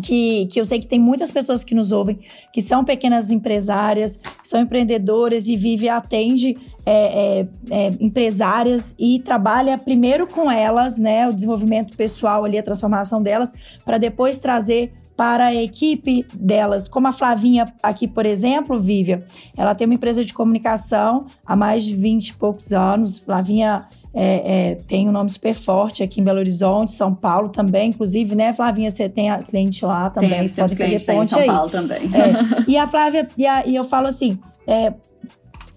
Que, 0.02 0.46
que 0.46 0.60
eu 0.60 0.64
sei 0.64 0.80
que 0.80 0.88
tem 0.88 0.98
muitas 0.98 1.30
pessoas 1.30 1.62
que 1.62 1.72
nos 1.72 1.92
ouvem, 1.92 2.18
que 2.52 2.60
são 2.60 2.84
pequenas 2.84 3.30
empresárias, 3.30 4.16
que 4.16 4.48
são 4.48 4.60
empreendedoras 4.60 5.46
e 5.46 5.56
vive, 5.56 5.88
atende 5.88 6.56
é, 6.84 7.40
é, 7.40 7.48
é, 7.70 7.90
empresárias 8.00 8.94
e 8.98 9.20
trabalha 9.20 9.78
primeiro 9.78 10.26
com 10.26 10.50
elas, 10.50 10.98
né? 10.98 11.28
O 11.28 11.32
desenvolvimento 11.32 11.96
pessoal 11.96 12.44
ali, 12.44 12.58
a 12.58 12.62
transformação 12.62 13.22
delas, 13.22 13.52
para 13.84 13.96
depois 13.96 14.38
trazer 14.38 14.92
para 15.16 15.46
a 15.46 15.54
equipe 15.54 16.26
delas. 16.34 16.88
Como 16.88 17.06
a 17.06 17.12
Flavinha 17.12 17.72
aqui, 17.82 18.08
por 18.08 18.26
exemplo, 18.26 18.78
Vivian, 18.78 19.22
ela 19.56 19.74
tem 19.74 19.86
uma 19.86 19.94
empresa 19.94 20.24
de 20.24 20.34
comunicação 20.34 21.26
há 21.46 21.54
mais 21.54 21.84
de 21.84 21.94
20 21.94 22.28
e 22.28 22.34
poucos 22.34 22.72
anos. 22.72 23.18
Flavinha 23.18 23.86
é, 24.14 24.70
é, 24.70 24.74
tem 24.76 25.08
um 25.08 25.12
nome 25.12 25.28
super 25.30 25.54
forte 25.54 26.02
aqui 26.02 26.20
em 26.20 26.24
Belo 26.24 26.38
Horizonte, 26.38 26.92
São 26.92 27.14
Paulo 27.14 27.48
também. 27.48 27.90
Inclusive, 27.90 28.34
né, 28.34 28.52
Flavinha, 28.52 28.90
você 28.90 29.08
tem 29.08 29.30
a 29.30 29.38
cliente 29.42 29.84
lá 29.84 30.08
também. 30.10 30.30
Tem, 30.30 30.48
você 30.48 30.54
temos 30.56 30.72
pode 30.74 30.82
fazer 30.90 31.10
aí 31.10 31.16
em 31.16 31.18
ponte 31.18 31.30
São 31.30 31.40
aí. 31.40 31.46
Paulo 31.46 31.70
também. 31.70 31.98
É, 32.14 32.64
e 32.70 32.76
a 32.78 32.86
Flávia, 32.86 33.28
e, 33.36 33.46
a- 33.46 33.66
e 33.66 33.74
eu 33.74 33.84
falo 33.84 34.06
assim, 34.06 34.38
é, 34.66 34.92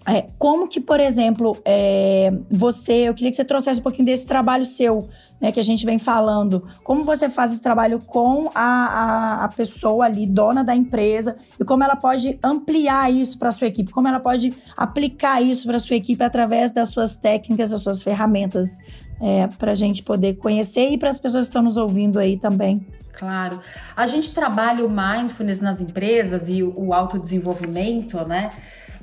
é, 0.06 0.26
como 0.38 0.68
que, 0.68 0.80
por 0.80 1.00
exemplo, 1.00 1.58
é, 1.64 2.32
você, 2.50 3.08
eu 3.08 3.14
queria 3.14 3.30
que 3.30 3.36
você 3.36 3.44
trouxesse 3.44 3.80
um 3.80 3.82
pouquinho 3.82 4.06
desse 4.06 4.26
trabalho 4.26 4.64
seu, 4.64 5.06
né, 5.40 5.52
que 5.52 5.60
a 5.60 5.64
gente 5.64 5.84
vem 5.84 5.98
falando. 5.98 6.66
Como 6.82 7.04
você 7.04 7.28
faz 7.28 7.52
esse 7.52 7.62
trabalho 7.62 7.98
com 8.04 8.50
a, 8.54 8.62
a, 8.62 9.44
a 9.44 9.48
pessoa 9.48 10.06
ali, 10.06 10.26
dona 10.26 10.64
da 10.64 10.74
empresa, 10.74 11.36
e 11.58 11.64
como 11.64 11.84
ela 11.84 11.96
pode 11.96 12.38
ampliar 12.42 13.12
isso 13.12 13.38
para 13.38 13.52
sua 13.52 13.68
equipe, 13.68 13.92
como 13.92 14.08
ela 14.08 14.20
pode 14.20 14.54
aplicar 14.76 15.42
isso 15.42 15.66
para 15.66 15.78
sua 15.78 15.96
equipe 15.96 16.22
através 16.22 16.72
das 16.72 16.88
suas 16.90 17.16
técnicas, 17.16 17.70
das 17.70 17.82
suas 17.82 18.02
ferramentas, 18.02 18.78
é, 19.20 19.48
para 19.58 19.72
a 19.72 19.74
gente 19.74 20.02
poder 20.02 20.34
conhecer 20.34 20.90
e 20.90 20.98
para 20.98 21.08
as 21.08 21.18
pessoas 21.18 21.46
que 21.46 21.50
estão 21.50 21.62
nos 21.62 21.76
ouvindo 21.76 22.18
aí 22.18 22.36
também. 22.36 22.84
Claro. 23.12 23.60
A 23.96 24.06
gente 24.06 24.32
trabalha 24.32 24.84
o 24.84 24.88
mindfulness 24.88 25.60
nas 25.60 25.80
empresas 25.80 26.48
e 26.48 26.62
o, 26.62 26.72
o 26.76 26.94
autodesenvolvimento, 26.94 28.24
né? 28.24 28.52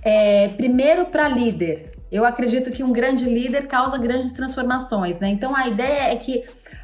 É, 0.01 0.47
primeiro 0.49 1.05
para 1.05 1.27
líder. 1.27 1.94
Eu 2.11 2.23
acredito 2.23 2.71
que 2.71 2.83
um 2.83 2.93
grande 2.93 3.25
líder 3.25 3.67
causa 3.67 3.97
grandes 3.97 4.31
transformações, 4.31 5.19
né? 5.19 5.29
Então 5.29 5.55
a 5.55 5.67
ideia 5.67 6.13
é 6.13 6.15
que 6.15 6.43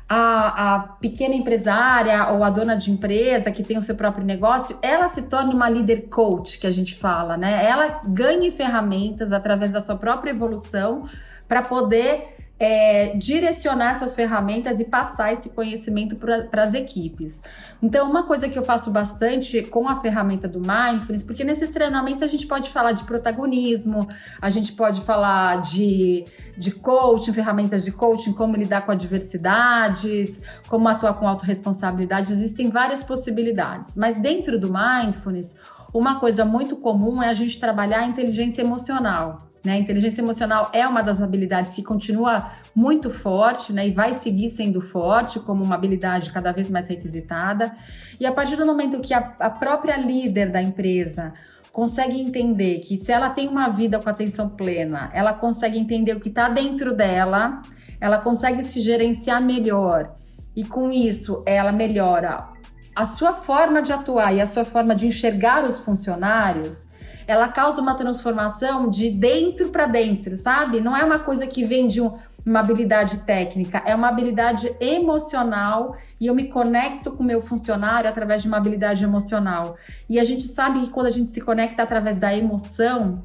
a, 0.09 0.75
a 0.75 0.79
pequena 0.79 1.35
empresária 1.35 2.27
ou 2.31 2.43
a 2.43 2.49
dona 2.49 2.75
de 2.75 2.91
empresa 2.91 3.51
que 3.51 3.63
tem 3.63 3.77
o 3.77 3.81
seu 3.81 3.95
próprio 3.95 4.25
negócio, 4.25 4.77
ela 4.81 5.07
se 5.07 5.21
torne 5.21 5.53
uma 5.53 5.69
líder 5.69 6.07
coach, 6.09 6.59
que 6.59 6.67
a 6.67 6.71
gente 6.71 6.95
fala, 6.95 7.37
né? 7.37 7.65
Ela 7.65 8.01
ganhe 8.05 8.51
ferramentas 8.51 9.31
através 9.31 9.71
da 9.71 9.79
sua 9.79 9.95
própria 9.95 10.31
evolução 10.31 11.05
para 11.47 11.61
poder 11.61 12.40
é, 12.61 13.17
direcionar 13.17 13.93
essas 13.93 14.15
ferramentas 14.15 14.79
e 14.79 14.85
passar 14.85 15.33
esse 15.33 15.49
conhecimento 15.49 16.15
para 16.15 16.61
as 16.61 16.75
equipes. 16.75 17.41
Então, 17.81 18.07
uma 18.07 18.21
coisa 18.21 18.47
que 18.47 18.55
eu 18.57 18.61
faço 18.61 18.91
bastante 18.91 19.63
com 19.63 19.89
a 19.89 19.95
ferramenta 19.95 20.47
do 20.47 20.59
Mindfulness, 20.59 21.23
porque 21.23 21.43
nesses 21.43 21.71
treinamentos 21.71 22.21
a 22.21 22.27
gente 22.27 22.45
pode 22.45 22.69
falar 22.69 22.91
de 22.91 23.03
protagonismo, 23.03 24.07
a 24.39 24.51
gente 24.51 24.73
pode 24.73 25.01
falar 25.01 25.59
de, 25.59 26.23
de 26.55 26.69
coaching, 26.69 27.33
ferramentas 27.33 27.83
de 27.83 27.91
coaching, 27.91 28.33
como 28.33 28.55
lidar 28.55 28.85
com 28.85 28.91
adversidades, 28.91 30.39
como 30.67 30.87
atuar 30.87 31.15
com 31.15 31.27
autorresponsabilidade, 31.27 32.31
existem 32.31 32.69
várias 32.69 33.01
possibilidades. 33.01 33.95
Mas 33.95 34.17
dentro 34.17 34.59
do 34.59 34.71
Mindfulness, 34.71 35.55
uma 35.91 36.19
coisa 36.19 36.45
muito 36.45 36.75
comum 36.75 37.23
é 37.23 37.29
a 37.29 37.33
gente 37.33 37.59
trabalhar 37.59 38.01
a 38.01 38.05
inteligência 38.05 38.61
emocional. 38.61 39.50
Né? 39.63 39.77
Inteligência 39.77 40.21
emocional 40.21 40.69
é 40.73 40.87
uma 40.87 41.01
das 41.01 41.21
habilidades 41.21 41.75
que 41.75 41.83
continua 41.83 42.51
muito 42.75 43.09
forte 43.09 43.71
né? 43.71 43.87
e 43.87 43.91
vai 43.91 44.13
seguir 44.13 44.49
sendo 44.49 44.81
forte 44.81 45.39
como 45.39 45.63
uma 45.63 45.75
habilidade 45.75 46.31
cada 46.31 46.51
vez 46.51 46.69
mais 46.69 46.87
requisitada. 46.87 47.75
E 48.19 48.25
a 48.25 48.31
partir 48.31 48.55
do 48.55 48.65
momento 48.65 48.99
que 48.99 49.13
a, 49.13 49.35
a 49.39 49.49
própria 49.49 49.97
líder 49.97 50.51
da 50.51 50.61
empresa 50.61 51.33
consegue 51.71 52.19
entender 52.19 52.79
que 52.79 52.97
se 52.97 53.11
ela 53.11 53.29
tem 53.29 53.47
uma 53.47 53.69
vida 53.69 53.99
com 53.99 54.09
atenção 54.09 54.49
plena, 54.49 55.09
ela 55.13 55.33
consegue 55.33 55.77
entender 55.77 56.13
o 56.13 56.19
que 56.19 56.29
está 56.29 56.49
dentro 56.49 56.93
dela, 56.95 57.61
ela 57.99 58.17
consegue 58.17 58.61
se 58.63 58.81
gerenciar 58.81 59.41
melhor 59.41 60.15
e 60.55 60.65
com 60.65 60.91
isso 60.91 61.41
ela 61.45 61.71
melhora 61.71 62.49
a 62.93 63.05
sua 63.05 63.31
forma 63.31 63.81
de 63.81 63.93
atuar 63.93 64.33
e 64.33 64.41
a 64.41 64.45
sua 64.45 64.65
forma 64.65 64.93
de 64.93 65.07
enxergar 65.07 65.63
os 65.63 65.79
funcionários, 65.79 66.87
ela 67.27 67.47
causa 67.47 67.81
uma 67.81 67.95
transformação 67.95 68.89
de 68.89 69.09
dentro 69.09 69.69
para 69.69 69.85
dentro, 69.85 70.37
sabe? 70.37 70.81
Não 70.81 70.95
é 70.95 71.03
uma 71.03 71.19
coisa 71.19 71.47
que 71.47 71.63
vem 71.63 71.87
de 71.87 72.01
um, 72.01 72.17
uma 72.45 72.59
habilidade 72.59 73.19
técnica, 73.19 73.81
é 73.85 73.93
uma 73.93 74.07
habilidade 74.07 74.73
emocional 74.79 75.95
e 76.19 76.27
eu 76.27 76.35
me 76.35 76.45
conecto 76.45 77.11
com 77.11 77.23
o 77.23 77.25
meu 77.25 77.41
funcionário 77.41 78.09
através 78.09 78.41
de 78.41 78.47
uma 78.47 78.57
habilidade 78.57 79.03
emocional. 79.03 79.75
E 80.09 80.19
a 80.19 80.23
gente 80.23 80.43
sabe 80.43 80.81
que 80.81 80.89
quando 80.89 81.07
a 81.07 81.11
gente 81.11 81.29
se 81.29 81.41
conecta 81.41 81.83
através 81.83 82.17
da 82.17 82.35
emoção, 82.35 83.23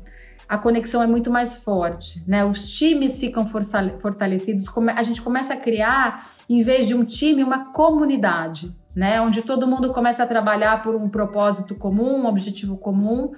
a 0.49 0.57
conexão 0.57 1.03
é 1.03 1.07
muito 1.07 1.31
mais 1.31 1.57
forte, 1.57 2.23
né? 2.27 2.45
Os 2.45 2.71
times 2.71 3.19
ficam 3.19 3.45
fortalecidos, 3.45 4.65
a 4.95 5.03
gente 5.03 5.21
começa 5.21 5.55
a 5.55 5.57
criar, 5.57 6.31
em 6.49 6.63
vez 6.63 6.87
de 6.87 6.95
um 6.95 7.05
time, 7.05 7.43
uma 7.43 7.73
comunidade 7.73 8.73
né? 8.97 9.21
Onde 9.21 9.43
todo 9.43 9.69
mundo 9.69 9.93
começa 9.93 10.23
a 10.23 10.27
trabalhar 10.27 10.83
por 10.83 10.97
um 10.97 11.07
propósito 11.07 11.75
comum, 11.75 12.23
um 12.23 12.27
objetivo 12.27 12.79
comum. 12.79 13.33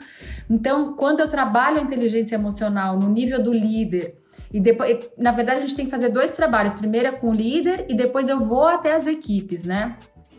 Então, 0.48 0.94
quando 0.94 1.18
eu 1.18 1.26
trabalho 1.26 1.78
a 1.78 1.82
inteligência 1.82 2.36
emocional 2.36 2.96
no 2.96 3.08
nível 3.08 3.42
do 3.42 3.52
líder, 3.52 4.16
e 4.52 4.60
depois, 4.60 5.10
na 5.18 5.32
verdade, 5.32 5.58
a 5.58 5.60
gente 5.62 5.74
tem 5.74 5.84
que 5.84 5.90
fazer 5.90 6.10
dois 6.10 6.36
trabalhos. 6.36 6.72
Primeiro 6.74 7.08
é 7.08 7.12
com 7.12 7.30
o 7.30 7.34
líder 7.34 7.86
e 7.88 7.94
depois 7.94 8.28
eu 8.28 8.38
vou 8.38 8.66
até 8.66 8.94
as 8.94 9.06
equipes, 9.06 9.64
né? 9.64 9.96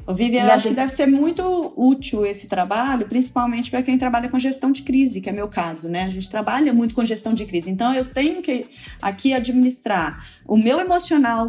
Vivian, 0.08 0.44
eu 0.44 0.52
acho 0.52 0.64
gente... 0.64 0.72
que 0.72 0.76
deve 0.82 0.92
ser 0.92 1.06
muito 1.06 1.74
útil 1.76 2.26
esse 2.26 2.48
trabalho, 2.48 3.08
principalmente 3.08 3.70
para 3.70 3.84
quem 3.84 3.98
trabalha 3.98 4.30
com 4.30 4.40
gestão 4.40 4.72
de 4.72 4.82
crise, 4.82 5.22
que 5.22 5.30
é 5.30 5.32
meu 5.32 5.48
caso, 5.48 5.88
né? 5.88 6.04
A 6.04 6.10
gente 6.10 6.30
trabalha 6.30 6.74
muito 6.74 6.96
com 6.96 7.06
gestão 7.06 7.34
de 7.34 7.46
crise. 7.46 7.70
Então, 7.70 7.94
eu 7.94 8.10
tenho 8.10 8.42
que 8.42 8.66
aqui 9.02 9.34
administrar 9.34 10.26
o 10.46 10.58
meu 10.58 10.80
emocional, 10.80 11.48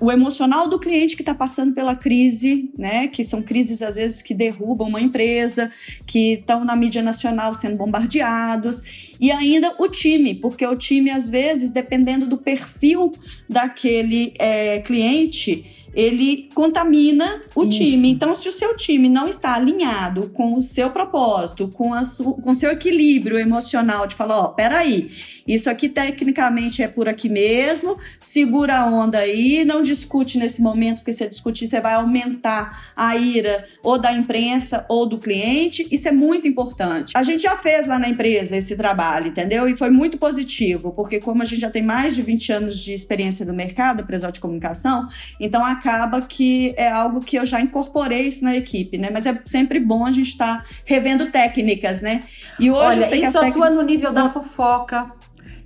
o 0.00 0.12
emocional 0.12 0.68
do 0.68 0.78
cliente 0.78 1.16
que 1.16 1.22
está 1.22 1.34
passando 1.34 1.74
pela 1.74 1.96
crise, 1.96 2.70
né? 2.78 3.08
Que 3.08 3.24
são 3.24 3.42
crises, 3.42 3.82
às 3.82 3.96
vezes, 3.96 4.22
que 4.22 4.32
derrubam 4.32 4.88
uma 4.88 5.00
empresa, 5.00 5.70
que 6.06 6.34
estão 6.34 6.64
na 6.64 6.76
mídia 6.76 7.02
nacional 7.02 7.54
sendo 7.54 7.76
bombardeados. 7.76 9.08
E 9.20 9.32
ainda 9.32 9.74
o 9.78 9.88
time, 9.88 10.34
porque 10.34 10.64
o 10.64 10.76
time, 10.76 11.10
às 11.10 11.28
vezes, 11.28 11.70
dependendo 11.70 12.26
do 12.26 12.38
perfil 12.38 13.12
daquele 13.48 14.32
é, 14.38 14.78
cliente, 14.80 15.77
ele 15.94 16.50
contamina 16.54 17.42
o 17.54 17.64
Isso. 17.64 17.78
time. 17.78 18.10
Então, 18.10 18.34
se 18.34 18.48
o 18.48 18.52
seu 18.52 18.76
time 18.76 19.08
não 19.08 19.28
está 19.28 19.54
alinhado 19.54 20.30
com 20.30 20.54
o 20.54 20.62
seu 20.62 20.90
propósito, 20.90 21.68
com 21.68 21.90
o 21.90 22.54
seu 22.54 22.70
equilíbrio 22.70 23.38
emocional, 23.38 24.06
de 24.06 24.14
falar, 24.14 24.38
ó, 24.38 24.48
peraí, 24.48 25.10
isso 25.48 25.70
aqui 25.70 25.88
tecnicamente 25.88 26.82
é 26.82 26.88
por 26.88 27.08
aqui 27.08 27.28
mesmo, 27.28 27.98
segura 28.20 28.76
a 28.76 28.86
onda 28.86 29.18
aí, 29.18 29.64
não 29.64 29.80
discute 29.80 30.38
nesse 30.38 30.60
momento, 30.60 30.98
porque 30.98 31.12
se 31.12 31.26
discutir, 31.26 31.66
você 31.66 31.80
vai 31.80 31.94
aumentar 31.94 32.92
a 32.94 33.16
ira 33.16 33.66
ou 33.82 33.98
da 33.98 34.12
imprensa 34.12 34.84
ou 34.88 35.06
do 35.06 35.18
cliente. 35.18 35.88
Isso 35.90 36.06
é 36.06 36.12
muito 36.12 36.46
importante. 36.46 37.12
A 37.16 37.22
gente 37.22 37.42
já 37.42 37.56
fez 37.56 37.86
lá 37.86 37.98
na 37.98 38.08
empresa 38.08 38.56
esse 38.56 38.76
trabalho, 38.76 39.28
entendeu? 39.28 39.68
E 39.68 39.76
foi 39.76 39.88
muito 39.90 40.18
positivo, 40.18 40.92
porque 40.92 41.18
como 41.18 41.42
a 41.42 41.44
gente 41.46 41.60
já 41.60 41.70
tem 41.70 41.82
mais 41.82 42.14
de 42.14 42.22
20 42.22 42.52
anos 42.52 42.84
de 42.84 42.92
experiência 42.92 43.46
no 43.46 43.54
mercado, 43.54 44.02
empresa 44.02 44.30
de 44.30 44.40
comunicação, 44.40 45.08
então 45.40 45.64
acaba 45.64 46.20
que 46.20 46.74
é 46.76 46.88
algo 46.88 47.20
que 47.20 47.36
eu 47.36 47.46
já 47.46 47.60
incorporei 47.60 48.28
isso 48.28 48.44
na 48.44 48.54
equipe, 48.54 48.98
né? 48.98 49.08
Mas 49.10 49.26
é 49.26 49.40
sempre 49.46 49.80
bom 49.80 50.04
a 50.04 50.12
gente 50.12 50.28
estar 50.28 50.62
tá 50.62 50.64
revendo 50.84 51.30
técnicas, 51.30 52.02
né? 52.02 52.24
E 52.58 52.70
hoje 52.70 52.98
Olha, 52.98 53.04
eu 53.04 53.08
sei 53.08 53.22
isso 53.22 53.30
que 53.30 53.36
atua 53.38 53.40
técnicas... 53.40 53.74
no 53.74 53.82
nível 53.82 54.12
da 54.12 54.28
fofoca, 54.28 55.10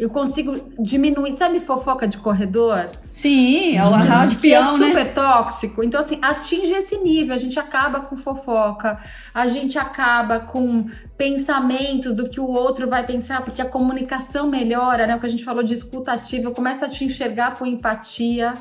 eu 0.02 0.10
consigo 0.10 0.60
diminuir, 0.80 1.36
sabe 1.36 1.60
fofoca 1.60 2.08
de 2.08 2.18
corredor? 2.18 2.90
Sim, 3.08 3.76
é 3.76 3.84
o 3.84 3.94
arraio 3.94 4.30
de 4.30 4.36
peão, 4.38 4.74
é 4.74 4.88
super 4.88 5.14
tóxico. 5.14 5.84
Então, 5.84 6.00
assim, 6.00 6.18
atinge 6.20 6.72
esse 6.72 6.98
nível. 6.98 7.32
A 7.32 7.38
gente 7.38 7.56
acaba 7.56 8.00
com 8.00 8.16
fofoca, 8.16 8.98
a 9.32 9.46
gente 9.46 9.78
acaba 9.78 10.40
com 10.40 10.90
pensamentos 11.16 12.14
do 12.14 12.28
que 12.28 12.40
o 12.40 12.48
outro 12.48 12.88
vai 12.88 13.06
pensar, 13.06 13.42
porque 13.42 13.62
a 13.62 13.64
comunicação 13.64 14.48
melhora, 14.48 15.06
né? 15.06 15.14
O 15.14 15.20
que 15.20 15.26
a 15.26 15.28
gente 15.28 15.44
falou 15.44 15.62
de 15.62 15.74
escuta 15.74 16.10
ativa, 16.10 16.48
eu 16.48 16.52
começo 16.52 16.84
a 16.84 16.88
te 16.88 17.04
enxergar 17.04 17.56
com 17.56 17.64
empatia. 17.64 18.54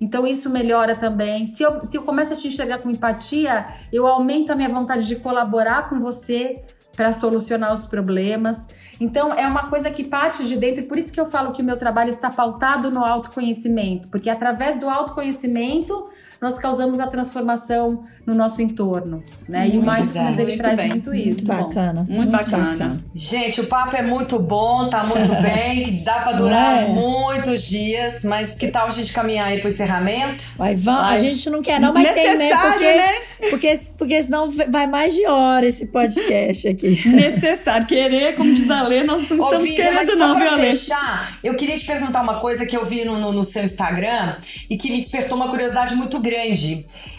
Então 0.00 0.24
isso 0.24 0.48
melhora 0.48 0.94
também. 0.94 1.44
Se 1.48 1.60
eu, 1.60 1.80
se 1.88 1.96
eu 1.96 2.04
começo 2.04 2.34
a 2.34 2.36
te 2.36 2.46
enxergar 2.46 2.78
com 2.78 2.88
empatia, 2.88 3.66
eu 3.92 4.06
aumento 4.06 4.52
a 4.52 4.54
minha 4.54 4.68
vontade 4.68 5.08
de 5.08 5.16
colaborar 5.16 5.88
com 5.88 5.98
você 5.98 6.62
para 6.98 7.12
solucionar 7.12 7.72
os 7.72 7.86
problemas. 7.86 8.66
Então, 9.00 9.32
é 9.32 9.46
uma 9.46 9.70
coisa 9.70 9.88
que 9.88 10.02
parte 10.02 10.44
de 10.48 10.56
dentro, 10.56 10.82
e 10.82 10.86
por 10.86 10.98
isso 10.98 11.12
que 11.12 11.20
eu 11.20 11.26
falo 11.26 11.52
que 11.52 11.62
o 11.62 11.64
meu 11.64 11.76
trabalho 11.76 12.10
está 12.10 12.28
pautado 12.28 12.90
no 12.90 13.04
autoconhecimento, 13.04 14.08
porque 14.08 14.28
através 14.28 14.80
do 14.80 14.88
autoconhecimento 14.88 16.10
nós 16.40 16.58
causamos 16.58 17.00
a 17.00 17.06
transformação 17.06 18.04
no 18.24 18.34
nosso 18.34 18.60
entorno, 18.60 19.24
né? 19.48 19.60
Muito 19.60 19.74
e 19.74 19.78
o 19.78 19.82
mindfulness 19.82 20.38
ele 20.38 20.56
traz 20.58 20.76
bem. 20.76 20.88
muito 20.90 21.14
isso. 21.14 21.28
Muito 21.28 21.46
bacana. 21.46 21.92
Muito, 21.94 22.12
muito 22.12 22.30
bacana. 22.30 22.64
bacana. 22.64 23.04
Gente, 23.14 23.60
o 23.62 23.66
papo 23.66 23.96
é 23.96 24.02
muito 24.02 24.38
bom, 24.38 24.88
tá 24.90 25.04
muito 25.04 25.34
bem, 25.40 25.82
que 25.82 25.90
dá 26.04 26.20
para 26.20 26.32
durar 26.32 26.82
é. 26.84 26.88
muitos 26.88 27.62
dias, 27.62 28.24
mas 28.24 28.54
que 28.54 28.68
tal 28.68 28.86
a 28.86 28.90
gente 28.90 29.12
caminhar 29.14 29.48
aí 29.48 29.60
pro 29.60 29.68
encerramento? 29.68 30.44
Vai, 30.56 30.76
vamos. 30.76 31.00
Vai. 31.00 31.14
A 31.14 31.18
gente 31.18 31.48
não 31.48 31.62
quer 31.62 31.80
não, 31.80 31.92
mas 31.92 32.06
Necessário, 32.06 32.78
tem, 32.78 32.96
né? 32.98 33.02
Porque, 33.40 33.46
né? 33.46 33.50
Porque, 33.50 33.80
porque 33.96 34.22
senão 34.22 34.50
vai 34.50 34.86
mais 34.86 35.14
de 35.14 35.26
hora 35.26 35.66
esse 35.66 35.86
podcast 35.86 36.68
aqui. 36.68 37.00
Necessário. 37.08 37.86
Querer, 37.86 38.36
como 38.36 38.52
diz 38.52 38.70
a 38.70 38.82
Lê, 38.82 39.02
nós 39.02 39.28
não 39.30 39.38
Ô, 39.38 39.44
estamos 39.44 39.70
querendo 39.70 39.94
mas 39.94 40.18
não, 40.18 40.34
só 40.34 40.34
pra 40.34 40.52
fechar, 40.58 41.38
eu 41.42 41.54
queria 41.54 41.78
te 41.78 41.86
perguntar 41.86 42.20
uma 42.20 42.38
coisa 42.38 42.66
que 42.66 42.76
eu 42.76 42.84
vi 42.84 43.06
no, 43.06 43.18
no, 43.18 43.32
no 43.32 43.42
seu 43.42 43.64
Instagram 43.64 44.36
e 44.68 44.76
que 44.76 44.90
me 44.90 45.00
despertou 45.00 45.36
uma 45.36 45.48
curiosidade 45.48 45.94
muito 45.94 46.20
grande. 46.20 46.27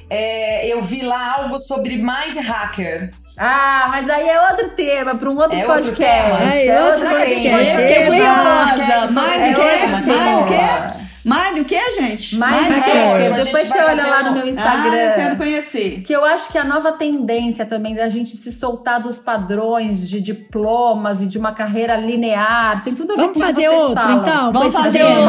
É, 0.09 0.67
eu 0.67 0.81
vi 0.81 1.01
lá 1.03 1.35
algo 1.35 1.59
sobre 1.59 1.97
Mind 1.97 2.37
Hacker. 2.37 3.13
Ah, 3.37 3.87
mas 3.89 4.09
aí 4.09 4.27
é 4.27 4.49
outro 4.49 4.69
tema, 4.71 5.15
para 5.15 5.29
um 5.29 5.37
outro 5.37 5.57
é 5.57 5.63
podcast. 5.63 5.89
Outro 5.89 5.95
tema. 5.95 6.53
É, 6.53 6.67
é 6.67 6.83
outro 6.83 7.09
podcast. 7.09 7.81
Eu 7.81 8.05
curiosa. 8.05 9.11
Mais 9.11 9.57
o 9.57 9.61
quê? 9.61 9.87
Mais 9.87 10.07
o 10.07 10.45
quê? 10.45 10.99
Mais 11.23 11.59
o 11.59 11.65
que, 11.65 11.91
gente? 11.91 12.37
Mais, 12.37 12.61
Mais 12.61 12.75
hacker. 12.75 13.43
Depois 13.43 13.67
você 13.67 13.77
olha 13.77 14.07
lá 14.07 14.23
no 14.23 14.31
meu 14.33 14.47
Instagram. 14.47 14.91
Ah, 14.91 15.05
eu 15.05 15.15
quero 15.15 15.37
conhecer. 15.37 16.01
Que 16.01 16.13
eu 16.13 16.23
acho 16.25 16.51
que 16.51 16.57
a 16.57 16.63
nova 16.63 16.93
tendência 16.93 17.65
também 17.65 17.93
da 17.93 18.09
gente 18.09 18.35
se 18.35 18.51
soltar 18.51 18.99
dos 18.99 19.17
padrões 19.17 20.09
de 20.09 20.19
diplomas 20.19 21.21
e 21.21 21.25
de 21.25 21.37
uma 21.37 21.51
carreira 21.51 21.95
linear. 21.95 22.83
Tem 22.83 22.95
tudo 22.95 23.13
a 23.13 23.15
ver 23.15 23.21
Vamos 23.21 23.37
com 23.37 23.39
o 23.39 23.47
que 23.47 23.53
fazer 23.53 23.69
outro, 23.69 24.01
falam. 24.01 24.21
então? 24.21 24.53
Vamos 24.53 24.73
fazer 24.73 25.03
outro. 25.03 25.23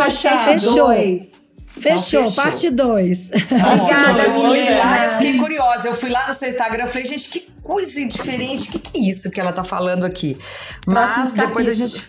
Faz 0.00 0.66
o. 0.66 1.39
Fechou, 1.80 2.20
então, 2.20 2.32
fechou. 2.32 2.44
parte 2.44 2.70
2. 2.70 3.30
Obrigada, 3.30 4.22
eu, 4.24 4.54
eu, 4.54 4.54
eu 4.54 5.10
fiquei 5.12 5.38
curiosa. 5.38 5.88
Eu 5.88 5.94
fui 5.94 6.10
lá 6.10 6.28
no 6.28 6.34
seu 6.34 6.48
Instagram 6.48 6.84
e 6.84 6.88
falei, 6.88 7.06
gente, 7.06 7.28
que 7.28 7.48
coisa 7.62 8.04
diferente. 8.06 8.68
O 8.68 8.72
que, 8.72 8.78
que 8.78 8.98
é 8.98 9.10
isso 9.10 9.30
que 9.30 9.40
ela 9.40 9.52
tá 9.52 9.64
falando 9.64 10.04
aqui? 10.04 10.36
Mas 10.86 11.32
depois 11.32 11.68
a 11.68 11.72
gente 11.72 12.06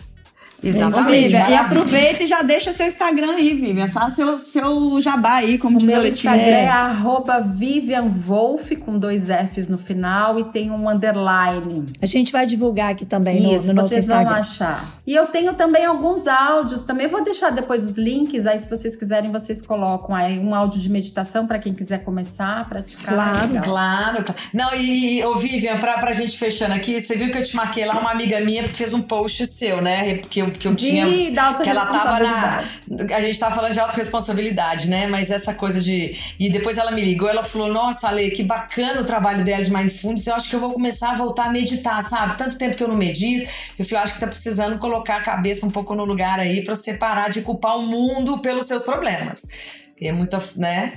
Exatamente. 0.62 1.22
Vivian, 1.22 1.48
e 1.48 1.54
aproveita 1.54 2.22
e 2.22 2.26
já 2.26 2.42
deixa 2.42 2.72
seu 2.72 2.86
Instagram 2.86 3.32
aí, 3.32 3.54
Vivian. 3.54 3.88
Faça 3.88 4.16
seu, 4.16 4.38
seu 4.38 5.00
jabá 5.00 5.36
aí, 5.36 5.58
como 5.58 5.76
o 5.76 5.78
diz 5.78 5.88
meu 5.88 5.98
a 5.98 6.02
Letícia. 6.02 6.30
Instagram 6.30 6.56
é 6.56 6.68
arroba 6.68 7.40
Vivian 7.40 8.08
Wolf, 8.08 8.70
com 8.80 8.96
dois 8.98 9.26
Fs 9.26 9.68
no 9.68 9.78
final 9.78 10.38
e 10.38 10.44
tem 10.44 10.70
um 10.70 10.88
underline. 10.88 11.86
A 12.00 12.06
gente 12.06 12.30
vai 12.30 12.46
divulgar 12.46 12.90
aqui 12.90 13.04
também 13.04 13.54
Isso, 13.54 13.66
no, 13.66 13.74
no 13.74 13.82
nosso 13.82 13.98
Instagram. 13.98 14.42
vocês 14.42 14.58
vão 14.58 14.68
achar. 14.68 14.84
E 15.06 15.14
eu 15.14 15.26
tenho 15.26 15.54
também 15.54 15.84
alguns 15.84 16.26
áudios 16.26 16.82
também. 16.82 17.08
vou 17.08 17.22
deixar 17.24 17.50
depois 17.50 17.84
os 17.84 17.96
links, 17.96 18.46
aí 18.46 18.58
se 18.58 18.68
vocês 18.68 18.94
quiserem, 18.94 19.32
vocês 19.32 19.60
colocam 19.60 20.14
aí 20.14 20.38
um 20.38 20.54
áudio 20.54 20.80
de 20.80 20.88
meditação 20.90 21.46
para 21.46 21.58
quem 21.58 21.72
quiser 21.72 22.04
começar 22.04 22.60
a 22.60 22.64
praticar. 22.64 23.14
Claro, 23.14 23.48
claro, 23.62 24.24
claro. 24.24 24.34
Não, 24.52 24.74
e, 24.74 25.24
ô 25.24 25.36
Vivian, 25.36 25.78
pra, 25.78 25.98
pra 25.98 26.12
gente 26.12 26.38
fechando 26.38 26.74
aqui, 26.74 27.00
você 27.00 27.16
viu 27.16 27.30
que 27.30 27.38
eu 27.38 27.44
te 27.44 27.56
marquei 27.56 27.84
lá 27.84 27.98
uma 27.98 28.10
amiga 28.10 28.40
minha 28.40 28.62
que 28.64 28.76
fez 28.76 28.92
um 28.92 29.00
post 29.00 29.46
seu, 29.46 29.80
né? 29.80 30.18
Que 30.18 30.40
eu 30.40 30.51
que 30.58 30.68
eu 30.68 30.74
tinha. 30.74 31.06
De 31.06 31.30
que 31.62 31.68
ela 31.68 31.86
tava 31.86 32.20
na. 32.20 32.64
A 33.14 33.20
gente 33.20 33.38
tava 33.38 33.54
falando 33.54 33.72
de 33.72 33.80
autorresponsabilidade, 33.80 34.88
né? 34.88 35.06
Mas 35.06 35.30
essa 35.30 35.54
coisa 35.54 35.80
de. 35.80 36.16
E 36.38 36.50
depois 36.50 36.78
ela 36.78 36.90
me 36.90 37.00
ligou, 37.00 37.28
ela 37.28 37.42
falou: 37.42 37.68
Nossa, 37.68 38.08
Ale, 38.08 38.30
que 38.30 38.42
bacana 38.42 39.00
o 39.00 39.04
trabalho 39.04 39.44
dela 39.44 39.62
de 39.62 39.72
Mindfulness. 39.72 40.26
Eu 40.26 40.34
acho 40.34 40.48
que 40.48 40.56
eu 40.56 40.60
vou 40.60 40.72
começar 40.72 41.12
a 41.12 41.14
voltar 41.14 41.46
a 41.46 41.50
meditar, 41.50 42.02
sabe? 42.02 42.36
Tanto 42.36 42.58
tempo 42.58 42.76
que 42.76 42.82
eu 42.82 42.88
não 42.88 42.96
medito. 42.96 43.50
Eu 43.78 43.84
falei: 43.84 44.00
Eu 44.00 44.04
acho 44.04 44.14
que 44.14 44.20
tá 44.20 44.26
precisando 44.26 44.78
colocar 44.78 45.16
a 45.16 45.20
cabeça 45.22 45.66
um 45.66 45.70
pouco 45.70 45.94
no 45.94 46.04
lugar 46.04 46.40
aí 46.40 46.62
para 46.62 46.74
separar 46.74 47.30
de 47.30 47.42
culpar 47.42 47.76
o 47.78 47.82
mundo 47.82 48.38
pelos 48.38 48.66
seus 48.66 48.82
problemas. 48.82 49.46
E 50.00 50.08
é 50.08 50.12
muita, 50.12 50.42
né? 50.56 50.94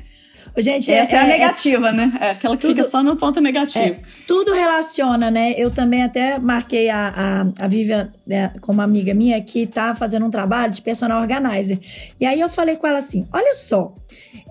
Gente, 0.57 0.91
Essa 0.91 1.13
é, 1.13 1.15
é 1.15 1.19
a 1.19 1.25
negativa, 1.25 1.89
é, 1.89 1.91
né? 1.91 2.17
É 2.21 2.29
aquela 2.31 2.55
que 2.55 2.61
tudo, 2.61 2.75
fica 2.75 2.87
só 2.87 3.03
no 3.03 3.15
ponto 3.17 3.41
negativo. 3.41 3.83
É, 3.83 3.99
tudo 4.25 4.53
relaciona, 4.53 5.29
né? 5.29 5.53
Eu 5.57 5.69
também 5.69 6.03
até 6.03 6.39
marquei 6.39 6.89
a, 6.89 7.13
a, 7.59 7.65
a 7.65 7.67
Vivian 7.67 8.11
né, 8.25 8.53
como 8.61 8.81
amiga 8.81 9.13
minha 9.13 9.41
que 9.41 9.67
tá 9.67 9.93
fazendo 9.93 10.25
um 10.25 10.29
trabalho 10.29 10.71
de 10.71 10.81
personal 10.81 11.21
organizer. 11.21 11.79
E 12.19 12.25
aí 12.25 12.39
eu 12.39 12.47
falei 12.47 12.77
com 12.77 12.87
ela 12.87 12.99
assim: 12.99 13.27
olha 13.33 13.53
só, 13.53 13.93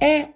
é, 0.00 0.28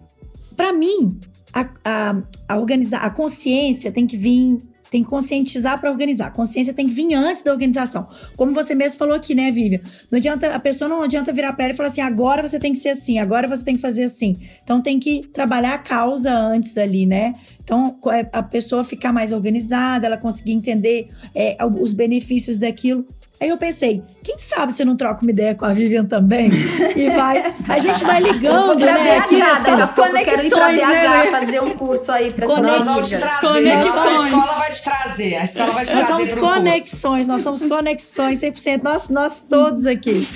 para 0.57 0.73
mim, 0.73 1.21
a, 1.53 1.69
a, 1.85 2.17
a, 2.49 2.59
organizar, 2.59 3.01
a 3.01 3.11
consciência 3.11 3.93
tem 3.93 4.07
que 4.07 4.17
vir 4.17 4.59
tem 4.91 5.03
que 5.03 5.09
conscientizar 5.09 5.81
para 5.81 5.91
organizar. 5.91 6.33
Consciência 6.33 6.73
tem 6.73 6.89
que 6.89 6.95
vir 6.95 7.15
antes 7.15 7.43
da 7.43 7.53
organização. 7.53 8.07
Como 8.37 8.53
você 8.53 8.75
mesmo 8.75 8.99
falou 8.99 9.15
aqui, 9.15 9.35
né, 9.35 9.51
Vivian? 9.51 9.81
Não 10.11 10.19
adianta, 10.19 10.55
a 10.55 10.61
pessoa 10.61 10.89
não 10.89 11.03
adianta 11.03 11.33
virar 11.33 11.53
para 11.53 11.65
ela 11.65 11.75
e 11.75 11.77
falar 11.77 11.89
assim: 11.89 12.01
agora 12.01 12.47
você 12.47 12.59
tem 12.59 12.73
que 12.73 12.79
ser 12.79 12.91
assim, 12.91 13.19
agora 13.19 13.49
você 13.49 13.65
tem 13.65 13.75
que 13.75 13.81
fazer 13.81 14.05
assim. 14.05 14.37
Então 14.63 14.81
tem 14.81 14.99
que 14.99 15.21
trabalhar 15.33 15.75
a 15.75 15.79
causa 15.79 16.33
antes 16.33 16.77
ali, 16.79 17.07
né? 17.07 17.33
Então 17.63 17.99
é, 18.13 18.29
a 18.33 18.43
pessoa 18.43 18.83
ficar 18.85 19.13
mais 19.13 19.33
organizada, 19.33 20.07
ela 20.07 20.17
conseguir 20.17 20.53
entender 20.53 21.09
é, 21.35 21.57
os 21.65 21.93
benefícios 21.93 22.59
daquilo. 22.59 23.07
Aí 23.41 23.51
eu 23.51 23.57
pensei, 23.57 24.03
quem 24.25 24.37
sabe 24.37 24.73
você 24.73 24.85
não 24.85 24.97
troca 24.97 25.23
uma 25.23 25.31
ideia 25.31 25.55
com 25.55 25.65
a 25.65 25.73
Vivian 25.73 26.05
também? 26.05 26.51
E 26.97 27.09
vai. 27.11 27.55
A 27.69 27.79
gente 27.79 28.03
vai 28.03 28.21
ligando, 28.21 28.81
né? 28.81 29.19
Aqui 29.19 29.37
nessas 29.37 29.91
conexões, 29.91 30.77
né? 30.77 31.27
fazer 31.31 31.63
um 31.63 31.77
curso 31.77 32.11
aí 32.11 32.33
pra 32.33 32.47
Nós 32.47 32.85
vamos 32.85 33.09
trazer. 33.09 33.41
Conexões. 33.41 33.97
A 34.07 34.25
escola 34.25 34.55
vai 34.59 34.71
te 34.71 34.83
trazer. 34.85 35.37
A 35.37 35.45
escola 35.45 35.73
vai 35.73 35.85
te 35.85 35.95
nós 35.95 36.07
trazer. 36.07 36.19
Nós 36.21 36.31
somos 36.31 36.53
conexões, 36.53 37.27
curso. 37.27 37.33
nós 37.33 37.43
somos 37.43 37.65
conexões 37.65 38.41
100%. 38.41 38.83
Nós, 38.83 39.09
nós 39.09 39.47
todos 39.49 39.87
aqui. 39.87 40.27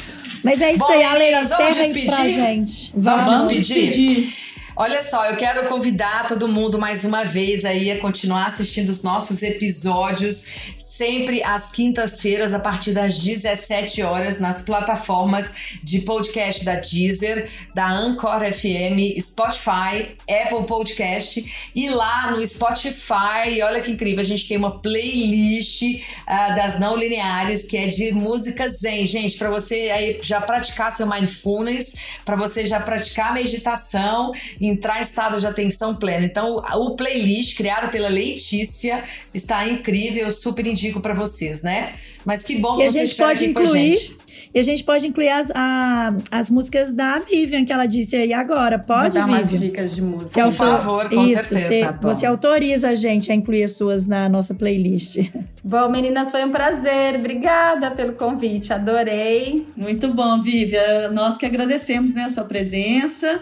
Mas 0.44 0.60
é 0.60 0.72
isso 0.72 0.84
Bom, 0.86 0.92
aí, 0.92 1.02
Ale, 1.02 1.40
encerra 1.40 1.82
aí 1.82 2.06
pra 2.06 2.28
gente. 2.28 2.92
Vamos, 2.94 3.32
vamos 3.32 3.52
despedir. 3.52 3.88
despedir. 3.88 4.51
Olha 4.74 5.02
só, 5.02 5.26
eu 5.26 5.36
quero 5.36 5.68
convidar 5.68 6.26
todo 6.26 6.48
mundo 6.48 6.78
mais 6.78 7.04
uma 7.04 7.24
vez 7.24 7.62
aí 7.66 7.90
a 7.90 8.00
continuar 8.00 8.46
assistindo 8.46 8.88
os 8.88 9.02
nossos 9.02 9.42
episódios 9.42 10.46
sempre 10.78 11.42
às 11.42 11.70
quintas-feiras 11.70 12.54
a 12.54 12.58
partir 12.58 12.92
das 12.92 13.18
17 13.18 14.02
horas 14.02 14.38
nas 14.38 14.62
plataformas 14.62 15.78
de 15.82 16.00
podcast 16.00 16.64
da 16.64 16.76
Deezer, 16.76 17.50
da 17.74 17.86
Anchor 17.90 18.40
FM, 18.40 19.20
Spotify, 19.20 20.16
Apple 20.30 20.66
Podcast 20.66 21.70
e 21.74 21.90
lá 21.90 22.30
no 22.30 22.46
Spotify, 22.46 23.60
olha 23.62 23.80
que 23.80 23.90
incrível, 23.90 24.20
a 24.20 24.26
gente 24.26 24.48
tem 24.48 24.56
uma 24.56 24.80
playlist 24.80 25.82
uh, 25.82 26.54
das 26.54 26.78
não 26.78 26.96
lineares 26.96 27.66
que 27.66 27.76
é 27.76 27.88
de 27.88 28.12
música 28.12 28.68
zen, 28.68 29.04
gente, 29.04 29.36
para 29.36 29.50
você 29.50 29.90
aí 29.90 30.18
já 30.22 30.40
praticar 30.40 30.92
seu 30.92 31.06
mindfulness, 31.06 31.94
para 32.24 32.36
você 32.36 32.64
já 32.64 32.80
praticar 32.80 33.34
meditação 33.34 34.32
entrar 34.66 34.98
em 34.98 35.02
estado 35.02 35.40
de 35.40 35.46
atenção 35.46 35.94
plena. 35.94 36.24
Então, 36.24 36.56
o 36.74 36.96
playlist 36.96 37.56
criado 37.56 37.90
pela 37.90 38.08
Letícia 38.08 39.02
está 39.34 39.68
incrível, 39.68 40.24
eu 40.24 40.30
super 40.30 40.66
indico 40.66 41.00
para 41.00 41.14
vocês, 41.14 41.62
né? 41.62 41.94
Mas 42.24 42.44
que 42.44 42.58
bom 42.58 42.78
que 42.78 42.90
vocês 42.90 43.18
aqui 43.20 43.46
incluir... 43.46 43.54
com 43.54 43.72
a 43.72 43.76
gente. 43.76 44.22
E 44.54 44.58
a 44.58 44.62
gente 44.62 44.84
pode 44.84 45.06
incluir 45.06 45.30
as, 45.30 45.50
a, 45.54 46.14
as 46.30 46.50
músicas 46.50 46.92
da 46.92 47.18
Vivian, 47.20 47.64
que 47.64 47.72
ela 47.72 47.86
disse 47.86 48.16
aí 48.16 48.34
agora. 48.34 48.78
Pode, 48.78 49.18
Vou 49.18 49.26
dar 49.26 49.38
Vivian? 49.38 49.48
umas 49.48 49.60
dicas 49.60 49.94
de 49.94 50.02
música. 50.02 50.44
Por 50.44 50.52
favor, 50.52 51.08
com 51.08 51.24
Isso, 51.24 51.42
certeza. 51.42 51.68
Você, 51.68 51.80
tá 51.80 51.92
você 52.02 52.26
autoriza 52.26 52.88
a 52.90 52.94
gente 52.94 53.32
a 53.32 53.34
incluir 53.34 53.64
as 53.64 53.72
suas 53.72 54.06
na 54.06 54.28
nossa 54.28 54.54
playlist. 54.54 55.16
Bom, 55.64 55.88
meninas, 55.88 56.30
foi 56.30 56.44
um 56.44 56.52
prazer. 56.52 57.16
Obrigada 57.16 57.92
pelo 57.92 58.12
convite. 58.12 58.74
Adorei. 58.74 59.66
Muito 59.74 60.12
bom, 60.12 60.42
Vivian. 60.42 61.10
Nós 61.12 61.38
que 61.38 61.46
agradecemos 61.46 62.12
né, 62.12 62.24
a 62.24 62.28
sua 62.28 62.44
presença. 62.44 63.40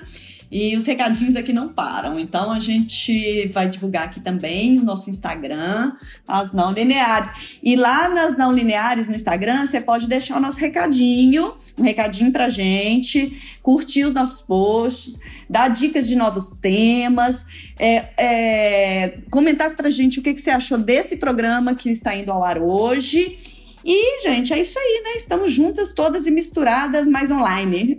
E 0.50 0.76
os 0.76 0.84
recadinhos 0.84 1.36
aqui 1.36 1.52
não 1.52 1.68
param. 1.68 2.18
Então 2.18 2.50
a 2.50 2.58
gente 2.58 3.48
vai 3.48 3.68
divulgar 3.68 4.04
aqui 4.04 4.20
também 4.20 4.76
no 4.76 4.82
nosso 4.82 5.08
Instagram, 5.08 5.92
as 6.26 6.52
não 6.52 6.72
lineares. 6.72 7.30
E 7.62 7.76
lá 7.76 8.08
nas 8.08 8.36
não 8.36 8.52
lineares 8.52 9.06
no 9.06 9.14
Instagram, 9.14 9.66
você 9.66 9.80
pode 9.80 10.08
deixar 10.08 10.36
o 10.36 10.40
nosso 10.40 10.58
recadinho, 10.58 11.54
um 11.78 11.82
recadinho 11.82 12.32
pra 12.32 12.48
gente, 12.48 13.58
curtir 13.62 14.04
os 14.04 14.12
nossos 14.12 14.40
posts, 14.40 15.20
dar 15.48 15.68
dicas 15.68 16.08
de 16.08 16.16
novos 16.16 16.50
temas, 16.60 17.46
é, 17.78 18.04
é, 18.16 19.18
comentar 19.30 19.76
pra 19.76 19.88
gente 19.88 20.18
o 20.18 20.22
que, 20.22 20.34
que 20.34 20.40
você 20.40 20.50
achou 20.50 20.78
desse 20.78 21.16
programa 21.16 21.74
que 21.74 21.90
está 21.90 22.14
indo 22.14 22.32
ao 22.32 22.44
ar 22.44 22.58
hoje. 22.58 23.59
E, 23.84 24.22
gente, 24.22 24.52
é 24.52 24.60
isso 24.60 24.78
aí, 24.78 25.02
né? 25.04 25.12
Estamos 25.16 25.52
juntas, 25.52 25.92
todas 25.92 26.26
e 26.26 26.30
misturadas, 26.30 27.08
mas 27.08 27.30
online. 27.30 27.98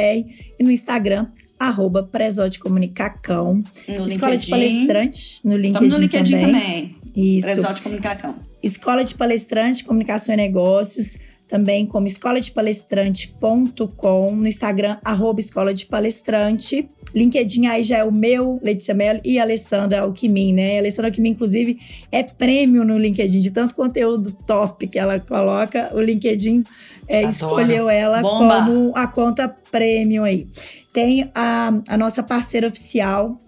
e 0.59 0.64
no 0.64 0.71
Instagram, 0.71 1.29
arroba 1.59 2.03
Presote 2.03 2.59
Comunicacão. 2.59 3.63
No 3.89 4.07
Escola 4.07 4.33
LinkedIn. 4.33 4.39
de 4.39 4.51
Palestrante, 4.51 5.41
no 5.45 5.57
LinkedIn, 5.57 5.89
no 5.89 5.99
LinkedIn 5.99 6.33
também. 6.33 6.53
também. 6.53 6.97
Isso. 7.17 7.83
Comunicacão. 7.83 8.35
Escola 8.63 9.05
de 9.05 9.15
Palestrante, 9.15 9.85
Comunicação 9.85 10.35
e 10.35 10.37
Negócios, 10.37 11.19
também 11.49 11.86
como 11.86 12.07
escola 12.07 12.40
de 12.40 12.53
palestrante.com, 12.53 14.36
no 14.36 14.46
Instagram, 14.46 14.99
arroba 15.03 15.40
escola 15.40 15.72
de 15.72 15.86
palestrante. 15.86 16.86
LinkedIn 17.14 17.66
aí 17.66 17.82
já 17.82 17.99
é 17.99 18.05
o 18.05 18.12
meu, 18.12 18.61
Letícia 18.62 18.94
Mello 18.94 19.20
e 19.24 19.40
Alessandra 19.40 20.03
Alquimin, 20.03 20.53
né? 20.53 20.76
A 20.76 20.80
Alessandra 20.80 21.09
Alquimin, 21.11 21.30
inclusive, 21.30 21.78
é 22.12 22.22
prêmio 22.22 22.84
no 22.84 22.99
LinkedIn, 22.99 23.40
de 23.40 23.51
tanto 23.51 23.74
conteúdo 23.74 24.30
top 24.46 24.86
que 24.86 24.99
ela 24.99 25.18
coloca, 25.18 25.90
o 25.94 26.01
LinkedIn 26.01 26.62
é, 27.09 27.22
escolheu 27.22 27.88
ela 27.88 28.20
Bomba. 28.20 28.66
como 28.66 28.92
a 28.94 29.07
conta 29.07 29.49
prêmio 29.49 30.24
aí. 30.24 30.46
Tem 30.92 31.30
a, 31.34 31.80
a 31.88 31.96
nossa 31.96 32.22
parceira 32.22 32.68
oficial, 32.68 33.38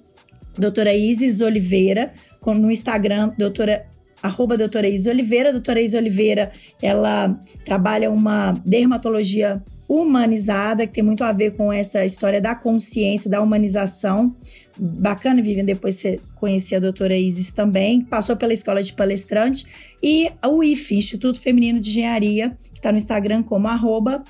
doutora 0.57 0.94
Isis 0.94 1.42
Oliveira, 1.42 2.14
com, 2.40 2.55
no 2.55 2.70
Instagram, 2.70 3.32
doutora 3.36 3.89
arroba 4.23 4.57
doutora 4.57 4.89
Isa 4.89 5.11
Oliveira. 5.11 5.53
Doutora 5.53 5.81
Isa 5.81 5.99
Oliveira, 5.99 6.53
ela 6.83 7.39
trabalha 7.64 8.11
uma 8.11 8.53
dermatologia 8.64 9.62
humanizada, 9.89 10.87
que 10.87 10.95
tem 10.95 11.03
muito 11.03 11.25
a 11.25 11.33
ver 11.33 11.57
com 11.57 11.73
essa 11.73 12.05
história 12.05 12.41
da 12.41 12.55
consciência, 12.55 13.29
da 13.29 13.43
humanização. 13.43 14.35
Bacana, 14.79 15.43
Vivian, 15.43 15.64
depois 15.64 15.97
você 15.97 16.21
conhecer 16.37 16.77
a 16.77 16.81
doutora 16.81 17.16
Isis 17.16 17.51
também. 17.51 18.01
Passou 18.01 18.37
pela 18.37 18.53
escola 18.53 18.83
de 18.83 18.93
palestrante. 18.93 19.66
E 20.03 20.31
o 20.47 20.62
IFE, 20.62 20.95
Instituto 20.95 21.41
Feminino 21.41 21.81
de 21.81 21.91
Engenharia, 21.91 22.57
que 22.73 22.79
está 22.79 22.93
no 22.93 22.99
Instagram 22.99 23.43
como 23.43 23.66
arroba 23.66 24.23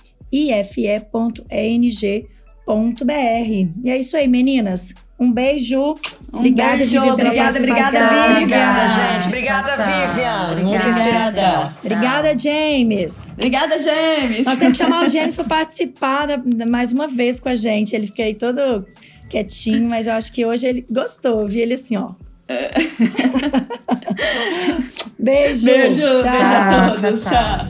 ife.eng.br. 2.74 3.68
E 3.84 3.90
é 3.90 3.98
isso 3.98 4.16
aí, 4.16 4.26
meninas. 4.28 4.94
Um 5.18 5.30
beijo. 5.30 5.96
Um 6.32 6.38
obrigada, 6.38 6.78
beijo, 6.78 6.92
Vivian, 6.98 7.12
obrigada, 7.12 7.58
obrigada. 7.58 7.98
Vivian. 8.08 8.42
Obrigada, 8.42 8.88
gente. 8.88 9.26
Obrigada, 9.26 9.68
Tchau, 9.68 9.76
tchau. 9.76 9.86
Vivian. 10.08 10.56
Muita 10.64 10.88
Obrigada. 10.88 11.72
Obrigada, 11.84 12.38
James. 12.38 13.32
Obrigada, 13.32 13.76
James. 13.82 14.46
Nós 14.46 14.58
temos 14.58 14.78
que 14.78 14.84
chamar 14.84 15.04
o 15.06 15.08
James 15.10 15.36
para 15.36 15.44
participar 15.44 16.26
da- 16.26 16.66
mais 16.66 16.90
uma 16.92 17.06
vez 17.06 17.38
com 17.38 17.50
a 17.50 17.54
gente. 17.54 17.94
Ele 17.94 18.06
fica 18.06 18.22
aí 18.22 18.34
todo 18.34 18.86
quietinho, 19.28 19.90
mas 19.90 20.06
eu 20.06 20.14
acho 20.14 20.32
que 20.32 20.46
hoje 20.46 20.66
ele 20.66 20.86
gostou. 20.90 21.46
Vi 21.46 21.60
ele 21.60 21.74
assim, 21.74 21.96
ó. 21.98 22.12
Beijo. 25.18 25.66
Beijo, 25.66 26.00
Tchau. 26.00 26.32
beijo 26.32 26.54
a 26.54 26.94
todos. 26.96 27.24
tchau, 27.24 27.68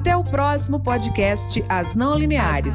Até 0.00 0.16
o 0.16 0.24
próximo 0.24 0.80
podcast 0.80 1.62
As 1.68 1.94
Não 1.94 2.14
Lineares. 2.14 2.74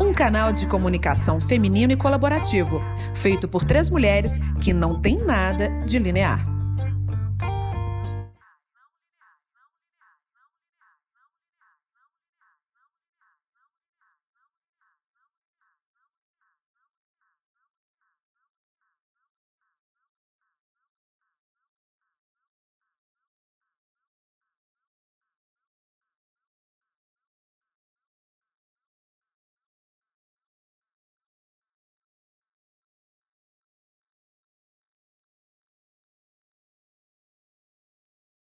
Um 0.00 0.12
canal 0.12 0.52
de 0.52 0.66
comunicação 0.66 1.40
feminino 1.40 1.92
e 1.92 1.96
colaborativo, 1.96 2.82
feito 3.14 3.46
por 3.46 3.62
três 3.62 3.88
mulheres 3.88 4.40
que 4.60 4.72
não 4.72 5.00
têm 5.00 5.18
nada 5.18 5.68
de 5.86 6.00
linear. 6.00 6.51